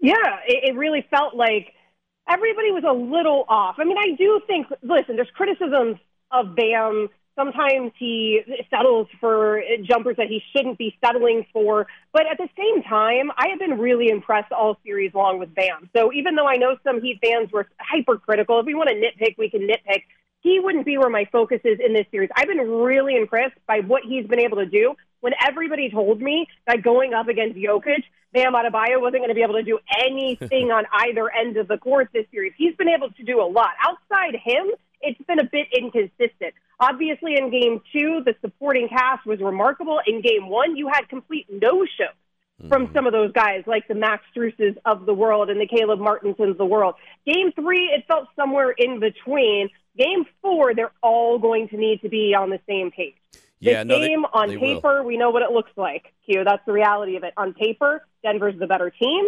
Yeah, 0.00 0.14
it, 0.46 0.70
it 0.70 0.76
really 0.76 1.06
felt 1.10 1.34
like 1.34 1.74
everybody 2.28 2.70
was 2.70 2.84
a 2.86 2.92
little 2.92 3.44
off. 3.48 3.76
I 3.78 3.84
mean, 3.84 3.98
I 3.98 4.14
do 4.16 4.40
think, 4.46 4.66
listen, 4.82 5.16
there's 5.16 5.30
criticisms 5.34 5.96
of 6.30 6.54
Bam. 6.54 7.08
Sometimes 7.36 7.92
he 7.96 8.40
settles 8.68 9.06
for 9.20 9.62
jumpers 9.84 10.16
that 10.16 10.26
he 10.26 10.42
shouldn't 10.52 10.76
be 10.76 10.96
settling 11.04 11.46
for. 11.52 11.86
But 12.12 12.26
at 12.30 12.36
the 12.36 12.48
same 12.58 12.82
time, 12.82 13.30
I 13.36 13.48
have 13.50 13.60
been 13.60 13.78
really 13.78 14.08
impressed 14.08 14.50
all 14.52 14.76
series 14.84 15.14
long 15.14 15.38
with 15.38 15.54
Bam. 15.54 15.88
So 15.96 16.12
even 16.12 16.34
though 16.34 16.48
I 16.48 16.56
know 16.56 16.76
some 16.82 17.00
Heat 17.00 17.20
fans 17.22 17.52
were 17.52 17.68
hypercritical, 17.78 18.58
if 18.60 18.66
we 18.66 18.74
want 18.74 18.90
to 18.90 18.96
nitpick, 18.96 19.38
we 19.38 19.48
can 19.48 19.68
nitpick. 19.68 20.02
He 20.40 20.60
wouldn't 20.60 20.84
be 20.84 20.98
where 20.98 21.10
my 21.10 21.26
focus 21.30 21.60
is 21.64 21.78
in 21.84 21.92
this 21.92 22.06
series. 22.10 22.30
I've 22.34 22.48
been 22.48 22.58
really 22.70 23.16
impressed 23.16 23.56
by 23.66 23.80
what 23.80 24.02
he's 24.04 24.26
been 24.26 24.40
able 24.40 24.58
to 24.58 24.66
do. 24.66 24.94
When 25.20 25.32
everybody 25.46 25.90
told 25.90 26.20
me 26.20 26.46
that 26.66 26.82
going 26.82 27.14
up 27.14 27.28
against 27.28 27.56
Jokic, 27.56 28.04
Bam 28.32 28.52
Adebayo 28.52 29.00
wasn't 29.00 29.20
going 29.20 29.28
to 29.28 29.34
be 29.34 29.42
able 29.42 29.54
to 29.54 29.62
do 29.62 29.78
anything 30.04 30.70
on 30.70 30.84
either 30.92 31.30
end 31.32 31.56
of 31.56 31.68
the 31.68 31.78
court 31.78 32.10
this 32.12 32.26
series. 32.30 32.52
He's 32.56 32.76
been 32.76 32.88
able 32.88 33.10
to 33.10 33.22
do 33.22 33.40
a 33.40 33.48
lot. 33.48 33.70
Outside 33.82 34.34
him, 34.34 34.70
it's 35.00 35.20
been 35.26 35.38
a 35.38 35.44
bit 35.44 35.68
inconsistent. 35.72 36.54
Obviously, 36.80 37.36
in 37.36 37.50
game 37.50 37.80
two, 37.92 38.22
the 38.24 38.34
supporting 38.40 38.88
cast 38.88 39.26
was 39.26 39.40
remarkable. 39.40 40.00
In 40.06 40.20
game 40.20 40.48
one, 40.48 40.76
you 40.76 40.88
had 40.88 41.08
complete 41.08 41.46
no 41.50 41.84
show 41.84 42.12
from 42.68 42.86
mm-hmm. 42.86 42.94
some 42.94 43.06
of 43.06 43.12
those 43.12 43.32
guys, 43.32 43.62
like 43.66 43.86
the 43.86 43.94
Max 43.94 44.24
Struses 44.34 44.76
of 44.84 45.06
the 45.06 45.14
world 45.14 45.48
and 45.48 45.60
the 45.60 45.66
Caleb 45.66 46.00
Martinsons 46.00 46.50
of 46.50 46.58
the 46.58 46.66
world. 46.66 46.96
Game 47.26 47.52
three, 47.52 47.90
it 47.94 48.04
felt 48.08 48.28
somewhere 48.34 48.70
in 48.70 49.00
between. 49.00 49.70
Game 49.96 50.24
four, 50.42 50.74
they're 50.74 50.92
all 51.02 51.38
going 51.38 51.68
to 51.68 51.76
need 51.76 52.02
to 52.02 52.08
be 52.08 52.34
on 52.34 52.50
the 52.50 52.60
same 52.68 52.90
page. 52.90 53.14
Yeah, 53.60 53.82
no, 53.82 53.98
game 53.98 54.22
they, 54.22 54.38
on 54.38 54.48
they 54.48 54.56
paper, 54.56 55.02
will. 55.02 55.08
we 55.08 55.16
know 55.16 55.30
what 55.30 55.42
it 55.42 55.50
looks 55.50 55.72
like. 55.76 56.12
Q, 56.24 56.44
that's 56.44 56.64
the 56.66 56.72
reality 56.72 57.16
of 57.16 57.24
it. 57.24 57.34
On 57.36 57.54
paper, 57.54 58.06
Denver's 58.22 58.58
the 58.58 58.66
better 58.66 58.90
team 58.90 59.26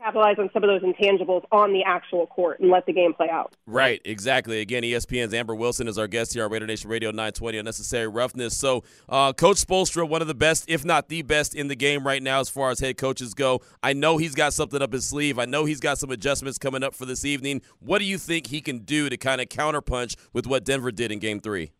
capitalize 0.00 0.36
on 0.38 0.50
some 0.52 0.64
of 0.64 0.68
those 0.68 0.82
intangibles 0.82 1.44
on 1.52 1.72
the 1.72 1.82
actual 1.84 2.26
court 2.26 2.60
and 2.60 2.70
let 2.70 2.86
the 2.86 2.92
game 2.92 3.12
play 3.12 3.28
out. 3.30 3.54
Right, 3.66 4.00
exactly. 4.04 4.60
Again, 4.60 4.82
ESPN's 4.82 5.34
Amber 5.34 5.54
Wilson 5.54 5.88
is 5.88 5.98
our 5.98 6.06
guest 6.06 6.32
here 6.32 6.44
on 6.44 6.50
Raider 6.50 6.66
Nation 6.66 6.90
Radio 6.90 7.10
920 7.10 7.58
Unnecessary 7.58 8.08
Roughness. 8.08 8.56
So, 8.56 8.82
uh, 9.08 9.32
Coach 9.32 9.58
Spoelstra, 9.58 10.08
one 10.08 10.22
of 10.22 10.28
the 10.28 10.34
best, 10.34 10.64
if 10.68 10.84
not 10.84 11.08
the 11.08 11.22
best, 11.22 11.54
in 11.54 11.68
the 11.68 11.76
game 11.76 12.06
right 12.06 12.22
now 12.22 12.40
as 12.40 12.48
far 12.48 12.70
as 12.70 12.80
head 12.80 12.96
coaches 12.96 13.34
go. 13.34 13.60
I 13.82 13.92
know 13.92 14.16
he's 14.16 14.34
got 14.34 14.54
something 14.54 14.80
up 14.80 14.92
his 14.92 15.06
sleeve. 15.06 15.38
I 15.38 15.44
know 15.44 15.64
he's 15.64 15.80
got 15.80 15.98
some 15.98 16.10
adjustments 16.10 16.58
coming 16.58 16.82
up 16.82 16.94
for 16.94 17.04
this 17.04 17.24
evening. 17.24 17.62
What 17.78 17.98
do 17.98 18.04
you 18.04 18.18
think 18.18 18.46
he 18.46 18.60
can 18.60 18.78
do 18.80 19.08
to 19.08 19.16
kind 19.16 19.40
of 19.40 19.48
counterpunch 19.48 20.16
with 20.32 20.46
what 20.46 20.64
Denver 20.64 20.90
did 20.90 21.12
in 21.12 21.18
game 21.18 21.40
three? 21.40 21.72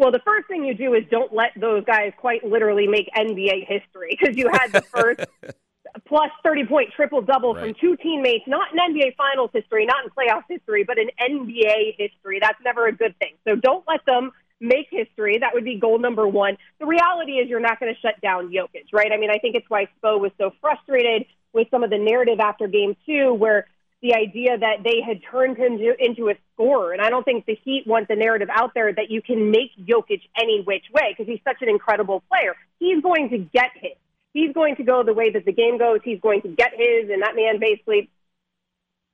Well, 0.00 0.10
the 0.10 0.22
first 0.24 0.48
thing 0.48 0.64
you 0.64 0.72
do 0.72 0.94
is 0.94 1.04
don't 1.10 1.30
let 1.30 1.50
those 1.60 1.84
guys 1.84 2.14
quite 2.16 2.42
literally 2.42 2.86
make 2.86 3.10
NBA 3.14 3.68
history 3.68 4.16
because 4.18 4.34
you 4.34 4.48
had 4.50 4.72
the 4.72 4.80
first 4.80 5.20
plus 6.08 6.30
30 6.42 6.64
point 6.64 6.88
triple 6.96 7.20
double 7.20 7.52
right. 7.52 7.66
from 7.66 7.74
two 7.78 7.98
teammates, 7.98 8.44
not 8.46 8.68
in 8.72 8.78
NBA 8.78 9.14
Finals 9.16 9.50
history, 9.52 9.84
not 9.84 10.02
in 10.02 10.10
playoff 10.10 10.44
history, 10.48 10.84
but 10.84 10.96
in 10.96 11.10
NBA 11.20 11.96
history. 11.98 12.38
That's 12.40 12.58
never 12.64 12.86
a 12.86 12.92
good 12.92 13.14
thing. 13.18 13.34
So 13.46 13.56
don't 13.56 13.84
let 13.86 14.00
them 14.06 14.30
make 14.58 14.86
history. 14.90 15.36
That 15.36 15.52
would 15.52 15.64
be 15.64 15.78
goal 15.78 15.98
number 15.98 16.26
one. 16.26 16.56
The 16.78 16.86
reality 16.86 17.32
is 17.32 17.50
you're 17.50 17.60
not 17.60 17.78
going 17.78 17.94
to 17.94 18.00
shut 18.00 18.18
down 18.22 18.50
Jokic, 18.50 18.86
right? 18.94 19.12
I 19.12 19.18
mean, 19.18 19.30
I 19.30 19.36
think 19.36 19.54
it's 19.54 19.68
why 19.68 19.86
Spo 20.02 20.18
was 20.18 20.32
so 20.38 20.50
frustrated 20.62 21.26
with 21.52 21.68
some 21.70 21.84
of 21.84 21.90
the 21.90 21.98
narrative 21.98 22.40
after 22.40 22.68
game 22.68 22.96
two, 23.04 23.34
where 23.34 23.66
the 24.02 24.14
idea 24.14 24.56
that 24.56 24.82
they 24.82 25.02
had 25.06 25.20
turned 25.30 25.58
him 25.58 25.76
to, 25.78 25.94
into 25.98 26.30
a 26.30 26.34
scorer. 26.54 26.92
And 26.92 27.02
I 27.02 27.10
don't 27.10 27.24
think 27.24 27.44
the 27.44 27.58
Heat 27.64 27.84
want 27.86 28.08
the 28.08 28.16
narrative 28.16 28.48
out 28.50 28.72
there 28.74 28.92
that 28.92 29.10
you 29.10 29.20
can 29.20 29.50
make 29.50 29.72
Jokic 29.78 30.22
any 30.40 30.62
which 30.62 30.84
way 30.92 31.14
because 31.16 31.30
he's 31.30 31.40
such 31.44 31.60
an 31.60 31.68
incredible 31.68 32.22
player. 32.28 32.54
He's 32.78 33.02
going 33.02 33.28
to 33.30 33.38
get 33.38 33.70
his 33.74 33.92
he's 34.32 34.52
going 34.52 34.76
to 34.76 34.82
go 34.82 35.02
the 35.02 35.12
way 35.12 35.30
that 35.32 35.44
the 35.44 35.52
game 35.52 35.78
goes. 35.78 36.00
He's 36.04 36.20
going 36.20 36.42
to 36.42 36.48
get 36.48 36.72
his, 36.76 37.10
and 37.10 37.22
that 37.22 37.34
man 37.36 37.58
basically 37.58 38.10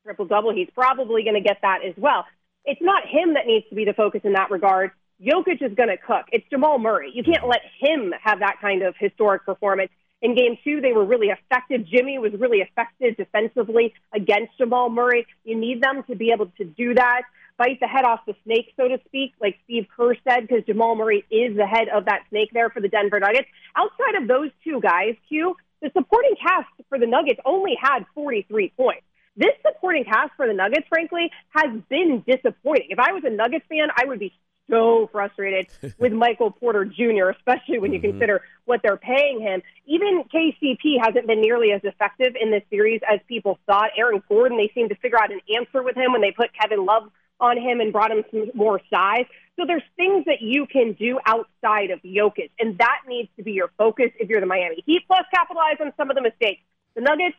triple 0.04 0.26
double. 0.26 0.54
He's 0.54 0.70
probably 0.74 1.24
going 1.24 1.34
to 1.34 1.40
get 1.40 1.58
that 1.62 1.80
as 1.84 1.94
well. 1.96 2.24
It's 2.64 2.82
not 2.82 3.04
him 3.06 3.34
that 3.34 3.46
needs 3.46 3.68
to 3.68 3.74
be 3.74 3.84
the 3.84 3.94
focus 3.94 4.22
in 4.24 4.32
that 4.34 4.50
regard. 4.50 4.90
Jokic 5.22 5.62
is 5.62 5.74
going 5.74 5.88
to 5.88 5.96
cook. 5.96 6.26
It's 6.32 6.46
Jamal 6.50 6.78
Murray. 6.78 7.10
You 7.14 7.24
can't 7.24 7.46
let 7.48 7.62
him 7.80 8.12
have 8.22 8.40
that 8.40 8.56
kind 8.60 8.82
of 8.82 8.94
historic 8.98 9.44
performance. 9.46 9.90
In 10.22 10.34
game 10.34 10.56
two, 10.64 10.80
they 10.80 10.92
were 10.92 11.04
really 11.04 11.28
effective. 11.28 11.86
Jimmy 11.86 12.18
was 12.18 12.32
really 12.38 12.58
effective 12.58 13.16
defensively 13.16 13.92
against 14.14 14.56
Jamal 14.58 14.88
Murray. 14.88 15.26
You 15.44 15.56
need 15.56 15.82
them 15.82 16.02
to 16.08 16.16
be 16.16 16.32
able 16.32 16.46
to 16.58 16.64
do 16.64 16.94
that 16.94 17.22
bite 17.58 17.80
the 17.80 17.86
head 17.86 18.04
off 18.04 18.20
the 18.26 18.34
snake, 18.44 18.72
so 18.76 18.88
to 18.88 18.98
speak, 19.06 19.32
like 19.40 19.56
Steve 19.64 19.86
Kerr 19.94 20.14
said, 20.28 20.46
because 20.46 20.64
Jamal 20.64 20.94
Murray 20.96 21.24
is 21.30 21.56
the 21.56 21.66
head 21.66 21.88
of 21.88 22.04
that 22.06 22.20
snake 22.28 22.50
there 22.52 22.70
for 22.70 22.80
the 22.80 22.88
Denver 22.88 23.20
Nuggets. 23.20 23.48
Outside 23.76 24.20
of 24.20 24.28
those 24.28 24.50
two 24.64 24.80
guys, 24.80 25.14
Q, 25.28 25.56
the 25.82 25.90
supporting 25.96 26.34
cast 26.40 26.68
for 26.88 26.98
the 26.98 27.06
Nuggets 27.06 27.40
only 27.44 27.76
had 27.80 28.04
43 28.14 28.72
points. 28.76 29.02
This 29.36 29.52
supporting 29.66 30.04
cast 30.04 30.32
for 30.36 30.46
the 30.46 30.54
Nuggets, 30.54 30.86
frankly, 30.88 31.30
has 31.50 31.70
been 31.90 32.24
disappointing. 32.26 32.88
If 32.88 32.98
I 32.98 33.12
was 33.12 33.22
a 33.26 33.30
Nuggets 33.30 33.66
fan, 33.68 33.88
I 33.94 34.06
would 34.06 34.18
be 34.18 34.32
so 34.70 35.08
frustrated 35.12 35.68
with 35.98 36.12
Michael 36.12 36.50
Porter 36.50 36.84
Jr., 36.84 37.30
especially 37.30 37.78
when 37.78 37.92
you 37.92 37.98
mm-hmm. 37.98 38.10
consider 38.10 38.42
what 38.64 38.80
they're 38.82 38.96
paying 38.96 39.40
him. 39.40 39.62
Even 39.86 40.24
KCP 40.24 40.98
hasn't 41.00 41.26
been 41.26 41.40
nearly 41.40 41.72
as 41.72 41.80
effective 41.84 42.34
in 42.40 42.50
this 42.50 42.62
series 42.70 43.00
as 43.10 43.20
people 43.28 43.58
thought. 43.66 43.90
Aaron 43.96 44.22
Gordon, 44.28 44.58
they 44.58 44.70
seem 44.74 44.88
to 44.88 44.96
figure 44.96 45.18
out 45.18 45.32
an 45.32 45.40
answer 45.56 45.82
with 45.82 45.96
him 45.96 46.12
when 46.12 46.20
they 46.20 46.32
put 46.32 46.50
Kevin 46.60 46.84
Love 46.84 47.10
on 47.38 47.58
him 47.58 47.80
and 47.80 47.92
brought 47.92 48.10
him 48.10 48.24
some 48.30 48.50
more 48.54 48.80
size. 48.92 49.26
So 49.56 49.64
there's 49.66 49.82
things 49.96 50.24
that 50.26 50.42
you 50.42 50.66
can 50.66 50.92
do 50.92 51.18
outside 51.24 51.90
of 51.90 52.00
Jokic, 52.02 52.50
and 52.58 52.78
that 52.78 53.02
needs 53.08 53.28
to 53.36 53.42
be 53.42 53.52
your 53.52 53.70
focus 53.78 54.10
if 54.18 54.28
you're 54.28 54.40
the 54.40 54.46
Miami 54.46 54.82
Heat. 54.84 55.02
Plus, 55.06 55.24
capitalize 55.34 55.76
on 55.80 55.92
some 55.96 56.10
of 56.10 56.16
the 56.16 56.22
mistakes. 56.22 56.60
The 56.94 57.02
Nuggets, 57.02 57.36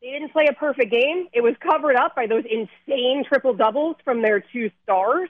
they 0.00 0.10
didn't 0.10 0.32
play 0.32 0.46
a 0.48 0.52
perfect 0.52 0.92
game. 0.92 1.28
It 1.32 1.42
was 1.42 1.54
covered 1.60 1.96
up 1.96 2.14
by 2.14 2.26
those 2.26 2.44
insane 2.44 3.24
triple 3.26 3.54
doubles 3.54 3.96
from 4.04 4.22
their 4.22 4.40
two 4.40 4.70
stars. 4.82 5.28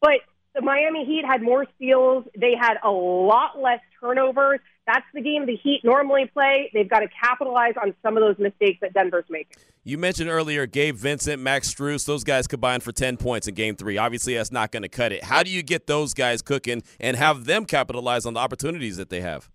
But 0.00 0.20
the 0.54 0.62
Miami 0.62 1.04
Heat 1.04 1.24
had 1.26 1.42
more 1.42 1.66
steals. 1.76 2.24
They 2.38 2.54
had 2.58 2.74
a 2.84 2.90
lot 2.90 3.58
less 3.60 3.80
turnovers. 4.00 4.60
That's 4.86 5.04
the 5.12 5.20
game 5.20 5.46
the 5.46 5.56
Heat 5.56 5.82
normally 5.84 6.30
play. 6.32 6.70
They've 6.72 6.88
got 6.88 7.00
to 7.00 7.08
capitalize 7.08 7.74
on 7.80 7.94
some 8.02 8.16
of 8.16 8.22
those 8.22 8.38
mistakes 8.38 8.78
that 8.80 8.94
Denver's 8.94 9.26
making. 9.28 9.56
You 9.84 9.98
mentioned 9.98 10.30
earlier 10.30 10.66
Gabe 10.66 10.96
Vincent, 10.96 11.42
Max 11.42 11.72
Strus. 11.72 12.06
Those 12.06 12.24
guys 12.24 12.46
combined 12.46 12.82
for 12.82 12.92
10 12.92 13.16
points 13.18 13.46
in 13.48 13.54
game 13.54 13.76
three. 13.76 13.98
Obviously, 13.98 14.34
that's 14.34 14.52
not 14.52 14.72
going 14.72 14.82
to 14.82 14.88
cut 14.88 15.12
it. 15.12 15.24
How 15.24 15.42
do 15.42 15.50
you 15.50 15.62
get 15.62 15.86
those 15.86 16.14
guys 16.14 16.42
cooking 16.42 16.82
and 16.98 17.16
have 17.16 17.44
them 17.44 17.64
capitalize 17.64 18.26
on 18.26 18.34
the 18.34 18.40
opportunities 18.40 18.96
that 18.96 19.10
they 19.10 19.20
have? 19.20 19.50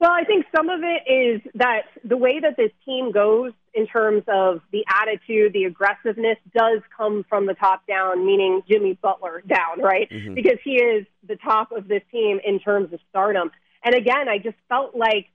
Well, 0.00 0.12
I 0.12 0.24
think 0.24 0.46
some 0.56 0.70
of 0.70 0.80
it 0.82 1.12
is 1.12 1.42
that 1.54 1.82
the 2.04 2.16
way 2.16 2.40
that 2.40 2.56
this 2.56 2.70
team 2.86 3.12
goes 3.12 3.52
in 3.74 3.86
terms 3.86 4.24
of 4.28 4.60
the 4.72 4.84
attitude, 4.88 5.52
the 5.52 5.64
aggressiveness 5.64 6.38
does 6.56 6.80
come 6.96 7.24
from 7.28 7.46
the 7.46 7.54
top 7.54 7.86
down, 7.86 8.26
meaning 8.26 8.62
Jimmy 8.68 8.98
Butler 9.00 9.42
down, 9.46 9.80
right? 9.80 10.08
Mm-hmm. 10.10 10.34
Because 10.34 10.58
he 10.64 10.72
is 10.72 11.06
the 11.26 11.36
top 11.36 11.72
of 11.72 11.86
this 11.86 12.02
team 12.10 12.40
in 12.44 12.58
terms 12.58 12.92
of 12.92 13.00
stardom. 13.10 13.50
And 13.84 13.94
again, 13.94 14.28
I 14.28 14.38
just 14.38 14.56
felt 14.68 14.94
like 14.94 15.26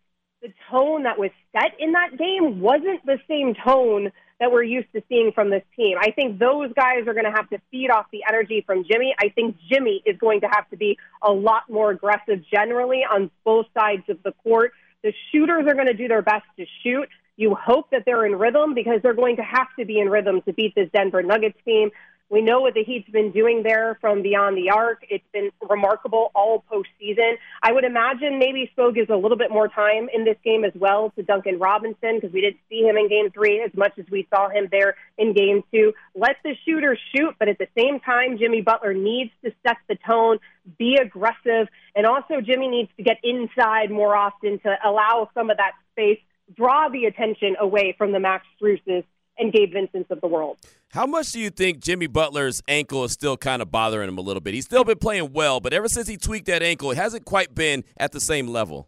the 0.41 0.53
tone 0.69 1.03
that 1.03 1.17
was 1.17 1.31
set 1.51 1.79
in 1.79 1.93
that 1.93 2.17
game 2.17 2.59
wasn't 2.59 3.05
the 3.05 3.17
same 3.27 3.55
tone 3.55 4.11
that 4.39 4.51
we're 4.51 4.63
used 4.63 4.91
to 4.93 5.01
seeing 5.07 5.31
from 5.33 5.49
this 5.49 5.63
team. 5.75 5.97
I 5.99 6.11
think 6.11 6.39
those 6.39 6.71
guys 6.73 7.07
are 7.07 7.13
going 7.13 7.25
to 7.25 7.31
have 7.31 7.49
to 7.49 7.59
feed 7.71 7.89
off 7.89 8.07
the 8.11 8.23
energy 8.27 8.63
from 8.65 8.83
Jimmy. 8.83 9.15
I 9.17 9.29
think 9.29 9.55
Jimmy 9.71 10.03
is 10.05 10.17
going 10.17 10.41
to 10.41 10.47
have 10.47 10.69
to 10.71 10.77
be 10.77 10.97
a 11.21 11.31
lot 11.31 11.63
more 11.69 11.91
aggressive 11.91 12.43
generally 12.51 13.03
on 13.09 13.31
both 13.45 13.67
sides 13.73 14.03
of 14.09 14.21
the 14.23 14.33
court. 14.43 14.73
The 15.03 15.13
shooters 15.31 15.65
are 15.67 15.73
going 15.73 15.87
to 15.87 15.93
do 15.93 16.07
their 16.07 16.21
best 16.21 16.45
to 16.57 16.65
shoot. 16.83 17.07
You 17.37 17.55
hope 17.55 17.89
that 17.91 18.03
they're 18.05 18.25
in 18.25 18.35
rhythm 18.37 18.73
because 18.73 19.01
they're 19.01 19.13
going 19.13 19.35
to 19.37 19.43
have 19.43 19.67
to 19.77 19.85
be 19.85 19.99
in 19.99 20.09
rhythm 20.09 20.41
to 20.43 20.53
beat 20.53 20.73
this 20.75 20.89
Denver 20.93 21.21
Nuggets 21.21 21.57
team. 21.65 21.91
We 22.27 22.41
know 22.41 22.59
what 22.61 22.73
the 22.73 22.83
Heat's 22.83 23.09
been 23.09 23.31
doing 23.31 23.61
there 23.61 23.99
from 24.01 24.23
beyond 24.23 24.57
the 24.57 24.71
arc. 24.71 25.05
It's 25.09 25.23
been 25.31 25.51
remarkable 25.69 26.31
all 26.33 26.63
postseason. 26.71 27.33
I 27.61 27.71
would 27.71 27.83
imagine 27.83 28.39
maybe 28.39 28.71
Spo 28.75 28.93
gives 28.93 29.11
a 29.11 29.15
little 29.15 29.37
bit 29.37 29.51
more 29.51 29.67
time 29.67 30.09
in 30.11 30.25
this 30.25 30.37
game 30.43 30.63
as 30.63 30.71
well 30.73 31.11
to 31.17 31.23
Duncan 31.23 31.59
Robinson 31.59 32.15
because 32.15 32.33
we 32.33 32.41
didn't 32.41 32.59
see 32.67 32.81
him 32.81 32.97
in 32.97 33.09
game 33.09 33.29
three 33.29 33.61
as 33.61 33.71
much 33.75 33.93
as 33.99 34.05
we 34.09 34.27
saw 34.33 34.49
him 34.49 34.67
there 34.71 34.95
in 35.19 35.33
game 35.33 35.63
two. 35.71 35.93
Let 36.15 36.37
the 36.43 36.55
shooters 36.65 36.99
shoot, 37.15 37.35
but 37.37 37.47
at 37.47 37.59
the 37.59 37.67
same 37.77 37.99
time, 37.99 38.39
Jimmy 38.39 38.61
Butler 38.61 38.95
needs 38.95 39.31
to 39.43 39.51
set 39.61 39.77
the 39.87 39.95
tone, 39.95 40.39
be 40.79 40.97
aggressive, 40.99 41.67
and 41.95 42.07
also 42.07 42.41
Jimmy 42.41 42.69
needs 42.69 42.89
to 42.97 43.03
get 43.03 43.17
inside 43.23 43.91
more 43.91 44.15
often 44.15 44.57
to 44.61 44.75
allow 44.83 45.29
some 45.35 45.51
of 45.51 45.57
that 45.57 45.73
space, 45.91 46.19
draw 46.53 46.89
the 46.89 47.05
attention 47.05 47.55
away 47.59 47.95
from 47.97 48.11
the 48.11 48.19
Max 48.19 48.45
Struses 48.61 49.03
and 49.37 49.51
Gabe 49.51 49.73
Vincent's 49.73 50.09
of 50.11 50.21
the 50.21 50.27
world. 50.27 50.57
How 50.91 51.05
much 51.05 51.31
do 51.33 51.39
you 51.39 51.49
think 51.49 51.79
Jimmy 51.79 52.07
Butler's 52.07 52.61
ankle 52.67 53.03
is 53.03 53.11
still 53.11 53.35
kind 53.35 53.61
of 53.61 53.69
bothering 53.71 54.07
him 54.07 54.17
a 54.17 54.21
little 54.21 54.39
bit? 54.41 54.53
He's 54.53 54.63
still 54.65 54.85
been 54.85 54.97
playing 54.97 55.33
well, 55.33 55.59
but 55.59 55.73
ever 55.73 55.89
since 55.89 56.07
he 56.07 56.15
tweaked 56.15 56.45
that 56.47 56.63
ankle, 56.63 56.89
it 56.91 56.97
hasn't 56.97 57.25
quite 57.25 57.53
been 57.53 57.83
at 57.97 58.11
the 58.13 58.21
same 58.21 58.47
level. 58.47 58.87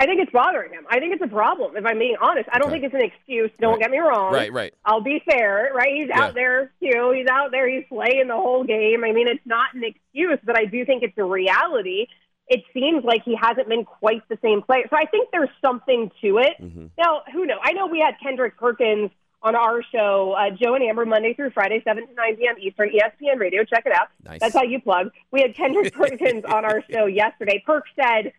I 0.00 0.06
think 0.06 0.20
it's 0.22 0.30
bothering 0.30 0.72
him. 0.72 0.86
I 0.88 1.00
think 1.00 1.12
it's 1.12 1.22
a 1.24 1.26
problem, 1.26 1.76
if 1.76 1.84
I'm 1.84 1.98
being 1.98 2.14
honest. 2.22 2.48
I 2.52 2.58
don't 2.60 2.70
Okay. 2.70 2.80
think 2.80 2.94
it's 2.94 3.02
an 3.02 3.02
excuse. 3.10 3.50
Don't 3.58 3.72
Right. 3.72 3.80
get 3.80 3.90
me 3.90 3.98
wrong. 3.98 4.32
Right, 4.32 4.52
right. 4.52 4.72
I'll 4.84 5.00
be 5.00 5.20
fair, 5.28 5.72
right? 5.74 5.92
He's 5.92 6.06
Yeah. 6.06 6.22
out 6.22 6.34
there, 6.34 6.72
too. 6.80 7.10
He's 7.16 7.26
out 7.26 7.50
there. 7.50 7.68
He's 7.68 7.84
playing 7.88 8.28
the 8.28 8.36
whole 8.36 8.62
game. 8.62 9.02
I 9.02 9.10
mean, 9.12 9.26
it's 9.26 9.44
not 9.44 9.74
an 9.74 9.82
excuse, 9.82 10.38
but 10.44 10.56
I 10.56 10.66
do 10.66 10.84
think 10.84 11.02
it's 11.02 11.18
a 11.18 11.24
reality. 11.24 12.06
It 12.48 12.64
seems 12.72 13.04
like 13.04 13.24
he 13.24 13.36
hasn't 13.36 13.68
been 13.68 13.84
quite 13.84 14.26
the 14.28 14.38
same 14.42 14.62
player. 14.62 14.84
So 14.88 14.96
I 14.96 15.04
think 15.04 15.28
there's 15.32 15.50
something 15.60 16.10
to 16.22 16.38
it. 16.38 16.54
Mm-hmm. 16.60 16.86
Now, 16.98 17.22
who 17.32 17.44
knows? 17.46 17.58
I 17.62 17.72
know 17.72 17.86
we 17.86 18.00
had 18.00 18.14
Kendrick 18.22 18.56
Perkins 18.56 19.10
on 19.42 19.54
our 19.54 19.82
show, 19.82 20.32
uh, 20.32 20.50
Joe 20.50 20.74
and 20.74 20.82
Amber, 20.82 21.06
Monday 21.06 21.34
through 21.34 21.50
Friday, 21.50 21.80
7 21.84 22.06
to 22.06 22.14
9 22.14 22.36
p.m. 22.36 22.56
Eastern, 22.60 22.90
ESPN 22.90 23.38
Radio. 23.38 23.64
Check 23.64 23.84
it 23.86 23.92
out. 23.92 24.08
Nice. 24.24 24.40
That's 24.40 24.54
how 24.54 24.62
you 24.62 24.80
plug. 24.80 25.10
We 25.30 25.42
had 25.42 25.54
Kendrick 25.54 25.92
Perkins 25.94 26.44
on 26.44 26.64
our 26.64 26.82
show 26.90 27.06
yesterday. 27.06 27.62
Perk 27.64 27.84
said 27.94 28.32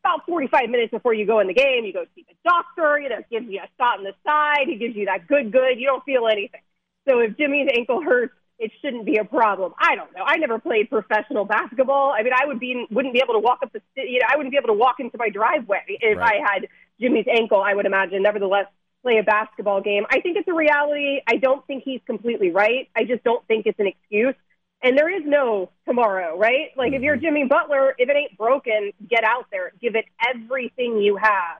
about 0.00 0.24
45 0.26 0.70
minutes 0.70 0.90
before 0.90 1.14
you 1.14 1.26
go 1.26 1.40
in 1.40 1.48
the 1.48 1.54
game, 1.54 1.84
you 1.84 1.92
go 1.92 2.04
see 2.14 2.24
the 2.28 2.34
doctor. 2.44 2.98
You 2.98 3.08
know, 3.08 3.16
gives 3.30 3.46
you 3.48 3.60
a 3.60 3.68
shot 3.78 3.98
in 3.98 4.04
the 4.04 4.14
side. 4.24 4.66
He 4.68 4.76
gives 4.76 4.94
you 4.94 5.06
that 5.06 5.26
good, 5.26 5.52
good. 5.52 5.78
You 5.78 5.86
don't 5.86 6.04
feel 6.04 6.26
anything. 6.26 6.60
So 7.08 7.18
if 7.18 7.36
Jimmy's 7.36 7.68
ankle 7.76 8.02
hurts, 8.02 8.34
it 8.58 8.70
shouldn't 8.80 9.04
be 9.04 9.16
a 9.16 9.24
problem. 9.24 9.72
I 9.78 9.96
don't 9.96 10.14
know. 10.14 10.22
I 10.24 10.36
never 10.36 10.58
played 10.58 10.88
professional 10.88 11.44
basketball. 11.44 12.14
I 12.16 12.22
mean, 12.22 12.32
I 12.32 12.46
would 12.46 12.60
be 12.60 12.86
wouldn't 12.90 13.14
be 13.14 13.20
able 13.22 13.34
to 13.34 13.40
walk 13.40 13.60
up 13.62 13.72
the 13.72 13.80
you 13.96 14.20
know 14.20 14.26
I 14.30 14.36
wouldn't 14.36 14.52
be 14.52 14.58
able 14.58 14.68
to 14.68 14.78
walk 14.78 14.96
into 15.00 15.18
my 15.18 15.28
driveway 15.28 15.82
if 15.88 16.18
Right. 16.18 16.40
I 16.40 16.52
had 16.52 16.68
Jimmy's 17.00 17.26
ankle. 17.28 17.60
I 17.62 17.74
would 17.74 17.86
imagine. 17.86 18.22
Nevertheless, 18.22 18.66
play 19.02 19.18
a 19.18 19.22
basketball 19.22 19.80
game. 19.80 20.04
I 20.10 20.20
think 20.20 20.36
it's 20.36 20.48
a 20.48 20.54
reality. 20.54 21.20
I 21.26 21.36
don't 21.36 21.66
think 21.66 21.82
he's 21.84 22.00
completely 22.06 22.50
right. 22.50 22.88
I 22.96 23.04
just 23.04 23.24
don't 23.24 23.46
think 23.46 23.66
it's 23.66 23.78
an 23.78 23.86
excuse. 23.86 24.34
And 24.82 24.98
there 24.98 25.08
is 25.08 25.22
no 25.24 25.70
tomorrow, 25.86 26.36
right? 26.38 26.70
Like 26.76 26.92
if 26.92 27.02
you're 27.02 27.16
mm-hmm. 27.16 27.24
Jimmy 27.24 27.44
Butler, 27.44 27.94
if 27.98 28.08
it 28.08 28.16
ain't 28.16 28.36
broken, 28.36 28.92
get 29.08 29.24
out 29.24 29.46
there, 29.50 29.72
give 29.80 29.94
it 29.96 30.04
everything 30.28 30.98
you 30.98 31.16
have. 31.16 31.58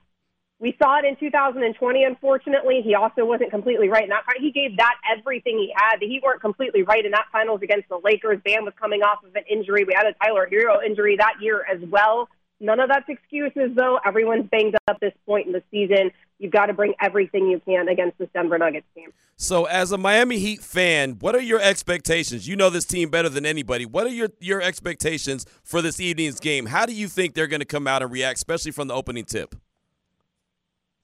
We 0.65 0.75
saw 0.83 0.99
it 0.99 1.05
in 1.05 1.15
2020. 1.17 2.05
Unfortunately, 2.05 2.81
he 2.83 2.95
also 2.95 3.27
wasn't 3.27 3.51
completely 3.51 3.91
right 3.91 4.05
in 4.05 4.09
that. 4.09 4.23
He 4.41 4.51
gave 4.51 4.79
that 4.79 4.95
everything 5.15 5.59
he 5.59 5.71
had. 5.77 5.99
He 6.01 6.23
weren't 6.25 6.41
completely 6.41 6.83
right 6.83 7.05
in 7.05 7.11
that 7.11 7.27
finals 7.31 7.61
against 7.63 7.91
the 7.91 8.01
Lakers. 8.03 8.41
Bam 8.43 8.65
was 8.65 8.73
coming 8.81 9.03
off 9.03 9.23
of 9.23 9.37
an 9.37 9.43
injury. 9.47 9.85
We 9.85 9.93
had 9.95 10.07
a 10.07 10.15
Tyler 10.25 10.49
Herro 10.51 10.83
injury 10.83 11.19
that 11.19 11.35
year 11.39 11.67
as 11.71 11.87
well. 11.91 12.31
None 12.61 12.81
of 12.81 12.89
that's 12.89 13.07
excuses, 13.11 13.77
though. 13.77 13.99
Everyone's 14.07 14.49
banged 14.49 14.75
up 14.75 14.81
at 14.89 15.01
this 15.01 15.13
point 15.27 15.49
in 15.49 15.53
the 15.53 15.63
season. 15.71 16.11
You've 16.39 16.53
got 16.53 16.67
to 16.67 16.73
bring 16.73 16.95
everything 16.99 17.47
you 17.47 17.61
can 17.61 17.91
against 17.91 18.17
this 18.17 18.31
Denver 18.33 18.57
Nuggets 18.57 18.87
team. 18.95 19.13
So, 19.37 19.67
as 19.67 19.93
a 19.93 19.99
Miami 19.99 20.39
Heat 20.39 20.63
fan, 20.63 21.19
what 21.21 21.35
are 21.35 21.43
your 21.43 21.61
expectations? 21.61 22.49
You 22.49 22.57
know 22.57 22.71
this 22.71 22.87
team 22.87 23.11
better 23.11 23.29
than 23.29 23.45
anybody. 23.45 23.85
What 23.85 24.07
are 24.07 24.15
your, 24.15 24.31
your 24.41 24.63
expectations 24.63 25.45
for 25.63 25.83
this 25.83 26.01
evening's 26.01 26.41
game? 26.41 26.65
How 26.65 26.87
do 26.87 26.95
you 26.95 27.09
think 27.09 27.35
they're 27.35 27.49
going 27.49 27.61
to 27.61 27.67
come 27.67 27.87
out 27.87 28.01
and 28.01 28.11
react, 28.11 28.39
especially 28.39 28.73
from 28.73 28.89
the 28.89 28.95
opening 28.95 29.27
tip? 29.27 29.55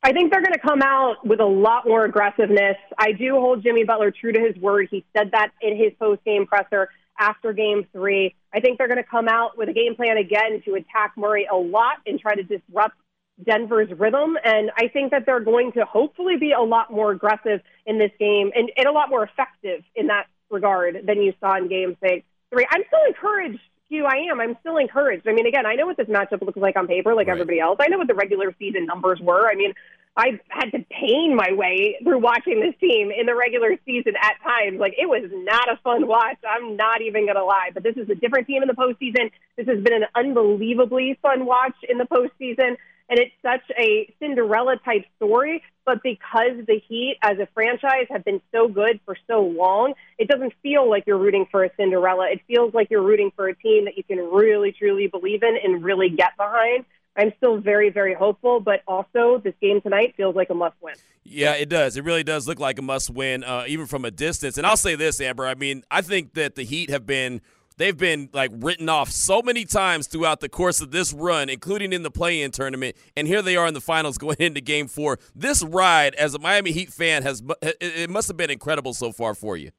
I 0.03 0.13
think 0.13 0.33
they're 0.33 0.43
going 0.43 0.55
to 0.55 0.59
come 0.59 0.81
out 0.83 1.27
with 1.27 1.41
a 1.41 1.47
lot 1.47 1.87
more 1.87 2.05
aggressiveness. 2.05 2.77
I 2.97 3.13
do 3.13 3.35
hold 3.35 3.63
Jimmy 3.63 3.85
Butler 3.85 4.11
true 4.11 4.33
to 4.33 4.41
his 4.41 4.57
word. 4.57 4.89
He 4.91 5.05
said 5.15 5.33
that 5.33 5.51
in 5.61 5.77
his 5.77 5.93
post 5.99 6.25
game 6.25 6.47
presser 6.47 6.89
after 7.19 7.53
game 7.53 7.87
three. 7.93 8.35
I 8.53 8.61
think 8.61 8.79
they're 8.79 8.89
going 8.89 9.03
to 9.03 9.09
come 9.09 9.29
out 9.29 9.59
with 9.59 9.69
a 9.69 9.75
game 9.75 9.95
plan 9.95 10.17
again 10.17 10.63
to 10.65 10.75
attack 10.75 11.13
Murray 11.17 11.47
a 11.51 11.55
lot 11.55 11.99
and 12.07 12.19
try 12.19 12.35
to 12.35 12.43
disrupt 12.43 12.97
Denver's 13.45 13.91
rhythm. 13.99 14.39
And 14.43 14.71
I 14.77 14.89
think 14.89 15.11
that 15.11 15.27
they're 15.27 15.41
going 15.41 15.73
to 15.73 15.85
hopefully 15.85 16.37
be 16.39 16.53
a 16.53 16.63
lot 16.63 16.91
more 16.91 17.13
aggressive 17.13 17.61
in 17.85 17.99
this 17.99 18.11
game 18.19 18.51
and, 18.55 18.71
and 18.77 18.87
a 18.87 18.93
lot 18.93 19.11
more 19.11 19.23
effective 19.23 19.83
in 19.95 20.07
that 20.07 20.27
regard 20.51 21.05
than 21.07 21.21
you 21.21 21.35
saw 21.41 21.57
in 21.57 21.69
game 21.69 21.97
say, 22.03 22.25
three. 22.51 22.67
I'm 22.71 22.83
still 22.87 23.05
encouraged. 23.07 23.61
Q, 23.91 24.07
I 24.07 24.31
am. 24.31 24.41
I'm 24.41 24.57
still 24.61 24.77
encouraged. 24.77 25.27
I 25.29 25.33
mean, 25.33 25.47
again, 25.47 25.67
I 25.67 25.75
know 25.75 25.87
what 25.87 25.97
this 25.97 26.07
matchup 26.07 26.43
looks 26.43 26.57
like 26.57 26.77
on 26.77 26.87
paper, 26.87 27.13
like 27.15 27.27
Right. 27.27 27.33
everybody 27.35 27.59
else. 27.61 27.79
I 27.81 27.89
know 27.89 27.99
what 27.99 28.07
the 28.07 28.15
regular 28.15 28.55
season 28.59 28.87
numbers 28.87 29.21
were. 29.21 29.51
I 29.51 29.57
mean, 29.57 29.75
I 30.17 30.39
had 30.49 30.71
to 30.73 30.85
pain 30.91 31.35
my 31.35 31.53
way 31.53 31.97
through 32.03 32.19
watching 32.19 32.61
this 32.61 32.75
team 32.81 33.11
in 33.11 33.27
the 33.27 33.35
regular 33.35 33.77
season 33.85 34.15
at 34.21 34.35
times. 34.43 34.79
Like 34.79 34.95
it 34.97 35.09
was 35.09 35.29
not 35.33 35.69
a 35.69 35.77
fun 35.83 36.07
watch. 36.07 36.39
I'm 36.49 36.77
not 36.77 37.03
even 37.03 37.27
gonna 37.27 37.45
lie. 37.45 37.71
But 37.75 37.83
this 37.83 37.97
is 37.97 38.09
a 38.11 38.15
different 38.15 38.47
team 38.47 38.63
in 38.63 38.69
the 38.69 38.75
postseason. 38.75 39.31
This 39.57 39.67
has 39.67 39.83
been 39.83 39.95
an 39.95 40.07
unbelievably 40.15 41.19
fun 41.23 41.47
watch 41.47 41.77
in 41.89 41.99
the 41.99 42.05
postseason. 42.07 42.77
And 43.11 43.19
it's 43.19 43.35
such 43.43 43.69
a 43.77 44.15
Cinderella 44.21 44.77
type 44.85 45.05
story, 45.17 45.65
but 45.85 46.01
because 46.03 46.65
the 46.69 46.81
Heat 46.89 47.17
as 47.23 47.41
a 47.41 47.49
franchise 47.53 48.07
have 48.09 48.25
been 48.25 48.41
so 48.53 48.69
good 48.69 49.01
for 49.05 49.17
so 49.27 49.43
long, 49.43 49.95
it 50.17 50.29
doesn't 50.29 50.53
feel 50.63 50.89
like 50.89 51.05
you're 51.09 51.19
rooting 51.19 51.47
for 51.51 51.65
a 51.65 51.71
Cinderella. 51.77 52.29
It 52.31 52.41
feels 52.47 52.73
like 52.73 52.89
you're 52.89 53.03
rooting 53.03 53.33
for 53.35 53.49
a 53.49 53.55
team 53.57 53.87
that 53.87 53.99
you 53.99 54.05
can 54.05 54.19
really, 54.19 54.71
truly 54.71 55.09
believe 55.09 55.43
in 55.43 55.57
and 55.63 55.83
really 55.83 56.09
get 56.09 56.37
behind. 56.37 56.85
I'm 57.17 57.33
still 57.39 57.59
very, 57.59 57.91
very 57.91 58.15
hopeful, 58.15 58.61
but 58.61 58.83
also 58.87 59.41
this 59.43 59.55
game 59.61 59.81
tonight 59.81 60.15
feels 60.17 60.37
like 60.37 60.49
a 60.51 60.55
must 60.55 60.77
win. 60.81 60.95
Yeah, 61.25 61.55
it 61.55 61.69
does. 61.69 61.97
It 61.97 62.05
really 62.05 62.23
does 62.23 62.47
look 62.47 62.61
like 62.61 62.79
a 62.79 62.83
must 62.83 63.11
win, 63.11 63.43
uh, 63.43 63.65
even 63.67 63.87
from 63.87 64.05
a 64.05 64.13
distance. 64.13 64.57
And 64.57 64.65
I'll 64.65 64.77
say 64.77 64.95
this, 64.95 65.21
Amber. 65.21 65.49
I 65.49 65.57
mean, 65.57 65.83
I 65.91 66.03
think 66.03 66.35
that 66.35 66.55
the 66.55 66.63
Heat 66.63 66.91
have 66.91 67.07
been. 67.07 67.41
They've 67.81 67.97
been 67.97 68.29
like 68.35 68.51
written 68.55 68.91
off 68.91 69.09
so 69.11 69.41
many 69.41 69.65
times 69.65 70.07
throughout 70.07 70.41
the 70.41 70.51
course 70.51 70.83
of 70.83 70.91
this 70.91 71.15
run, 71.15 71.49
including 71.49 71.95
in 71.95 72.03
the 72.03 72.11
play-in 72.11 72.51
tournament, 72.51 72.95
and 73.17 73.27
here 73.27 73.41
they 73.41 73.57
are 73.57 73.67
in 73.67 73.73
the 73.73 73.81
finals 73.81 74.19
going 74.25 74.37
into 74.39 74.61
Game 74.61 74.87
Four. 74.87 75.19
This 75.35 75.63
ride, 75.65 76.15
as 76.17 76.35
a 76.35 76.39
Miami 76.39 76.73
Heat 76.73 76.93
fan, 76.93 77.23
has 77.23 77.43
it- 77.63 77.77
it 77.81 78.11
must 78.11 78.29
have 78.29 78.37
been 78.37 78.51
incredible 78.51 78.93
so 78.93 79.13
far 79.13 79.35
for 79.35 79.57
you. 79.57 79.71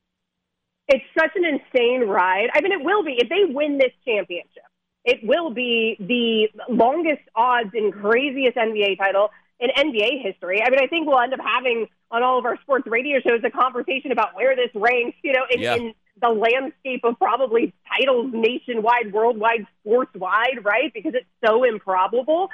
It's 0.87 1.05
such 1.17 1.29
an 1.35 1.45
insane 1.45 2.07
ride. 2.09 2.49
I 2.55 2.61
mean, 2.61 2.71
it 2.71 2.83
will 2.83 3.03
be 3.03 3.17
if 3.19 3.29
they 3.29 3.45
win 3.53 3.77
this 3.77 3.93
championship. 4.03 4.63
It 5.05 5.19
will 5.23 5.51
be 5.51 5.95
the 5.99 6.49
longest 6.73 7.21
odds 7.35 7.69
and 7.75 7.93
craziest 7.93 8.57
NBA 8.57 8.97
title 8.97 9.29
in 9.59 9.69
NBA 9.69 10.23
history. 10.23 10.61
I 10.65 10.71
mean, 10.71 10.79
I 10.81 10.87
think 10.87 11.07
we'll 11.07 11.19
end 11.19 11.33
up 11.35 11.39
having 11.39 11.87
on 12.09 12.23
all 12.23 12.39
of 12.39 12.45
our 12.45 12.57
sports 12.63 12.87
radio 12.87 13.19
shows 13.21 13.41
a 13.45 13.51
conversation 13.51 14.11
about 14.11 14.35
where 14.35 14.55
this 14.55 14.69
ranks, 14.73 15.17
you 15.23 15.33
know, 15.33 15.43
in, 15.51 15.61
Yeah. 15.61 15.75
in 15.75 15.93
the 16.19 16.29
landscape 16.29 17.01
of 17.03 17.17
probably 17.17 17.73
titles 17.97 18.31
nationwide, 18.33 19.13
worldwide, 19.13 19.65
sports 19.79 20.11
wide, 20.15 20.63
right? 20.63 20.91
Because 20.93 21.13
it's 21.15 21.29
so 21.45 21.63
improbable. 21.63 22.49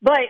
But 0.00 0.28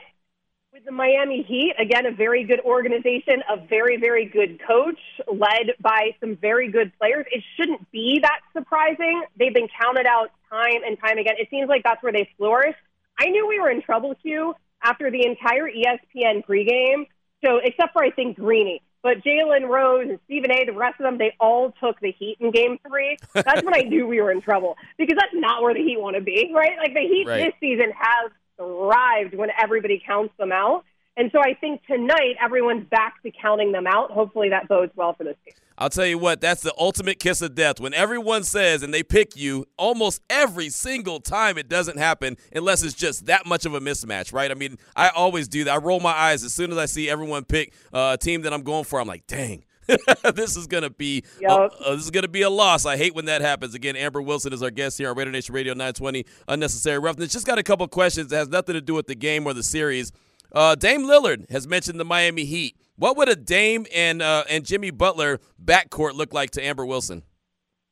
with 0.73 0.85
the 0.87 0.93
Miami 0.93 1.43
Heat, 1.43 1.75
again, 1.79 2.07
a 2.07 2.13
very 2.13 2.45
good 2.45 2.61
organization, 2.61 3.43
a 3.49 3.59
very, 3.67 3.99
very 3.99 4.25
good 4.25 4.59
coach, 4.67 4.99
led 5.29 5.75
by 5.81 6.17
some 6.19 6.37
very 6.37 6.71
good 6.71 6.93
players. 6.99 7.27
It 7.31 7.45
shouldn't 7.57 7.91
be 7.93 8.21
that 8.23 8.41
surprising. 8.55 9.23
They've 9.39 9.53
been 9.53 9.69
counted 9.81 10.07
out 10.07 10.31
time 10.51 10.83
and 10.87 10.99
time 10.99 11.19
again. 11.19 11.35
It 11.39 11.49
seems 11.51 11.69
like 11.69 11.83
that's 11.85 12.03
where 12.03 12.13
they 12.13 12.29
flourish. 12.39 12.75
I 13.19 13.27
knew 13.27 13.47
we 13.47 13.61
were 13.61 13.71
in 13.71 13.83
trouble, 13.83 14.15
Q, 14.15 14.55
after 14.83 15.11
the 15.11 15.27
entire 15.27 15.69
ESPN 15.69 16.45
pregame. 16.47 17.07
So, 17.45 17.59
except 17.63 17.93
for 17.93 18.03
I 18.03 18.11
think 18.11 18.37
Greeny, 18.37 18.81
but 19.03 19.19
Jalen 19.23 19.69
Rose 19.69 20.09
and 20.09 20.19
Stephen 20.27 20.51
A. 20.53 20.65
The 20.65 20.73
rest 20.73 21.01
of 21.01 21.05
them, 21.05 21.19
they 21.19 21.35
all 21.41 21.73
took 21.83 21.99
the 22.01 22.13
Heat 22.13 22.37
in 22.41 22.51
Game 22.51 22.79
Three. 22.87 23.19
That's 23.35 23.63
when 23.63 23.75
I 23.75 23.83
knew 23.83 24.07
we 24.07 24.21
were 24.21 24.31
in 24.31 24.41
trouble 24.41 24.77
because 24.99 25.17
that's 25.19 25.35
not 25.35 25.63
where 25.63 25.75
the 25.75 25.83
Heat 25.83 26.01
want 26.01 26.17
to 26.17 26.23
be, 26.23 26.53
right? 26.55 26.77
Like 26.79 26.95
the 26.95 27.01
Heat 27.01 27.27
Right. 27.27 27.45
this 27.45 27.55
season 27.61 27.93
have 27.99 28.31
thrived 28.57 29.35
when 29.35 29.51
everybody 29.61 30.03
counts 30.07 30.35
them 30.39 30.53
out. 30.53 30.85
And 31.17 31.31
so 31.33 31.41
I 31.41 31.55
think 31.55 31.85
tonight 31.87 32.37
everyone's 32.41 32.87
back 32.87 33.23
to 33.23 33.31
counting 33.31 33.73
them 33.73 33.87
out. 33.87 34.11
Hopefully 34.11 34.49
that 34.51 34.67
bodes 34.69 34.93
well 34.97 35.13
for 35.13 35.25
this 35.25 35.37
team. 35.45 35.55
I'll 35.83 35.91
tell 35.91 36.07
you 36.07 36.17
what, 36.17 36.41
that's 36.41 36.63
the 36.63 36.73
ultimate 36.79 37.19
kiss 37.19 37.43
of 37.43 37.57
death. 37.57 37.81
When 37.81 37.93
everyone 37.93 38.45
says 38.45 38.85
and 38.85 38.95
they 38.95 39.03
pick 39.03 39.35
you, 39.35 39.67
almost 39.77 40.23
every 40.31 40.69
single 40.69 41.19
time 41.19 41.59
it 41.59 41.69
doesn't 41.69 41.99
happen 41.99 42.37
unless 42.55 42.85
it's 42.85 42.95
just 42.95 43.27
that 43.27 43.47
much 43.47 43.67
of 43.67 43.75
a 43.75 43.81
mismatch, 43.81 44.33
right? 44.33 44.53
I 44.53 44.55
mean, 44.55 44.79
I 44.95 45.09
always 45.09 45.49
do 45.49 45.65
that. 45.65 45.75
I 45.75 45.79
roll 45.79 45.99
my 45.99 46.13
eyes 46.13 46.45
as 46.45 46.55
soon 46.55 46.71
as 46.71 46.79
I 46.79 46.87
see 46.87 47.11
everyone 47.11 47.45
pick 47.45 47.75
uh, 47.93 48.17
a 48.17 48.17
team 48.17 48.43
that 48.43 48.53
I'm 48.53 48.63
going 48.63 48.85
for. 48.85 49.01
I'm 49.01 49.09
like, 49.09 49.27
dang. 49.27 49.65
this 50.37 50.57
is 50.57 50.69
gonna 50.69 50.89
be 50.89 51.25
a, 51.41 51.43
Yup. 51.43 51.73
uh, 51.85 51.97
this 51.97 52.05
is 52.05 52.13
gonna 52.13 52.29
be 52.29 52.43
a 52.43 52.51
loss. 52.51 52.87
I 52.87 52.97
hate 52.97 53.17
when 53.17 53.25
that 53.25 53.41
happens. 53.41 53.75
Again, 53.75 53.97
Amber 53.97 54.23
Wilson 54.23 54.53
is 54.53 54.63
our 54.63 54.71
guest 54.71 54.99
here 54.99 55.11
on 55.11 55.17
Raider 55.17 55.33
Nation 55.33 55.53
Radio 55.53 55.73
920. 55.73 56.25
Unnecessary 56.47 57.01
roughness. 57.01 57.33
Just 57.33 57.45
got 57.45 57.59
a 57.59 57.65
couple 57.65 57.89
questions 57.89 58.29
that 58.29 58.37
has 58.37 58.49
nothing 58.49 58.75
to 58.75 58.81
do 58.81 58.95
with 58.95 59.09
the 59.09 59.17
game 59.17 59.45
or 59.49 59.53
the 59.53 59.65
series. 59.65 60.13
Uh, 60.53 60.77
Dame 60.77 61.03
Lillard 61.03 61.51
has 61.51 61.67
mentioned 61.67 61.99
the 61.99 62.05
Miami 62.05 62.45
Heat. 62.45 62.77
What 63.03 63.17
would 63.17 63.29
a 63.29 63.35
Dame 63.35 63.85
and 63.93 64.23
uh, 64.23 64.45
and 64.49 64.65
Jimmy 64.65 64.93
Butler 64.93 65.41
backcourt 65.61 66.13
look 66.13 66.33
like 66.33 66.53
to 66.53 66.65
Amber 66.65 66.87
Wilson? 66.87 67.25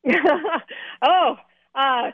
oh, 1.03 1.37
uh, 1.75 2.13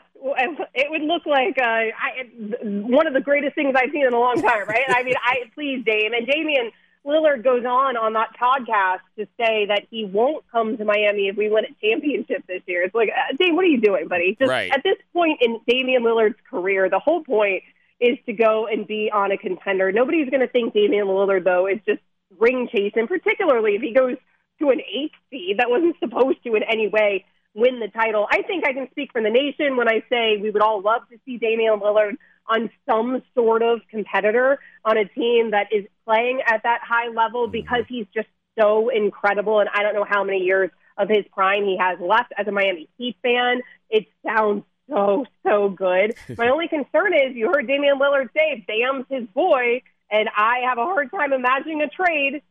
it 0.73 0.89
would 0.89 1.03
look 1.03 1.27
like 1.27 1.59
uh, 1.61 1.93
I, 1.93 2.25
one 2.63 3.05
of 3.05 3.13
the 3.13 3.21
greatest 3.21 3.53
things 3.53 3.75
I've 3.77 3.91
seen 3.91 4.07
in 4.07 4.13
a 4.13 4.19
long 4.19 4.41
time, 4.41 4.67
right? 4.67 4.85
I 4.87 5.03
mean, 5.03 5.13
I 5.23 5.43
please, 5.53 5.85
Dame 5.85 6.13
and 6.13 6.25
Damian 6.25 6.71
Lillard 7.05 7.43
goes 7.43 7.65
on 7.65 7.97
on 7.97 8.13
that 8.13 8.29
podcast 8.41 9.01
to 9.19 9.27
say 9.39 9.67
that 9.67 9.83
he 9.91 10.03
won't 10.03 10.43
come 10.51 10.75
to 10.77 10.83
Miami 10.83 11.27
if 11.27 11.37
we 11.37 11.51
win 11.51 11.65
a 11.65 11.87
championship 11.87 12.47
this 12.47 12.63
year. 12.65 12.81
It's 12.81 12.95
like, 12.95 13.09
uh, 13.09 13.35
Dame, 13.39 13.55
what 13.55 13.65
are 13.65 13.67
you 13.67 13.79
doing, 13.79 14.07
buddy? 14.07 14.35
Just 14.39 14.49
Right. 14.49 14.71
at 14.71 14.81
this 14.81 14.97
point 15.13 15.37
in 15.43 15.59
Damian 15.67 16.01
Lillard's 16.01 16.39
career, 16.49 16.89
the 16.89 16.97
whole 16.97 17.23
point 17.23 17.61
is 17.99 18.17
to 18.25 18.33
go 18.33 18.65
and 18.65 18.87
be 18.87 19.11
on 19.13 19.31
a 19.31 19.37
contender. 19.37 19.91
Nobody's 19.91 20.31
going 20.31 20.41
to 20.41 20.47
think 20.47 20.73
Damian 20.73 21.05
Lillard 21.05 21.43
though 21.43 21.67
is 21.67 21.77
just 21.85 21.99
ring 22.39 22.67
chasing, 22.71 23.07
particularly 23.07 23.75
if 23.75 23.81
he 23.81 23.93
goes 23.93 24.17
to 24.59 24.69
an 24.69 24.81
eight 24.81 25.11
seed 25.29 25.59
that 25.59 25.69
wasn't 25.69 25.95
supposed 25.99 26.43
to 26.43 26.55
in 26.55 26.63
any 26.63 26.87
way 26.87 27.25
win 27.53 27.79
the 27.79 27.87
title. 27.87 28.27
I 28.29 28.43
think 28.43 28.65
I 28.67 28.73
can 28.73 28.87
speak 28.91 29.11
for 29.11 29.21
the 29.21 29.29
nation 29.29 29.77
when 29.77 29.87
I 29.87 30.03
say 30.09 30.37
we 30.37 30.51
would 30.51 30.61
all 30.61 30.81
love 30.81 31.01
to 31.09 31.17
see 31.25 31.37
Damian 31.37 31.79
Lillard 31.79 32.17
on 32.47 32.69
some 32.87 33.21
sort 33.33 33.61
of 33.63 33.81
competitor 33.89 34.59
on 34.85 34.97
a 34.97 35.05
team 35.05 35.51
that 35.51 35.67
is 35.71 35.85
playing 36.05 36.41
at 36.45 36.63
that 36.63 36.81
high 36.87 37.09
level 37.09 37.43
mm-hmm. 37.43 37.51
because 37.51 37.83
he's 37.89 38.05
just 38.13 38.27
so 38.57 38.89
incredible. 38.89 39.59
And 39.59 39.69
I 39.73 39.81
don't 39.83 39.95
know 39.95 40.05
how 40.07 40.23
many 40.23 40.39
years 40.39 40.69
of 40.97 41.09
his 41.09 41.25
prime 41.31 41.63
he 41.63 41.77
has 41.79 41.99
left 41.99 42.33
as 42.37 42.47
a 42.47 42.51
Miami 42.51 42.89
Heat 42.97 43.17
fan. 43.21 43.61
It 43.89 44.05
sounds 44.25 44.63
so, 44.89 45.25
so 45.43 45.69
good. 45.69 46.15
My 46.37 46.49
only 46.49 46.67
concern 46.67 47.13
is 47.13 47.35
you 47.35 47.51
heard 47.51 47.67
Damian 47.67 47.99
Lillard 47.99 48.29
say 48.35 48.63
Bam's 48.67 49.05
his 49.09 49.27
boy, 49.27 49.81
and 50.09 50.29
I 50.35 50.59
have 50.67 50.77
a 50.77 50.83
hard 50.83 51.11
time 51.11 51.33
imagining 51.33 51.81
a 51.81 51.89
trade 51.89 52.41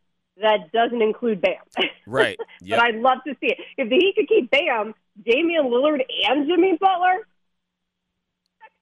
that 0.40 0.70
doesn't 0.72 1.02
include 1.02 1.40
Bam. 1.40 1.54
Right. 2.07 2.38
Yep. 2.61 2.78
but 2.78 2.86
I'd 2.86 2.96
love 2.96 3.18
to 3.26 3.34
see 3.40 3.48
it. 3.48 3.59
If 3.76 3.88
the 3.88 3.96
Heat 3.96 4.14
could 4.16 4.28
keep 4.28 4.50
Bam, 4.50 4.94
Damian 5.24 5.64
Lillard, 5.64 6.02
and 6.28 6.46
Jimmy 6.46 6.76
Butler, 6.80 7.26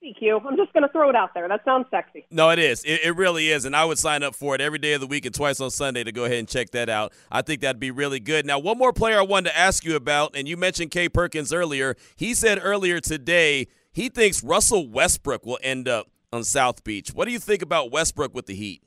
CQ. 0.05 0.45
I'm 0.47 0.57
just 0.57 0.73
going 0.75 0.83
to 0.83 0.89
throw 0.91 1.09
it 1.09 1.17
out 1.17 1.33
there. 1.33 1.49
That 1.49 1.65
sounds 1.65 1.87
sexy. 1.91 2.27
No, 2.31 2.51
it 2.51 2.59
is. 2.59 2.83
It, 2.85 3.01
it, 3.05 3.17
really 3.17 3.51
is. 3.51 3.65
And 3.65 3.75
I 3.75 3.85
would 3.85 3.99
sign 3.99 4.23
up 4.23 4.35
for 4.35 4.55
it 4.55 4.61
every 4.61 4.79
day 4.79 4.93
of 4.93 5.01
the 5.01 5.07
week 5.07 5.25
and 5.25 5.35
twice 5.35 5.61
on 5.61 5.71
Sunday 5.71 6.05
to 6.05 6.13
go 6.13 6.25
ahead 6.25 6.39
and 6.39 6.49
check 6.49 6.71
that 6.71 6.91
out. 6.91 7.13
I 7.31 7.41
think 7.41 7.63
that'd 7.63 7.81
be 7.81 7.91
really 7.91 8.21
good. 8.21 8.45
Now, 8.45 8.59
one 8.59 8.77
more 8.77 8.93
player 8.93 9.19
I 9.19 9.23
wanted 9.23 9.51
to 9.51 9.59
ask 9.59 9.85
you 9.85 9.97
about, 9.97 10.37
and 10.37 10.47
you 10.47 10.59
mentioned 10.59 10.91
Kay 10.91 11.09
Perkins 11.09 11.53
earlier. 11.53 11.97
He 12.17 12.35
said 12.35 12.61
earlier 12.63 13.01
today 13.01 13.69
he 13.95 14.09
thinks 14.09 14.43
Russell 14.43 14.89
Westbrook 14.89 15.47
will 15.47 15.59
end 15.63 15.89
up 15.89 16.09
on 16.35 16.45
South 16.45 16.85
Beach. 16.85 17.11
What 17.15 17.27
do 17.27 17.33
you 17.33 17.39
think 17.39 17.63
about 17.63 17.91
Westbrook 17.91 18.35
with 18.35 18.47
the 18.47 18.55
Heat? 18.55 18.83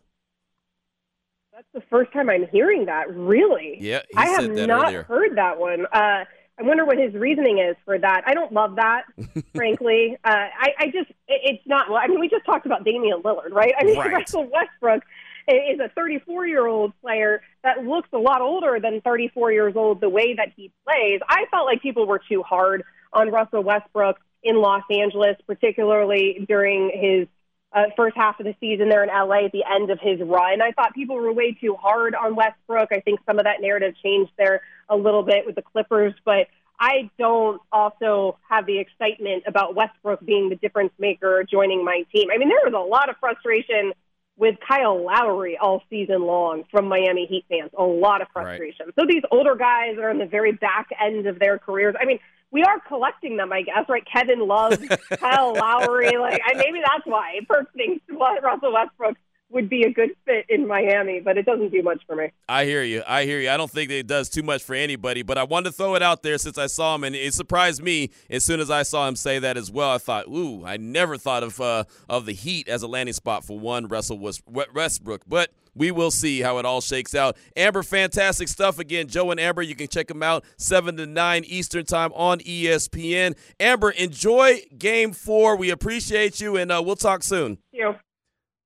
That's 1.54 1.68
the 1.74 1.82
first 1.90 2.14
time 2.14 2.30
I'm 2.30 2.48
hearing 2.50 2.86
that. 2.86 3.14
Really? 3.16 3.78
Yeah, 3.80 4.02
I 4.16 4.28
have 4.30 4.50
not 4.52 4.86
earlier. 4.86 5.04
heard 5.04 5.38
that 5.38 5.60
one. 5.60 5.88
Uh, 5.92 6.26
I 6.60 6.64
wonder 6.64 6.86
what 6.86 6.98
his 6.98 7.14
reasoning 7.14 7.60
is 7.60 7.76
for 7.86 7.98
that. 7.98 8.22
I 8.26 8.34
don't 8.34 8.52
love 8.52 8.76
that, 8.76 9.04
frankly. 9.56 10.18
Uh, 10.24 10.30
I, 10.30 10.70
I 10.80 10.86
just, 10.86 11.10
it, 11.28 11.42
it's 11.44 11.64
not. 11.66 11.90
Well, 11.90 12.00
I 12.02 12.08
mean, 12.08 12.20
we 12.20 12.30
just 12.30 12.46
talked 12.46 12.66
about 12.66 12.84
Damian 12.84 13.22
Lillard, 13.24 13.52
right? 13.52 13.74
I 13.80 13.84
mean, 13.86 13.98
right. 14.00 14.12
Russell 14.12 14.48
Westbrook 14.52 15.04
is 15.48 15.80
a 15.80 15.90
34 15.96 16.46
year 16.46 16.68
old 16.68 16.94
player 17.02 17.42
that 17.64 17.84
looks 17.84 18.10
a 18.14 18.18
lot 18.18 18.42
older 18.42 18.80
than 18.82 19.02
34 19.02 19.52
years 19.52 19.76
old 19.76 20.02
the 20.02 20.10
way 20.10 20.36
that 20.36 20.50
he 20.56 20.72
plays. 20.86 21.22
I 21.30 21.46
felt 21.50 21.66
like 21.66 21.82
people 21.82 22.06
were 22.06 22.22
too 22.30 22.44
hard 22.44 22.84
on 23.14 23.32
Russell 23.32 23.64
Westbrook 23.64 24.18
in 24.44 24.58
Los 24.58 24.84
Angeles, 24.92 25.38
particularly 25.46 26.46
during 26.48 26.92
his 26.94 27.28
uh, 27.74 27.84
first 27.96 28.16
half 28.16 28.40
of 28.40 28.46
the 28.46 28.56
season 28.60 28.90
there 28.90 29.04
in 29.04 29.10
LA 29.10 29.46
at 29.46 29.52
the 29.52 29.64
end 29.70 29.90
of 29.90 30.00
his 30.00 30.20
run. 30.22 30.62
I 30.62 30.72
thought 30.72 30.94
people 30.94 31.16
were 31.16 31.32
way 31.34 31.54
too 31.54 31.76
hard 31.76 32.16
on 32.16 32.36
Westbrook. 32.36 32.90
I 32.92 33.02
think 33.02 33.20
some 33.26 33.40
of 33.40 33.46
that 33.46 33.62
narrative 33.62 33.96
changed 34.04 34.32
there 34.38 34.62
a 34.90 34.96
little 34.96 35.24
bit 35.24 35.46
with 35.46 35.56
the 35.56 35.62
Clippers, 35.62 36.14
but 36.24 36.48
I 36.80 37.10
don't 37.18 37.62
also 37.72 38.38
have 38.50 38.66
the 38.66 38.78
excitement 38.78 39.44
about 39.48 39.76
Westbrook 39.76 40.24
being 40.26 40.50
the 40.50 40.56
difference 40.56 40.94
maker 41.00 41.44
joining 41.44 41.84
my 41.84 42.04
team. 42.14 42.30
I 42.34 42.38
mean, 42.38 42.50
there 42.50 42.60
was 42.64 42.74
a 42.76 42.90
lot 42.90 43.10
of 43.10 43.18
frustration 43.18 43.94
with 44.38 44.56
Kyle 44.66 45.04
Lowry 45.04 45.58
all 45.58 45.82
season 45.90 46.22
long 46.22 46.64
from 46.72 46.88
Miami 46.88 47.26
Heat 47.26 47.46
fans. 47.50 47.72
A 47.78 47.84
lot 47.84 48.22
of 48.22 48.28
frustration. 48.32 48.88
Right. 48.88 48.96
So 49.00 49.06
these 49.08 49.24
older 49.32 49.56
guys 49.56 49.98
are 49.98 50.10
in 50.10 50.20
the 50.20 50.26
very 50.26 50.52
back 50.52 50.90
end 51.04 51.26
of 51.26 51.40
their 51.40 51.58
careers. 51.58 51.96
I 52.00 52.06
mean, 52.06 52.20
we 52.52 52.64
are 52.64 52.80
collecting 52.88 53.38
them, 53.38 53.52
I 53.52 53.64
guess, 53.64 53.86
right? 53.90 54.04
Kevin 54.12 54.48
Love, 54.48 54.80
Kyle 55.20 55.54
Lowry, 55.54 56.18
like 56.18 56.42
I, 56.46 56.54
maybe 56.54 56.80
that's 56.80 57.06
why 57.06 57.40
Perk 57.48 57.74
thinks 57.74 58.04
Russell 58.10 58.74
Westbrook 58.74 59.18
would 59.50 59.70
be 59.70 59.84
a 59.84 59.92
good 59.92 60.10
fit 60.26 60.46
in 60.50 60.68
Miami, 60.68 61.20
but 61.20 61.38
it 61.38 61.46
doesn't 61.46 61.72
do 61.72 61.82
much 61.82 62.02
for 62.06 62.16
me. 62.16 62.32
I 62.50 62.66
hear 62.66 62.84
you. 62.84 63.04
I 63.08 63.24
hear 63.24 63.40
you. 63.40 63.50
I 63.50 63.58
don't 63.58 63.72
think 63.72 63.90
it 63.92 64.08
does 64.08 64.30
too 64.30 64.44
much 64.44 64.64
for 64.64 64.76
anybody, 64.76 65.22
but 65.22 65.38
I 65.38 65.44
wanted 65.44 65.70
to 65.70 65.76
throw 65.76 65.96
it 65.96 66.04
out 66.04 66.22
there 66.22 66.38
since 66.38 66.58
I 66.58 66.68
saw 66.68 66.96
him, 66.96 67.04
and 67.04 67.16
it 67.16 67.34
surprised 67.34 67.82
me 67.82 68.12
as 68.30 68.44
soon 68.44 68.60
as 68.60 68.70
I 68.70 68.84
saw 68.84 69.08
him 69.08 69.16
say 69.16 69.40
that 69.40 69.58
as 69.58 69.72
well. 69.72 69.92
I 69.92 69.98
thought, 70.00 70.28
ooh, 70.28 70.66
I 70.66 70.78
never 70.78 71.18
thought 71.18 71.44
of 71.44 71.60
uh, 71.62 71.86
of 72.10 72.26
the 72.26 72.34
Heat 72.34 72.68
as 72.68 72.84
a 72.84 72.88
landing 72.88 73.14
spot 73.14 73.46
for 73.46 73.58
one 73.58 73.88
Russell 73.88 74.20
was 74.20 74.42
Westbrook, 74.48 75.24
but 75.28 75.52
we 75.78 75.92
will 75.92 76.12
see 76.12 76.42
how 76.42 76.58
it 76.58 76.66
all 76.66 76.82
shakes 76.82 77.14
out. 77.14 77.38
Amber, 77.56 77.84
fantastic 77.84 78.48
stuff 78.48 78.80
again. 78.80 79.08
Joe 79.08 79.32
and 79.32 79.40
Amber, 79.40 79.62
you 79.62 79.76
can 79.76 79.88
check 79.88 80.08
them 80.08 80.24
out 80.24 80.44
7 80.58 80.98
to 80.98 81.06
9 81.06 81.44
Eastern 81.46 81.86
Time 81.86 82.12
on 82.14 82.40
ESPN. 82.40 83.38
Amber, 83.60 83.92
enjoy 83.92 84.62
game 84.78 85.14
four. 85.14 85.56
We 85.56 85.70
appreciate 85.70 86.42
you, 86.42 86.58
and 86.58 86.72
uh, 86.72 86.82
we'll 86.84 86.96
talk 86.96 87.24
soon. 87.24 87.58
Thank 87.72 87.96
you. 87.96 87.96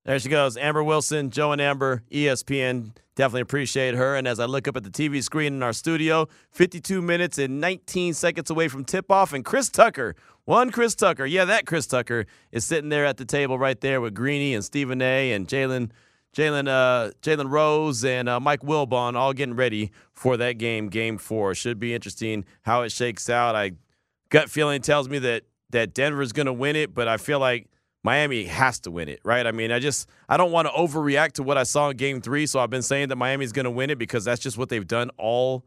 There 0.04 0.18
she 0.18 0.30
goes, 0.30 0.58
Amber 0.58 0.84
Wilson, 0.84 1.30
Joe 1.30 1.52
and 1.52 1.62
Amber, 1.62 2.02
ESPN. 2.12 2.96
Definitely 3.16 3.42
appreciate 3.42 3.94
her. 3.94 4.16
And 4.16 4.28
as 4.28 4.40
I 4.40 4.46
look 4.46 4.68
up 4.68 4.76
at 4.76 4.84
the 4.84 4.90
TV 4.90 5.22
screen 5.22 5.54
in 5.54 5.62
our 5.62 5.74
studio, 5.74 6.28
52 6.52 7.04
minutes 7.04 7.38
and 7.38 7.62
19 7.62 8.16
seconds 8.16 8.50
away 8.50 8.68
from 8.68 8.84
tip 8.84 9.12
off, 9.12 9.32
and 9.32 9.46
Chris 9.46 9.70
Tucker, 9.70 10.16
one 10.46 10.72
Chris 10.72 10.96
Tucker, 10.96 11.26
yeah, 11.26 11.46
that 11.46 11.68
Chris 11.68 11.86
Tucker 11.86 12.26
is 12.52 12.66
sitting 12.66 12.90
there 12.90 13.06
at 13.06 13.18
the 13.18 13.26
table 13.26 13.60
right 13.60 13.80
there 13.80 14.02
with 14.02 14.16
Greeny 14.16 14.56
and 14.56 14.66
Stephen 14.66 15.02
A. 15.02 15.34
and 15.34 15.48
Jalen. 15.48 15.92
Jalen 16.36 16.70
uh, 16.70 17.12
Jalen 17.22 17.52
Rose 17.52 18.06
and 18.06 18.30
uh, 18.30 18.40
Mike 18.40 18.62
Wilbon 18.62 19.16
all 19.16 19.34
getting 19.34 19.56
ready 19.56 19.92
for 20.14 20.38
that 20.38 20.54
game, 20.54 20.88
game 20.88 21.18
four. 21.18 21.54
Should 21.54 21.78
be 21.78 21.94
interesting 21.94 22.46
how 22.62 22.84
it 22.84 22.92
shakes 22.94 23.30
out. 23.30 23.54
I 23.54 23.74
gut 24.30 24.50
feeling 24.50 24.82
tells 24.82 25.10
me 25.10 25.20
that 25.20 25.44
that 25.72 25.94
Denver's 25.94 26.32
going 26.32 26.46
to 26.46 26.54
win 26.54 26.78
it, 26.78 26.94
but 26.94 27.10
I 27.10 27.18
feel 27.18 27.40
like 27.40 27.68
Miami 28.04 28.46
has 28.46 28.80
to 28.82 28.92
win 28.92 29.10
it, 29.10 29.20
right? 29.24 29.46
I 29.46 29.52
mean, 29.52 29.72
I 29.72 29.80
just 29.80 30.10
I 30.28 30.38
don't 30.38 30.52
want 30.52 30.68
to 30.68 30.74
overreact 30.74 31.34
to 31.34 31.44
what 31.44 31.58
I 31.58 31.64
saw 31.64 31.90
in 31.90 31.98
game 31.98 32.22
3, 32.22 32.46
so 32.48 32.60
I've 32.60 32.70
been 32.70 32.82
saying 32.82 33.10
that 33.10 33.16
Miami's 33.16 33.52
going 33.52 33.66
to 33.66 33.72
win 33.72 33.90
it 33.90 33.98
because 33.98 34.26
that's 34.26 34.42
just 34.42 34.58
what 34.58 34.70
they've 34.70 34.88
done 34.88 35.12
all 35.18 35.66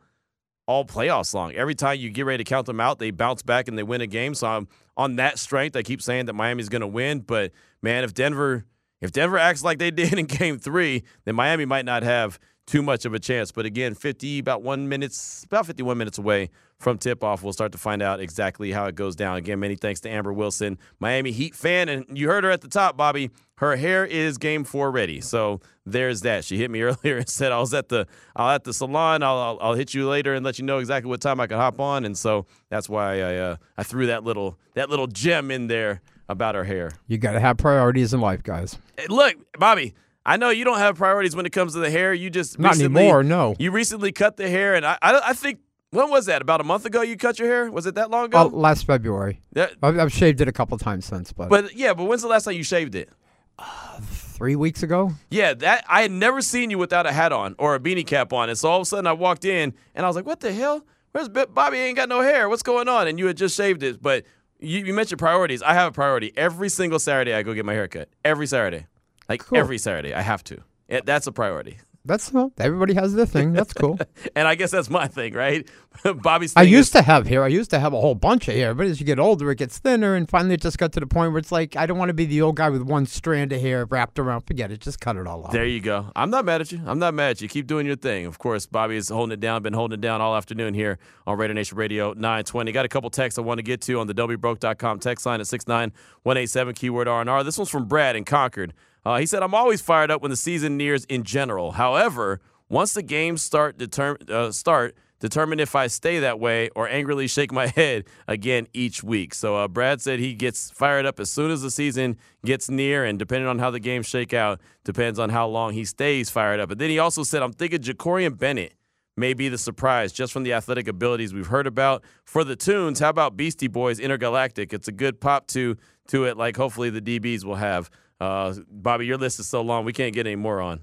all 0.67 0.85
playoffs 0.85 1.35
long. 1.35 1.53
Every 1.53 1.75
time 1.75 1.99
you 2.01 2.11
get 2.11 2.25
ready 2.25 2.43
to 2.43 2.49
count 2.49 2.67
them 2.67 2.81
out, 2.81 2.99
they 2.99 3.11
bounce 3.11 3.43
back 3.43 3.69
and 3.69 3.77
they 3.77 3.83
win 3.83 4.01
a 4.01 4.07
game. 4.07 4.35
So 4.35 4.47
I'm 4.47 4.69
on 4.97 5.17
that 5.17 5.39
strength, 5.39 5.77
I 5.77 5.83
keep 5.83 6.01
saying 6.01 6.27
that 6.27 6.33
Miami's 6.33 6.69
going 6.69 6.81
to 6.81 6.87
win, 6.87 7.21
but 7.21 7.53
man, 7.83 8.05
if 8.05 8.15
Denver 8.15 8.65
if 9.01 9.13
Denver 9.13 9.39
acts 9.39 9.63
like 9.63 9.79
they 9.79 9.91
did 9.93 10.19
in 10.19 10.27
game 10.27 10.59
3, 10.59 11.03
then 11.25 11.35
Miami 11.35 11.67
might 11.67 11.85
not 11.85 12.03
have 12.03 12.39
too 12.67 12.83
much 12.83 13.05
of 13.05 13.15
a 13.15 13.19
chance. 13.19 13.53
But 13.53 13.67
again, 13.67 13.95
50 13.95 14.39
about 14.39 14.63
1 14.63 14.89
minutes 14.89 15.45
about 15.45 15.67
51 15.67 15.99
minutes 15.99 16.19
away 16.19 16.51
from 16.79 16.99
tip 16.99 17.23
off. 17.23 17.43
We'll 17.43 17.53
start 17.53 17.73
to 17.73 17.79
find 17.79 18.03
out 18.03 18.21
exactly 18.21 18.73
how 18.73 18.87
it 18.87 18.95
goes 18.95 19.17
down. 19.17 19.37
Again, 19.37 19.61
many 19.61 19.77
thanks 19.77 20.01
to 20.01 20.11
Amber 20.11 20.33
Wilson, 20.33 20.79
Miami 20.99 21.33
Heat 21.33 21.55
fan. 21.55 21.89
And 21.89 22.07
you 22.17 22.29
heard 22.29 22.45
her 22.45 22.51
at 22.51 22.61
the 22.61 22.69
top, 22.69 22.97
Bobby. 22.97 23.31
Her 23.59 23.77
hair 23.77 24.05
is 24.05 24.37
game 24.37 24.65
four 24.65 24.91
ready. 24.91 25.21
So 25.21 25.61
there's 25.87 26.23
that. 26.23 26.45
She 26.45 26.57
hit 26.57 26.71
me 26.71 26.83
earlier 26.83 27.19
and 27.19 27.29
said 27.29 27.53
I 27.53 27.59
was 27.59 27.73
at 27.73 27.89
the 27.89 28.07
I'll 28.35 28.51
at 28.51 28.65
the 28.65 28.75
salon. 28.75 29.23
I'll, 29.23 29.39
I'll, 29.39 29.59
I'll 29.61 29.75
hit 29.75 29.95
you 29.95 30.09
later 30.09 30.35
and 30.35 30.45
let 30.45 30.59
you 30.59 30.65
know 30.65 30.79
exactly 30.79 31.09
what 31.09 31.21
time 31.21 31.41
I 31.41 31.47
could 31.47 31.57
hop 31.57 31.81
on. 31.81 32.05
And 32.05 32.17
so 32.17 32.47
that's 32.69 32.89
why 32.89 33.21
I 33.21 33.37
uh, 33.37 33.57
I 33.79 33.83
threw 33.83 34.07
that 34.07 34.25
little 34.25 34.59
that 34.75 34.91
little 34.91 35.07
gem 35.07 35.51
in 35.51 35.69
there 35.69 36.03
about 36.29 36.55
her 36.55 36.65
hair. 36.65 36.91
You 37.07 37.19
got 37.19 37.33
to 37.33 37.41
have 37.41 37.59
priorities 37.59 38.15
in 38.15 38.21
life, 38.21 38.43
guys. 38.43 38.79
Hey, 38.97 39.07
look, 39.09 39.35
Bobby, 39.59 39.95
I 40.27 40.37
know 40.37 40.51
you 40.51 40.65
don't 40.65 40.79
have 40.79 40.97
priorities 40.97 41.37
when 41.37 41.45
it 41.45 41.51
comes 41.51 41.75
to 41.75 41.81
the 41.81 41.91
hair. 41.91 42.15
You 42.15 42.31
just 42.31 42.59
not 42.59 42.73
recently, 42.73 43.03
anymore. 43.03 43.23
No, 43.23 43.55
you 43.59 43.71
recently 43.71 44.11
cut 44.11 44.37
the 44.37 44.49
hair, 44.49 44.75
and 44.75 44.87
I, 44.87 44.99
I, 45.03 45.21
I 45.27 45.33
think 45.35 45.59
when 45.91 46.11
was 46.11 46.27
that? 46.27 46.41
About 46.41 46.61
a 46.61 46.65
month 46.65 46.87
ago, 46.87 47.03
you 47.03 47.17
cut 47.17 47.39
your 47.39 47.49
hair. 47.49 47.71
Was 47.71 47.87
it 47.87 47.95
that 47.97 48.11
long 48.11 48.27
ago? 48.27 48.39
Uh, 48.39 48.49
last 48.49 48.87
February. 48.87 49.43
Yeah, 49.55 49.69
I've, 49.83 49.99
I've, 49.99 50.13
shaved 50.13 50.41
it 50.41 50.49
a 50.49 50.53
couple 50.53 50.79
times 50.79 51.05
since, 51.05 51.33
but 51.33 51.51
but 51.51 51.75
yeah, 51.75 51.93
but 51.93 52.05
when's 52.05 52.23
the 52.23 52.29
last 52.29 52.45
time 52.45 52.55
you 52.55 52.63
shaved 52.63 52.95
it? 52.95 53.11
Uh, 53.59 54.01
three 54.01 54.57
weeks 54.57 54.83
ago. 54.83 55.13
Yeah, 55.31 55.55
that 55.55 55.85
I 55.89 56.03
had 56.03 56.11
never 56.11 56.41
seen 56.41 56.71
you 56.71 56.79
without 56.79 57.07
a 57.07 57.13
hat 57.13 57.33
on 57.33 57.55
or 57.59 57.75
a 57.75 57.81
beanie 57.81 58.07
cap 58.07 58.33
on, 58.33 58.49
and 58.49 58.59
so 58.59 58.71
all 58.71 58.79
of 58.79 58.83
a 58.83 58.87
sudden 58.87 59.07
I 59.07 59.13
walked 59.13 59.45
in 59.45 59.75
and 59.95 60.07
I 60.07 60.09
was 60.09 60.17
like, 60.17 60.27
"What 60.27 60.41
the 60.41 60.53
hell? 60.53 60.85
Where's 61.13 61.29
Bobby? 61.29 61.79
Ain't 61.79 61.97
got 61.97 62.09
no 62.09 62.23
hair. 62.23 62.49
What's 62.49 62.63
going 62.63 62.89
on?" 62.89 63.09
And 63.09 63.19
you 63.19 63.27
had 63.27 63.37
just 63.37 63.57
shaved 63.57 63.83
it, 63.83 64.03
but. 64.03 64.25
You, 64.61 64.83
you 64.83 64.95
mentioned 64.95 65.19
priorities. 65.19 65.63
I 65.63 65.75
have 65.75 65.89
a 65.89 65.93
priority. 65.93 66.33
Every 66.37 66.71
single 66.71 66.99
Saturday, 66.99 67.35
I 67.35 67.43
go 67.43 67.53
get 67.53 67.67
my 67.67 67.75
hair 67.75 67.87
cut. 67.87 68.09
Every 68.25 68.47
Saturday. 68.47 68.87
Like 69.29 69.41
cool. 69.41 69.59
every 69.59 69.79
Saturday. 69.79 70.15
I 70.15 70.23
have 70.23 70.45
to. 70.45 70.63
It, 70.89 71.07
that's 71.07 71.27
a 71.27 71.33
priority. 71.33 71.79
That's 72.07 72.31
well, 72.31 72.53
everybody 72.59 72.93
has 72.95 73.15
their 73.15 73.25
thing. 73.25 73.55
That's 73.55 73.73
cool. 73.73 73.99
and 74.37 74.47
I 74.47 74.57
guess 74.57 74.71
that's 74.71 74.91
my 74.91 75.07
thing, 75.07 75.33
right? 75.33 75.67
Bobby's. 76.17 76.53
I 76.55 76.61
used 76.61 76.89
is, 76.89 77.01
to 77.01 77.03
have 77.03 77.27
hair. 77.27 77.43
I 77.43 77.49
used 77.49 77.71
to 77.71 77.79
have 77.79 77.95
a 77.95 78.01
whole 78.01 78.15
bunch 78.15 78.47
of 78.47 78.55
hair, 78.55 78.75
but 78.75 78.87
as 78.87 79.01
you 79.01 79.07
get 79.07 79.19
older, 79.19 79.51
it 79.51 79.57
gets 79.57 79.79
thinner, 79.79 80.15
and 80.15 80.29
finally, 80.29 80.55
it 80.55 80.61
just 80.61 80.77
got 80.77 80.93
to 80.93 81.01
the 81.01 81.07
point 81.07 81.33
where 81.33 81.39
it's 81.39 81.51
like 81.51 81.77
I 81.77 81.87
don't 81.87 81.97
want 81.97 82.11
to 82.11 82.15
be 82.15 82.27
the 82.27 82.43
old 82.43 82.57
guy 82.57 82.69
with 82.69 82.83
one 82.83 83.07
strand 83.07 83.55
of 83.55 83.61
hair 83.63 83.87
wrapped 83.87 84.19
around. 84.19 84.43
Forget 84.43 84.71
it. 84.71 84.81
Just 84.81 85.01
cut 85.01 85.17
it 85.17 85.27
all 85.27 85.45
off. 85.45 85.53
There 85.53 85.65
you 85.65 85.81
go. 85.81 86.13
I'm 86.15 86.29
not 86.29 86.45
mad 86.45 86.61
at 86.61 86.73
you. 86.73 86.83
I'm 86.85 86.99
not 86.99 87.15
mad 87.15 87.31
at 87.31 87.41
you. 87.41 87.49
Keep 87.49 87.69
doing 87.69 87.87
your 87.87 87.97
thing. 87.97 88.27
Of 88.27 88.39
course, 88.39 88.67
Bobby 88.67 88.97
is 88.97 89.09
holding 89.09 89.33
it 89.33 89.41
down. 89.41 89.63
Been 89.63 89.73
holding 89.73 89.99
it 89.99 90.03
down 90.03 90.21
all 90.21 90.37
afternoon 90.37 90.75
here 90.75 90.99
on 91.27 91.39
Raider 91.39 91.55
Nation 91.55 91.79
Radio 91.79 92.13
920. 92.13 92.71
Got 92.71 92.85
a 92.85 92.89
couple 92.89 93.09
texts 93.09 93.39
I 93.39 93.43
want 93.43 93.61
to 93.61 93.63
get 93.63 93.81
to 93.83 93.99
on 93.99 94.09
the 94.09 94.15
don'tbebroke.com 94.15 94.99
text 94.99 95.25
line 95.25 95.41
at 95.41 95.47
six 95.47 95.67
nine 95.67 95.91
one 96.23 96.37
eight 96.37 96.51
seven 96.51 96.75
keyword 96.75 97.09
R 97.09 97.23
and 97.23 97.31
R. 97.31 97.43
This 97.43 97.57
one's 97.57 97.71
from 97.71 97.87
Brad 97.87 98.15
in 98.15 98.27
Concord. 98.27 98.75
Uh, 99.05 99.19
he 99.19 99.27
said, 99.27 99.43
I'm 99.43 99.55
always 99.55 99.81
fired 99.81 100.11
up 100.11 100.23
when 100.23 100.31
the 100.31 100.37
season 100.37 100.77
nears 100.77 101.05
in 101.07 101.25
general. 101.25 101.73
However, 101.73 102.41
once 102.69 102.95
the 102.95 103.03
games 103.03 103.43
start, 103.43 103.79
determ- 103.79 104.29
uh, 104.31 104.51
start 104.51 104.97
determine 105.21 105.59
if 105.59 105.75
I 105.75 105.87
stay 105.87 106.19
that 106.19 106.39
way 106.39 106.69
or 106.75 106.89
angrily 106.89 107.27
shake 107.27 107.53
my 107.53 107.67
head 107.77 108.05
again 108.29 108.67
each 108.75 109.03
week. 109.03 109.35
So 109.35 109.57
uh, 109.57 109.69
Brad 109.69 110.01
said 110.01 110.19
he 110.21 110.35
gets 110.35 110.71
fired 110.71 111.07
up 111.07 111.19
as 111.19 111.31
soon 111.31 111.51
as 111.51 111.63
the 111.63 111.71
season 111.71 112.19
gets 112.45 112.69
near, 112.69 113.05
and 113.05 113.19
depending 113.19 113.49
on 113.49 113.59
how 113.59 113.71
the 113.71 113.81
games 113.81 114.07
shake 114.07 114.35
out, 114.35 114.61
depends 114.85 115.19
on 115.19 115.31
how 115.31 115.47
long 115.47 115.73
he 115.73 115.85
stays 115.85 116.31
fired 116.31 116.61
up. 116.61 116.69
But 116.69 116.79
then 116.79 116.91
he 116.91 116.99
also 116.99 117.23
said, 117.23 117.43
I'm 117.43 117.53
thinking 117.53 117.81
Jakorian 117.81 118.39
Bennett 118.39 118.75
may 119.17 119.33
be 119.33 119.49
the 119.49 119.59
surprise 119.59 120.13
just 120.13 120.33
from 120.33 120.43
the 120.43 120.53
athletic 120.53 120.89
abilities 120.89 121.33
we've 121.33 121.47
heard 121.47 121.67
about. 121.67 122.03
For 122.25 122.45
the 122.45 122.57
tunes, 122.57 122.99
how 122.99 123.11
about 123.11 123.37
Beastie 123.37 123.69
Boys 123.69 124.01
Intergalactic? 124.01 124.73
It's 124.73 124.89
a 124.89 124.93
good 124.93 125.21
pop 125.21 125.47
to 125.49 125.77
to 126.09 126.25
it, 126.25 126.37
like 126.37 126.57
hopefully 126.57 126.91
the 126.91 127.01
DBs 127.01 127.45
will 127.45 127.55
have. 127.55 127.89
Uh, 128.21 128.55
Bobby, 128.71 129.07
your 129.07 129.19
list 129.19 129.41
is 129.41 129.47
so 129.47 129.61
long, 129.63 129.85
we 129.85 129.93
can't 129.93 130.15
get 130.15 130.27
any 130.27 130.37
more 130.37 130.61
on. 130.61 130.81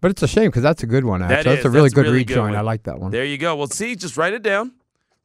But 0.00 0.12
it's 0.12 0.22
a 0.22 0.28
shame 0.28 0.46
because 0.46 0.62
that's 0.62 0.82
a 0.82 0.86
good 0.86 1.04
one. 1.04 1.22
Actually, 1.22 1.36
That 1.36 1.44
that's 1.44 1.64
a 1.64 1.70
really 1.70 1.86
That's 1.88 1.94
good 1.94 2.04
really 2.06 2.18
rejoin. 2.18 2.54
I 2.54 2.60
like 2.60 2.84
that 2.84 2.98
one. 3.00 3.10
There 3.10 3.24
you 3.24 3.36
go. 3.36 3.56
Well, 3.56 3.66
see, 3.66 3.96
just 3.96 4.16
write 4.16 4.32
it 4.32 4.42
down. 4.42 4.72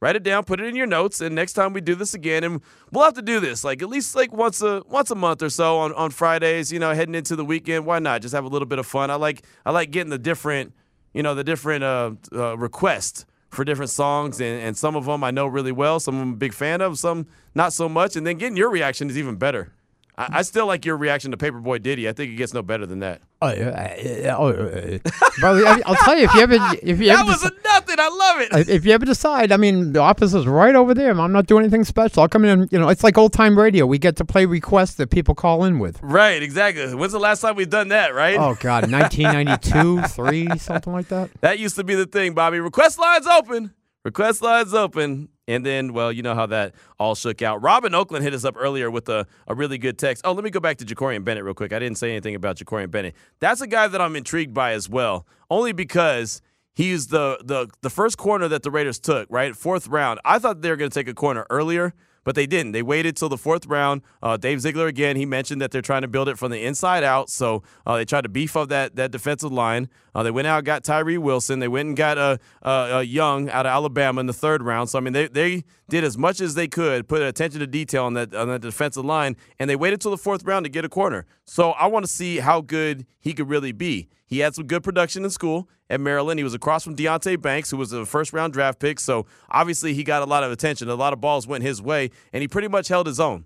Write 0.00 0.16
it 0.16 0.22
down, 0.22 0.44
put 0.44 0.60
it 0.60 0.66
in 0.66 0.76
your 0.76 0.86
notes, 0.86 1.22
and 1.22 1.34
next 1.34 1.54
time 1.54 1.72
we 1.72 1.80
do 1.80 1.94
this 1.94 2.12
again, 2.12 2.44
and 2.44 2.60
we'll 2.90 3.04
have 3.04 3.14
to 3.14 3.22
do 3.22 3.40
this 3.40 3.64
like 3.64 3.80
at 3.80 3.88
least 3.88 4.14
like 4.14 4.34
once 4.34 4.60
a 4.60 4.82
once 4.86 5.10
a 5.10 5.14
month 5.14 5.42
or 5.42 5.48
so 5.48 5.78
on, 5.78 5.94
on 5.94 6.10
Fridays. 6.10 6.70
You 6.70 6.78
know, 6.78 6.92
heading 6.92 7.14
into 7.14 7.36
the 7.36 7.44
weekend, 7.44 7.86
why 7.86 8.00
not? 8.00 8.20
Just 8.20 8.34
have 8.34 8.44
a 8.44 8.48
little 8.48 8.66
bit 8.66 8.78
of 8.78 8.86
fun. 8.86 9.10
I 9.10 9.14
like 9.14 9.46
I 9.64 9.70
like 9.70 9.92
getting 9.92 10.10
the 10.10 10.18
different, 10.18 10.74
you 11.14 11.22
know, 11.22 11.34
the 11.34 11.44
different 11.44 11.84
uh, 11.84 12.10
uh, 12.34 12.58
requests 12.58 13.24
for 13.48 13.64
different 13.64 13.90
songs, 13.90 14.40
and, 14.42 14.60
and 14.60 14.76
some 14.76 14.94
of 14.94 15.06
them 15.06 15.24
I 15.24 15.30
know 15.30 15.46
really 15.46 15.72
well, 15.72 15.98
some 16.00 16.16
of 16.16 16.20
them 16.20 16.28
I'm 16.30 16.34
a 16.34 16.38
big 16.38 16.52
fan 16.52 16.82
of, 16.82 16.98
some 16.98 17.26
not 17.54 17.72
so 17.72 17.88
much, 17.88 18.14
and 18.14 18.26
then 18.26 18.36
getting 18.36 18.58
your 18.58 18.68
reaction 18.68 19.08
is 19.08 19.16
even 19.16 19.36
better. 19.36 19.72
I, 20.16 20.38
I 20.38 20.42
still 20.42 20.66
like 20.66 20.84
your 20.84 20.96
reaction 20.96 21.30
to 21.32 21.36
Paperboy 21.36 21.82
Ditty. 21.82 22.08
I 22.08 22.12
think 22.12 22.32
it 22.32 22.36
gets 22.36 22.54
no 22.54 22.62
better 22.62 22.86
than 22.86 23.00
that. 23.00 23.22
Oh, 23.42 23.48
oh, 23.48 24.50
uh, 24.50 24.98
brother, 25.40 25.66
I- 25.66 25.82
I'll 25.86 25.96
tell 25.96 26.16
you 26.16 26.24
if 26.24 26.34
you 26.34 26.40
ever 26.40 26.54
if 26.82 27.00
you 27.00 27.06
That 27.08 27.20
ever 27.20 27.30
was 27.30 27.42
deci- 27.42 27.50
a 27.50 27.62
nothing. 27.64 27.96
I 27.98 28.08
love 28.08 28.40
it. 28.60 28.68
if 28.68 28.84
you 28.86 28.92
ever 28.92 29.04
decide, 29.04 29.50
I 29.52 29.56
mean, 29.56 29.92
the 29.92 29.98
office 30.00 30.32
is 30.32 30.46
right 30.46 30.74
over 30.74 30.94
there. 30.94 31.10
I'm 31.10 31.32
not 31.32 31.46
doing 31.46 31.64
anything 31.64 31.84
special. 31.84 32.22
I'll 32.22 32.28
come 32.28 32.44
in. 32.44 32.60
and, 32.62 32.72
You 32.72 32.78
know, 32.78 32.88
it's 32.88 33.02
like 33.04 33.18
old 33.18 33.32
time 33.32 33.58
radio. 33.58 33.86
We 33.86 33.98
get 33.98 34.16
to 34.16 34.24
play 34.24 34.46
requests 34.46 34.94
that 34.94 35.10
people 35.10 35.34
call 35.34 35.64
in 35.64 35.78
with. 35.78 35.98
Right, 36.02 36.42
exactly. 36.42 36.94
When's 36.94 37.12
the 37.12 37.18
last 37.18 37.40
time 37.40 37.56
we've 37.56 37.68
done 37.68 37.88
that, 37.88 38.14
right? 38.14 38.36
Oh 38.38 38.56
God, 38.60 38.90
1992, 38.90 40.02
three, 40.08 40.58
something 40.58 40.92
like 40.92 41.08
that. 41.08 41.30
That 41.40 41.58
used 41.58 41.76
to 41.76 41.84
be 41.84 41.94
the 41.94 42.06
thing, 42.06 42.34
Bobby. 42.34 42.60
Request 42.60 42.98
lines 42.98 43.26
open. 43.26 43.74
Request 44.04 44.42
lines 44.42 44.74
open. 44.74 45.28
And 45.46 45.64
then, 45.64 45.92
well, 45.92 46.10
you 46.10 46.22
know 46.22 46.34
how 46.34 46.46
that 46.46 46.74
all 46.98 47.14
shook 47.14 47.42
out. 47.42 47.62
Robin 47.62 47.94
Oakland 47.94 48.24
hit 48.24 48.32
us 48.32 48.44
up 48.44 48.54
earlier 48.58 48.90
with 48.90 49.08
a, 49.08 49.26
a 49.46 49.54
really 49.54 49.76
good 49.76 49.98
text. 49.98 50.24
Oh, 50.24 50.32
let 50.32 50.42
me 50.42 50.50
go 50.50 50.60
back 50.60 50.78
to 50.78 50.84
Jakorian 50.84 51.24
Bennett 51.24 51.44
real 51.44 51.54
quick. 51.54 51.72
I 51.72 51.78
didn't 51.78 51.98
say 51.98 52.10
anything 52.10 52.34
about 52.34 52.56
Jakorian 52.56 52.90
Bennett. 52.90 53.14
That's 53.40 53.60
a 53.60 53.66
guy 53.66 53.86
that 53.88 54.00
I'm 54.00 54.16
intrigued 54.16 54.54
by 54.54 54.72
as 54.72 54.88
well, 54.88 55.26
only 55.50 55.72
because 55.72 56.40
he's 56.74 57.08
the 57.08 57.38
the 57.44 57.68
the 57.82 57.90
first 57.90 58.16
corner 58.16 58.48
that 58.48 58.62
the 58.62 58.70
Raiders 58.70 58.98
took, 58.98 59.26
right? 59.30 59.54
Fourth 59.54 59.86
round. 59.88 60.20
I 60.24 60.38
thought 60.38 60.62
they 60.62 60.70
were 60.70 60.76
going 60.76 60.90
to 60.90 60.98
take 60.98 61.08
a 61.08 61.14
corner 61.14 61.46
earlier, 61.50 61.92
but 62.24 62.34
they 62.34 62.46
didn't. 62.46 62.72
They 62.72 62.82
waited 62.82 63.16
till 63.16 63.28
the 63.28 63.38
fourth 63.38 63.66
round. 63.66 64.02
Uh, 64.22 64.36
Dave 64.36 64.60
Ziegler 64.60 64.86
again. 64.86 65.16
He 65.16 65.26
mentioned 65.26 65.60
that 65.60 65.70
they're 65.70 65.82
trying 65.82 66.02
to 66.02 66.08
build 66.08 66.28
it 66.28 66.38
from 66.38 66.50
the 66.50 66.64
inside 66.64 67.04
out. 67.04 67.30
So 67.30 67.62
uh, 67.86 67.96
they 67.96 68.04
tried 68.04 68.22
to 68.22 68.28
beef 68.28 68.56
up 68.56 68.68
that 68.70 68.96
that 68.96 69.10
defensive 69.10 69.52
line. 69.52 69.88
Uh, 70.14 70.22
they 70.22 70.30
went 70.30 70.46
out 70.46 70.64
got 70.64 70.84
Tyree 70.84 71.18
Wilson. 71.18 71.58
They 71.58 71.68
went 71.68 71.88
and 71.88 71.96
got 71.96 72.18
a 72.18 72.38
uh, 72.62 72.96
uh, 72.96 73.00
Young 73.00 73.50
out 73.50 73.66
of 73.66 73.70
Alabama 73.70 74.20
in 74.20 74.26
the 74.26 74.32
third 74.32 74.62
round. 74.62 74.90
So 74.90 74.98
I 74.98 75.00
mean, 75.00 75.12
they 75.12 75.28
they 75.28 75.64
did 75.88 76.04
as 76.04 76.16
much 76.16 76.40
as 76.40 76.54
they 76.54 76.68
could, 76.68 77.08
put 77.08 77.22
attention 77.22 77.60
to 77.60 77.66
detail 77.66 78.04
on 78.04 78.14
that 78.14 78.34
on 78.34 78.48
that 78.48 78.62
defensive 78.62 79.04
line, 79.04 79.36
and 79.58 79.68
they 79.68 79.76
waited 79.76 80.00
till 80.00 80.10
the 80.10 80.16
fourth 80.16 80.44
round 80.44 80.64
to 80.64 80.70
get 80.70 80.84
a 80.84 80.88
corner. 80.88 81.26
So 81.44 81.72
I 81.72 81.86
want 81.86 82.04
to 82.06 82.10
see 82.10 82.38
how 82.38 82.60
good 82.60 83.06
he 83.20 83.32
could 83.32 83.48
really 83.48 83.72
be. 83.72 84.08
He 84.26 84.38
had 84.38 84.54
some 84.54 84.66
good 84.66 84.82
production 84.82 85.24
in 85.24 85.30
school 85.30 85.68
at 85.90 86.00
Maryland. 86.00 86.40
He 86.40 86.44
was 86.44 86.54
across 86.54 86.82
from 86.82 86.96
Deonte 86.96 87.40
Banks, 87.40 87.70
who 87.70 87.76
was 87.76 87.92
a 87.92 88.06
first 88.06 88.32
round 88.32 88.52
draft 88.52 88.78
pick. 88.78 88.98
So 88.98 89.26
obviously 89.50 89.94
he 89.94 90.02
got 90.04 90.22
a 90.22 90.26
lot 90.26 90.42
of 90.42 90.50
attention. 90.50 90.88
A 90.88 90.94
lot 90.94 91.12
of 91.12 91.20
balls 91.20 91.46
went 91.46 91.62
his 91.62 91.80
way, 91.82 92.10
and 92.32 92.40
he 92.40 92.48
pretty 92.48 92.68
much 92.68 92.88
held 92.88 93.06
his 93.06 93.20
own. 93.20 93.44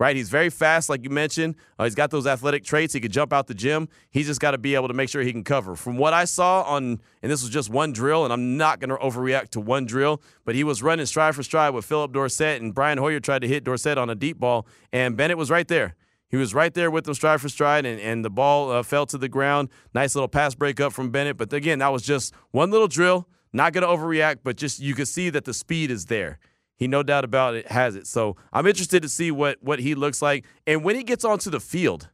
Right, 0.00 0.16
he's 0.16 0.30
very 0.30 0.48
fast, 0.48 0.88
like 0.88 1.04
you 1.04 1.10
mentioned. 1.10 1.56
Uh, 1.78 1.84
he's 1.84 1.94
got 1.94 2.10
those 2.10 2.26
athletic 2.26 2.64
traits. 2.64 2.94
He 2.94 3.00
could 3.00 3.12
jump 3.12 3.34
out 3.34 3.48
the 3.48 3.54
gym. 3.54 3.86
He's 4.10 4.26
just 4.26 4.40
got 4.40 4.52
to 4.52 4.58
be 4.58 4.74
able 4.74 4.88
to 4.88 4.94
make 4.94 5.10
sure 5.10 5.20
he 5.20 5.30
can 5.30 5.44
cover. 5.44 5.76
From 5.76 5.98
what 5.98 6.14
I 6.14 6.24
saw 6.24 6.62
on, 6.62 7.02
and 7.22 7.30
this 7.30 7.42
was 7.42 7.50
just 7.50 7.68
one 7.68 7.92
drill, 7.92 8.24
and 8.24 8.32
I'm 8.32 8.56
not 8.56 8.80
going 8.80 8.88
to 8.88 8.96
overreact 8.96 9.50
to 9.50 9.60
one 9.60 9.84
drill, 9.84 10.22
but 10.46 10.54
he 10.54 10.64
was 10.64 10.82
running 10.82 11.04
stride 11.04 11.34
for 11.34 11.42
stride 11.42 11.74
with 11.74 11.84
Phillip 11.84 12.14
Dorsett, 12.14 12.62
and 12.62 12.74
Brian 12.74 12.96
Hoyer 12.96 13.20
tried 13.20 13.42
to 13.42 13.48
hit 13.48 13.62
Dorsett 13.62 13.98
on 13.98 14.08
a 14.08 14.14
deep 14.14 14.40
ball, 14.40 14.66
and 14.90 15.18
Bennett 15.18 15.36
was 15.36 15.50
right 15.50 15.68
there. 15.68 15.96
He 16.30 16.38
was 16.38 16.54
right 16.54 16.72
there 16.72 16.90
with 16.90 17.04
them 17.04 17.12
stride 17.12 17.42
for 17.42 17.50
stride, 17.50 17.84
and, 17.84 18.00
and 18.00 18.24
the 18.24 18.30
ball 18.30 18.70
uh, 18.70 18.82
fell 18.82 19.04
to 19.04 19.18
the 19.18 19.28
ground. 19.28 19.68
Nice 19.92 20.14
little 20.14 20.28
pass 20.28 20.54
break 20.54 20.80
up 20.80 20.94
from 20.94 21.10
Bennett. 21.10 21.36
But 21.36 21.52
again, 21.52 21.80
that 21.80 21.92
was 21.92 22.02
just 22.02 22.32
one 22.52 22.70
little 22.70 22.88
drill. 22.88 23.28
Not 23.52 23.74
going 23.74 23.82
to 23.82 23.88
overreact, 23.88 24.38
but 24.44 24.56
just 24.56 24.78
you 24.80 24.94
could 24.94 25.08
see 25.08 25.28
that 25.28 25.44
the 25.44 25.52
speed 25.52 25.90
is 25.90 26.06
there. 26.06 26.38
He 26.80 26.88
no 26.88 27.02
doubt 27.02 27.24
about 27.24 27.54
it 27.54 27.70
has 27.70 27.94
it. 27.94 28.06
So 28.06 28.36
I'm 28.54 28.66
interested 28.66 29.02
to 29.02 29.08
see 29.08 29.30
what 29.30 29.58
what 29.60 29.80
he 29.80 29.94
looks 29.94 30.22
like. 30.22 30.46
And 30.66 30.82
when 30.82 30.96
he 30.96 31.04
gets 31.04 31.26
onto 31.26 31.50
the 31.50 31.60
field, 31.60 32.08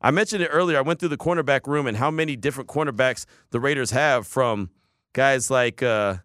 I 0.00 0.12
mentioned 0.12 0.40
it 0.40 0.50
earlier. 0.52 0.78
I 0.78 0.82
went 0.82 1.00
through 1.00 1.08
the 1.08 1.16
cornerback 1.16 1.66
room 1.66 1.88
and 1.88 1.96
how 1.96 2.12
many 2.12 2.36
different 2.36 2.68
cornerbacks 2.68 3.26
the 3.50 3.58
Raiders 3.58 3.90
have 3.90 4.24
from 4.24 4.70
guys 5.14 5.50
like 5.50 5.82
uh, 5.82 6.18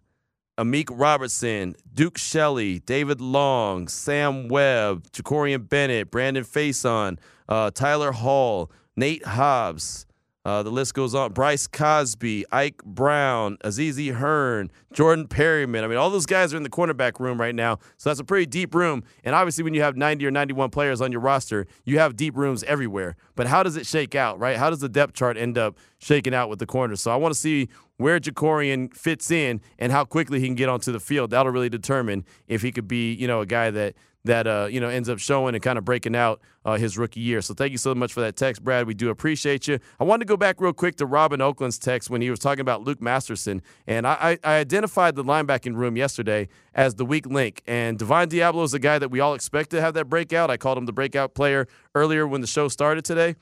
Amik 0.56 0.88
Robertson, 0.92 1.74
Duke 1.92 2.16
Shelley, 2.16 2.78
David 2.78 3.20
Long, 3.20 3.88
Sam 3.88 4.46
Webb, 4.46 5.10
Jakorian 5.10 5.68
Bennett, 5.68 6.12
Brandon 6.12 6.44
Facyson, 6.44 7.18
uh, 7.48 7.72
Tyler 7.72 8.12
Hall, 8.12 8.70
Nate 8.94 9.26
Hobbs. 9.26 10.06
Uh, 10.44 10.62
the 10.62 10.70
list 10.70 10.94
goes 10.94 11.14
on. 11.14 11.32
Bryce 11.32 11.66
Cosby, 11.66 12.46
Ike 12.50 12.82
Brown, 12.84 13.58
Azizi 13.58 14.14
Hearn, 14.14 14.70
Jordan 14.92 15.28
Perryman. 15.28 15.84
I 15.84 15.86
mean, 15.86 15.98
all 15.98 16.08
those 16.08 16.24
guys 16.24 16.54
are 16.54 16.56
in 16.56 16.62
the 16.62 16.70
cornerback 16.70 17.20
room 17.20 17.38
right 17.38 17.54
now. 17.54 17.78
So 17.98 18.08
that's 18.08 18.20
a 18.20 18.24
pretty 18.24 18.46
deep 18.46 18.74
room. 18.74 19.04
And 19.22 19.34
obviously, 19.34 19.64
when 19.64 19.74
you 19.74 19.82
have 19.82 19.96
90 19.96 20.24
or 20.26 20.30
91 20.30 20.70
players 20.70 21.02
on 21.02 21.12
your 21.12 21.20
roster, 21.20 21.66
you 21.84 21.98
have 21.98 22.16
deep 22.16 22.36
rooms 22.36 22.62
everywhere. 22.64 23.16
But 23.34 23.48
how 23.48 23.62
does 23.62 23.76
it 23.76 23.86
shake 23.86 24.14
out, 24.14 24.38
right? 24.38 24.56
How 24.56 24.70
does 24.70 24.80
the 24.80 24.88
depth 24.88 25.12
chart 25.12 25.36
end 25.36 25.58
up 25.58 25.76
shaking 25.98 26.34
out 26.34 26.48
with 26.48 26.58
the 26.58 26.66
corners? 26.66 27.02
So 27.02 27.10
I 27.10 27.16
want 27.16 27.34
to 27.34 27.40
see 27.40 27.68
where 27.98 28.18
Jakorian 28.18 28.94
fits 28.96 29.30
in 29.30 29.60
and 29.78 29.92
how 29.92 30.06
quickly 30.06 30.40
he 30.40 30.46
can 30.46 30.54
get 30.54 30.70
onto 30.70 30.90
the 30.90 31.00
field. 31.00 31.30
That'll 31.30 31.52
really 31.52 31.68
determine 31.68 32.24
if 32.48 32.62
he 32.62 32.72
could 32.72 32.88
be, 32.88 33.12
you 33.12 33.26
know, 33.26 33.42
a 33.42 33.46
guy 33.46 33.70
that 33.70 33.94
that 34.24 34.46
uh, 34.46 34.68
you 34.70 34.80
know 34.80 34.88
ends 34.88 35.08
up 35.08 35.18
showing 35.18 35.54
and 35.54 35.62
kind 35.62 35.78
of 35.78 35.84
breaking 35.84 36.14
out 36.14 36.40
uh, 36.64 36.76
his 36.76 36.98
rookie 36.98 37.20
year. 37.20 37.40
So 37.40 37.54
thank 37.54 37.72
you 37.72 37.78
so 37.78 37.94
much 37.94 38.12
for 38.12 38.20
that 38.20 38.36
text, 38.36 38.62
Brad. 38.62 38.86
We 38.86 38.94
do 38.94 39.10
appreciate 39.10 39.66
you. 39.66 39.78
I 39.98 40.04
wanted 40.04 40.26
to 40.26 40.28
go 40.28 40.36
back 40.36 40.60
real 40.60 40.72
quick 40.72 40.96
to 40.96 41.06
Robin 41.06 41.40
Oakland's 41.40 41.78
text 41.78 42.10
when 42.10 42.20
he 42.20 42.30
was 42.30 42.38
talking 42.38 42.60
about 42.60 42.82
Luke 42.82 43.00
Masterson, 43.00 43.62
and 43.86 44.06
I, 44.06 44.38
I, 44.44 44.56
identified 44.56 45.16
the 45.16 45.24
linebacking 45.24 45.74
room 45.74 45.96
yesterday 45.96 46.48
as 46.74 46.96
the 46.96 47.04
weak 47.04 47.26
link. 47.26 47.62
And 47.66 47.98
Divine 47.98 48.28
Deablo 48.28 48.64
is 48.64 48.74
a 48.74 48.78
guy 48.78 48.98
that 48.98 49.10
we 49.10 49.20
all 49.20 49.34
expect 49.34 49.70
to 49.70 49.80
have 49.80 49.94
that 49.94 50.08
breakout. 50.08 50.50
I 50.50 50.56
called 50.56 50.78
him 50.78 50.86
the 50.86 50.92
breakout 50.92 51.34
player 51.34 51.66
earlier 51.94 52.26
when 52.26 52.40
the 52.40 52.46
show 52.46 52.68
started 52.68 53.04
today. 53.04 53.36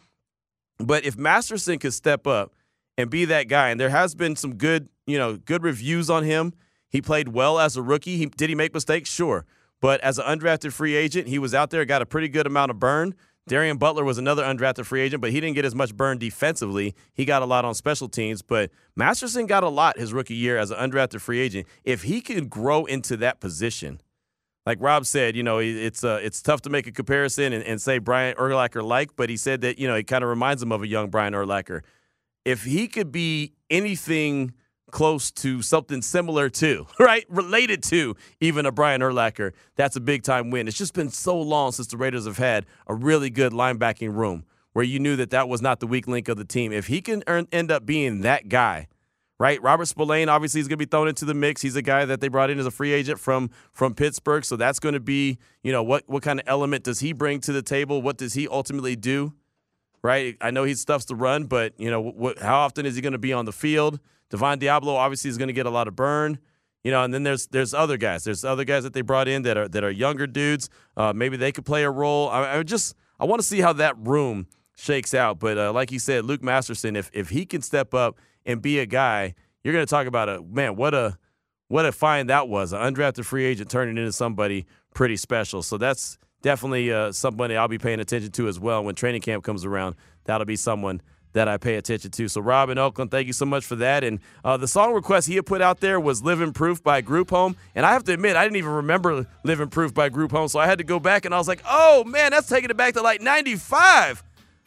But 0.79 1.05
if 1.05 1.17
Masterson 1.17 1.79
could 1.79 1.93
step 1.93 2.27
up 2.27 2.53
and 2.99 3.09
be 3.09 3.25
that 3.25 3.49
guy, 3.49 3.71
and 3.71 3.81
there 3.81 3.91
has 3.91 4.15
been 4.15 4.37
some 4.37 4.57
good, 4.57 4.89
you 5.07 5.17
know, 5.17 5.37
good 5.37 5.63
reviews 5.63 6.11
on 6.11 6.25
him. 6.25 6.53
He 6.91 7.01
played 7.01 7.29
well 7.29 7.59
as 7.59 7.77
a 7.77 7.83
rookie. 7.83 8.17
He, 8.17 8.27
did 8.27 8.49
he 8.49 8.55
make 8.55 8.75
mistakes? 8.75 9.09
Sure. 9.09 9.47
But 9.81 10.01
as 10.01 10.19
an 10.19 10.25
undrafted 10.27 10.73
free 10.73 10.95
agent, 10.95 11.29
he 11.29 11.39
was 11.39 11.55
out 11.55 11.71
there, 11.71 11.85
got 11.85 12.03
a 12.03 12.07
pretty 12.07 12.29
good 12.29 12.47
amount 12.47 12.71
of 12.71 12.79
burn. 12.79 13.15
Darien 13.47 13.79
Butler 13.79 14.05
was 14.05 14.19
another 14.19 14.45
undrafted 14.45 14.85
free 14.85 15.01
agent, 15.01 15.23
but 15.23 15.31
he 15.31 15.41
didn't 15.41 15.55
get 15.55 15.65
as 15.65 15.75
much 15.75 15.97
burn 15.97 16.19
defensively. 16.19 16.95
He 17.15 17.25
got 17.25 17.43
a 17.43 17.47
lot 17.47 17.65
on 17.65 17.75
special 17.75 18.09
teams, 18.09 18.43
but 18.43 18.71
Masterson 18.95 19.47
got 19.47 19.65
a 19.65 19.69
lot 19.69 19.99
his 19.99 20.13
rookie 20.13 20.35
year 20.35 20.59
as 20.59 20.71
an 20.71 20.79
undrafted 20.79 21.21
free 21.21 21.41
agent. 21.41 21.67
If 21.83 22.03
he 22.03 22.21
can 22.21 22.49
grow 22.49 22.85
into 22.85 23.17
that 23.19 23.41
position, 23.41 24.01
like 24.67 24.79
Rob 24.81 25.07
said, 25.07 25.35
you 25.35 25.43
know, 25.43 25.59
it's 25.59 26.05
uh, 26.05 26.21
it's 26.23 26.43
tough 26.43 26.61
to 26.63 26.71
make 26.71 26.87
a 26.87 26.93
comparison 26.93 27.55
and, 27.55 27.65
and 27.65 27.81
say 27.81 27.99
Brian 27.99 28.37
Urlacher 28.37 28.83
like, 28.85 29.17
but 29.17 29.31
he 29.31 29.37
said 29.39 29.63
that, 29.63 29.79
you 29.79 29.89
know, 29.89 29.95
it 29.95 30.07
kind 30.07 30.23
of 30.23 30.29
reminds 30.29 30.63
him 30.63 30.73
of 30.73 30.83
a 30.83 30.87
young 30.87 31.09
Brian 31.09 31.33
Urlacher. 31.33 31.81
If 32.45 32.65
he 32.65 32.87
could 32.87 33.11
be 33.11 33.55
anything 33.71 34.53
close 34.91 35.31
to 35.31 35.63
something 35.63 36.03
similar 36.03 36.49
to, 36.49 36.87
right? 36.99 37.25
Related 37.29 37.83
to 37.85 38.17
even 38.41 38.67
a 38.67 38.73
Brian 38.73 39.01
Urlacher, 39.01 39.53
that's 39.77 39.97
a 39.97 40.01
big 40.01 40.23
time 40.23 40.51
win. 40.51 40.69
It's 40.69 40.79
just 40.79 40.95
been 40.95 41.11
so 41.11 41.41
long 41.41 41.73
since 41.73 41.89
the 41.89 41.97
Raiders 41.97 42.27
have 42.27 42.39
had 42.39 42.67
a 42.87 42.95
really 42.95 43.31
good 43.31 43.53
linebacking 43.53 44.15
room 44.15 44.45
where 44.73 44.85
you 44.85 44.99
knew 44.99 45.17
that 45.17 45.31
that 45.31 45.49
was 45.49 45.63
not 45.63 45.81
the 45.81 45.87
weak 45.87 46.07
link 46.07 46.29
of 46.29 46.37
the 46.37 46.45
team. 46.45 46.73
If 46.73 46.87
he 46.87 47.01
can 47.01 47.25
earn, 47.27 47.49
end 47.51 47.71
up 47.71 47.85
being 47.85 48.21
that 48.21 48.49
guy, 48.49 48.89
right? 49.39 49.61
Robert 49.63 49.87
Spillane 49.87 50.29
obviously 50.29 50.61
is 50.61 50.69
going 50.69 50.79
to 50.79 50.87
be 50.87 50.89
thrown 50.89 51.09
into 51.09 51.25
the 51.25 51.35
mix. 51.35 51.63
He's 51.63 51.77
a 51.77 51.83
guy 51.83 52.05
that 52.05 52.21
they 52.21 52.29
brought 52.29 52.51
in 52.51 52.59
as 52.59 52.67
a 52.67 52.71
free 52.71 52.93
agent 52.93 53.19
from 53.19 53.51
from 53.73 53.95
Pittsburgh, 53.95 54.45
so 54.45 54.57
that's 54.57 54.79
going 54.79 54.93
to 54.95 55.01
be, 55.01 55.39
you 55.63 55.73
know, 55.73 55.83
what 55.83 56.05
what 56.07 56.23
kind 56.23 56.41
of 56.41 56.47
element 56.49 56.85
does 56.85 57.01
he 57.01 57.13
bring 57.13 57.41
to 57.41 57.53
the 57.53 57.63
table? 57.63 58.03
What 58.03 58.19
does 58.19 58.35
he 58.35 58.47
ultimately 58.49 58.97
do? 58.97 59.33
Right? 60.03 60.37
I 60.41 60.51
know 60.51 60.65
he 60.65 60.75
stuffs 60.75 61.07
the 61.07 61.17
run, 61.17 61.45
but 61.45 61.75
you 61.79 61.91
know, 61.91 62.35
how 62.41 62.59
often 62.61 62.87
is 62.87 62.95
he 62.95 63.03
going 63.03 63.13
to 63.13 63.19
be 63.19 63.33
on 63.33 63.45
the 63.45 63.53
field? 63.53 63.99
Divine 64.31 64.59
Deablo 64.59 64.95
obviously 64.95 65.31
is 65.31 65.39
going 65.39 65.49
to 65.49 65.55
get 65.55 65.67
a 65.67 65.71
lot 65.71 65.89
of 65.89 65.97
burn. 65.97 66.39
You 66.85 66.93
know, 66.93 67.03
and 67.03 67.13
then 67.13 67.25
there's 67.25 67.49
there's 67.49 67.75
other 67.75 67.97
guys. 67.97 68.25
There's 68.25 68.45
other 68.45 68.65
guys 68.65 68.85
that 68.85 68.93
they 68.93 69.01
brought 69.01 69.27
in 69.29 69.43
that 69.43 69.57
are 69.57 69.69
that 69.69 69.83
are 69.83 69.91
younger 69.91 70.27
dudes. 70.27 70.71
Uh, 70.97 71.13
maybe 71.13 71.37
they 71.37 71.53
could 71.53 71.65
play 71.65 71.83
a 71.83 71.91
role. 71.91 72.29
I, 72.29 72.59
I 72.59 72.63
just 72.63 72.95
I 73.19 73.25
want 73.25 73.41
to 73.43 73.47
see 73.47 73.61
how 73.61 73.73
that 73.75 73.97
room 73.99 74.47
shakes 74.77 75.13
out. 75.13 75.41
But 75.41 75.59
uh, 75.59 75.73
like 75.73 75.91
you 75.91 75.99
said, 75.99 76.25
Luke 76.25 76.43
Masterson, 76.43 76.95
if 76.95 77.11
if 77.13 77.31
he 77.31 77.45
can 77.45 77.63
step 77.63 77.95
up 77.95 78.19
and 78.47 78.63
be 78.63 78.79
a 78.79 78.87
guy, 78.87 79.35
you're 79.65 79.75
going 79.75 79.85
to 79.85 79.91
talk 79.91 80.07
about 80.07 80.29
a 80.29 80.41
man. 80.41 80.77
What 80.77 80.95
a 80.95 81.19
what 81.67 81.85
a 81.85 81.93
find 81.93 82.31
that 82.31 82.49
was. 82.49 82.73
An 82.73 82.81
undrafted 82.95 83.25
free 83.25 83.45
agent 83.45 83.71
turning 83.71 83.99
into 83.99 84.13
somebody 84.13 84.65
pretty 84.95 85.17
special. 85.17 85.63
So 85.63 85.79
that's 85.79 86.17
definitely 86.43 86.93
uh, 86.93 87.13
somebody 87.13 87.57
I'll 87.57 87.69
be 87.69 87.79
paying 87.79 88.01
attention 88.01 88.31
to 88.33 88.49
as 88.49 88.59
well 88.59 88.85
when 88.85 88.95
training 88.95 89.23
camp 89.23 89.45
comes 89.45 89.65
around. 89.65 89.97
That'll 90.25 90.45
be 90.45 90.57
someone 90.57 91.01
that 91.35 91.47
I 91.47 91.59
pay 91.59 91.75
attention 91.77 92.11
to. 92.11 92.29
So, 92.29 92.41
Rob 92.41 92.71
in 92.71 92.79
Oakland, 92.79 93.11
thank 93.11 93.27
you 93.27 93.33
so 93.33 93.45
much 93.45 93.65
for 93.65 93.77
that. 93.77 94.03
And 94.03 94.19
uh, 94.45 94.57
the 94.57 94.67
song 94.67 94.95
request 94.95 95.29
he 95.29 95.37
had 95.37 95.47
put 95.47 95.61
out 95.61 95.81
there 95.81 96.01
was 96.01 96.23
Living 96.23 96.53
Proof 96.53 96.83
by 96.83 97.01
Group 97.01 97.31
Home. 97.31 97.55
And 97.75 97.85
I 97.85 97.93
have 97.93 98.05
to 98.05 98.15
admit, 98.15 98.35
I 98.35 98.45
didn't 98.45 98.57
even 98.57 98.71
remember 98.73 99.27
Living 99.45 99.69
Proof 99.69 99.93
by 99.93 100.09
Group 100.09 100.33
Home. 100.33 100.49
So 100.49 100.59
I 100.59 100.67
had 100.67 100.79
to 100.79 100.85
go 100.85 100.99
back 100.99 101.25
and 101.25 101.35
I 101.35 101.39
was 101.39 101.47
like, 101.47 101.63
oh 101.69 102.05
man, 102.05 102.31
that's 102.31 102.49
taking 102.49 102.71
it 102.71 102.77
back 102.77 102.95
to 102.95 103.03
like 103.03 103.21
95. 103.21 104.23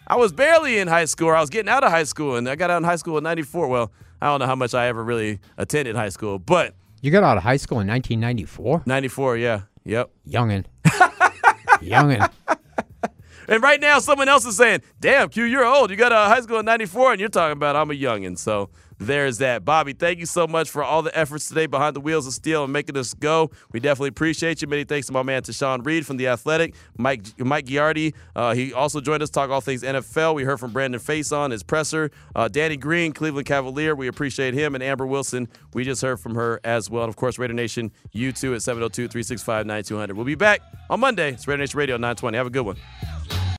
I 0.08 0.16
was 0.16 0.32
barely 0.34 0.78
in 0.78 0.88
high 0.88 1.06
school, 1.06 1.30
I 1.30 1.40
was 1.42 1.50
getting 1.50 1.70
out 1.70 1.84
of 1.84 1.92
high 1.92 2.04
school, 2.04 2.36
and 2.36 2.50
I 2.50 2.56
got 2.56 2.70
out 2.70 2.78
in 2.78 2.84
high 2.84 2.96
school 2.96 3.18
in 3.18 3.24
94. 3.24 3.68
Well, 3.68 3.92
I 4.22 4.28
don't 4.28 4.40
know 4.40 4.46
how 4.46 4.56
much 4.56 4.74
I 4.74 4.88
ever 4.88 5.04
really 5.04 5.40
attended 5.58 5.96
high 5.96 6.10
school, 6.10 6.38
but 6.40 6.74
You 7.02 7.12
got 7.12 7.24
out 7.24 7.38
of 7.38 7.44
high 7.44 7.58
school 7.58 7.80
in 7.80 7.88
1994? 7.88 8.84
94, 8.86 9.38
yeah. 9.38 9.62
Yep. 9.86 10.12
Youngin. 10.28 10.66
Youngin. 11.82 12.30
And 13.48 13.62
right 13.62 13.82
now, 13.82 14.00
someone 14.00 14.30
else 14.30 14.46
is 14.46 14.56
saying, 14.56 14.82
"Damn, 15.00 15.28
Q, 15.28 15.44
you're 15.44 15.66
old. 15.66 15.90
You 15.90 15.98
got 15.98 16.14
a 16.14 16.16
high 16.16 16.40
school 16.40 16.60
in 16.60 16.66
'94, 16.66 17.12
and 17.12 17.20
you're 17.20 17.28
talking 17.28 17.54
about 17.54 17.76
I'm 17.76 17.92
a 17.92 17.94
youngin." 17.94 18.38
So 18.38 18.70
there's 19.02 19.40
that. 19.40 19.66
Bobby, 19.66 19.94
thank 19.94 20.20
you 20.20 20.28
so 20.28 20.46
much 20.46 20.70
for 20.70 20.84
all 20.84 21.02
the 21.02 21.18
efforts 21.18 21.48
today 21.48 21.66
behind 21.66 21.96
the 21.96 22.00
wheels 22.00 22.28
of 22.28 22.34
steel 22.34 22.64
and 22.64 22.72
making 22.72 22.96
us 22.96 23.16
go. 23.16 23.50
We 23.72 23.80
definitely 23.80 24.10
appreciate 24.10 24.62
you. 24.62 24.68
Many 24.68 24.84
thanks 24.84 25.08
to 25.08 25.14
my 25.14 25.24
man 25.24 25.42
Tashan 25.42 25.84
Reed 25.84 26.06
from 26.06 26.18
the 26.18 26.28
Athletic, 26.28 26.76
Mike 26.98 27.24
Mike 27.40 27.66
Giardi. 27.66 28.14
Uh, 28.36 28.54
he 28.54 28.74
also 28.74 29.02
joined 29.02 29.24
us 29.24 29.32
talk 29.32 29.50
all 29.50 29.60
things 29.60 29.82
NFL. 29.82 30.36
We 30.36 30.44
heard 30.44 30.60
from 30.60 30.72
Brandon 30.72 31.00
Facyson, 31.00 31.52
his 31.52 31.64
presser, 31.64 32.12
uh, 32.36 32.48
Danny 32.48 32.78
Green, 32.78 33.12
Cleveland 33.12 33.48
Cavalier. 33.48 33.96
We 33.96 34.08
appreciate 34.08 34.54
him 34.54 34.76
and 34.76 34.84
Amber 34.84 35.08
Wilson. 35.08 35.48
We 35.74 35.84
just 35.84 36.04
heard 36.04 36.20
from 36.20 36.36
her 36.36 36.60
as 36.64 36.90
well. 36.90 37.04
And 37.04 37.10
of 37.10 37.16
course, 37.16 37.40
Raider 37.40 37.54
Nation, 37.54 37.92
you 38.12 38.32
too 38.32 38.54
at 38.54 38.62
702 38.62 39.08
365 39.08 39.66
9200. 39.66 40.16
We'll 40.16 40.26
be 40.28 40.36
back 40.36 40.62
on 40.92 41.00
Monday. 41.00 41.32
It's 41.34 41.48
Raider 41.48 41.64
Nation 41.64 41.78
Radio 41.80 41.96
920. 41.96 42.38
Have 42.38 42.48
a 42.48 42.52
good 42.52 42.66
one. 42.68 43.42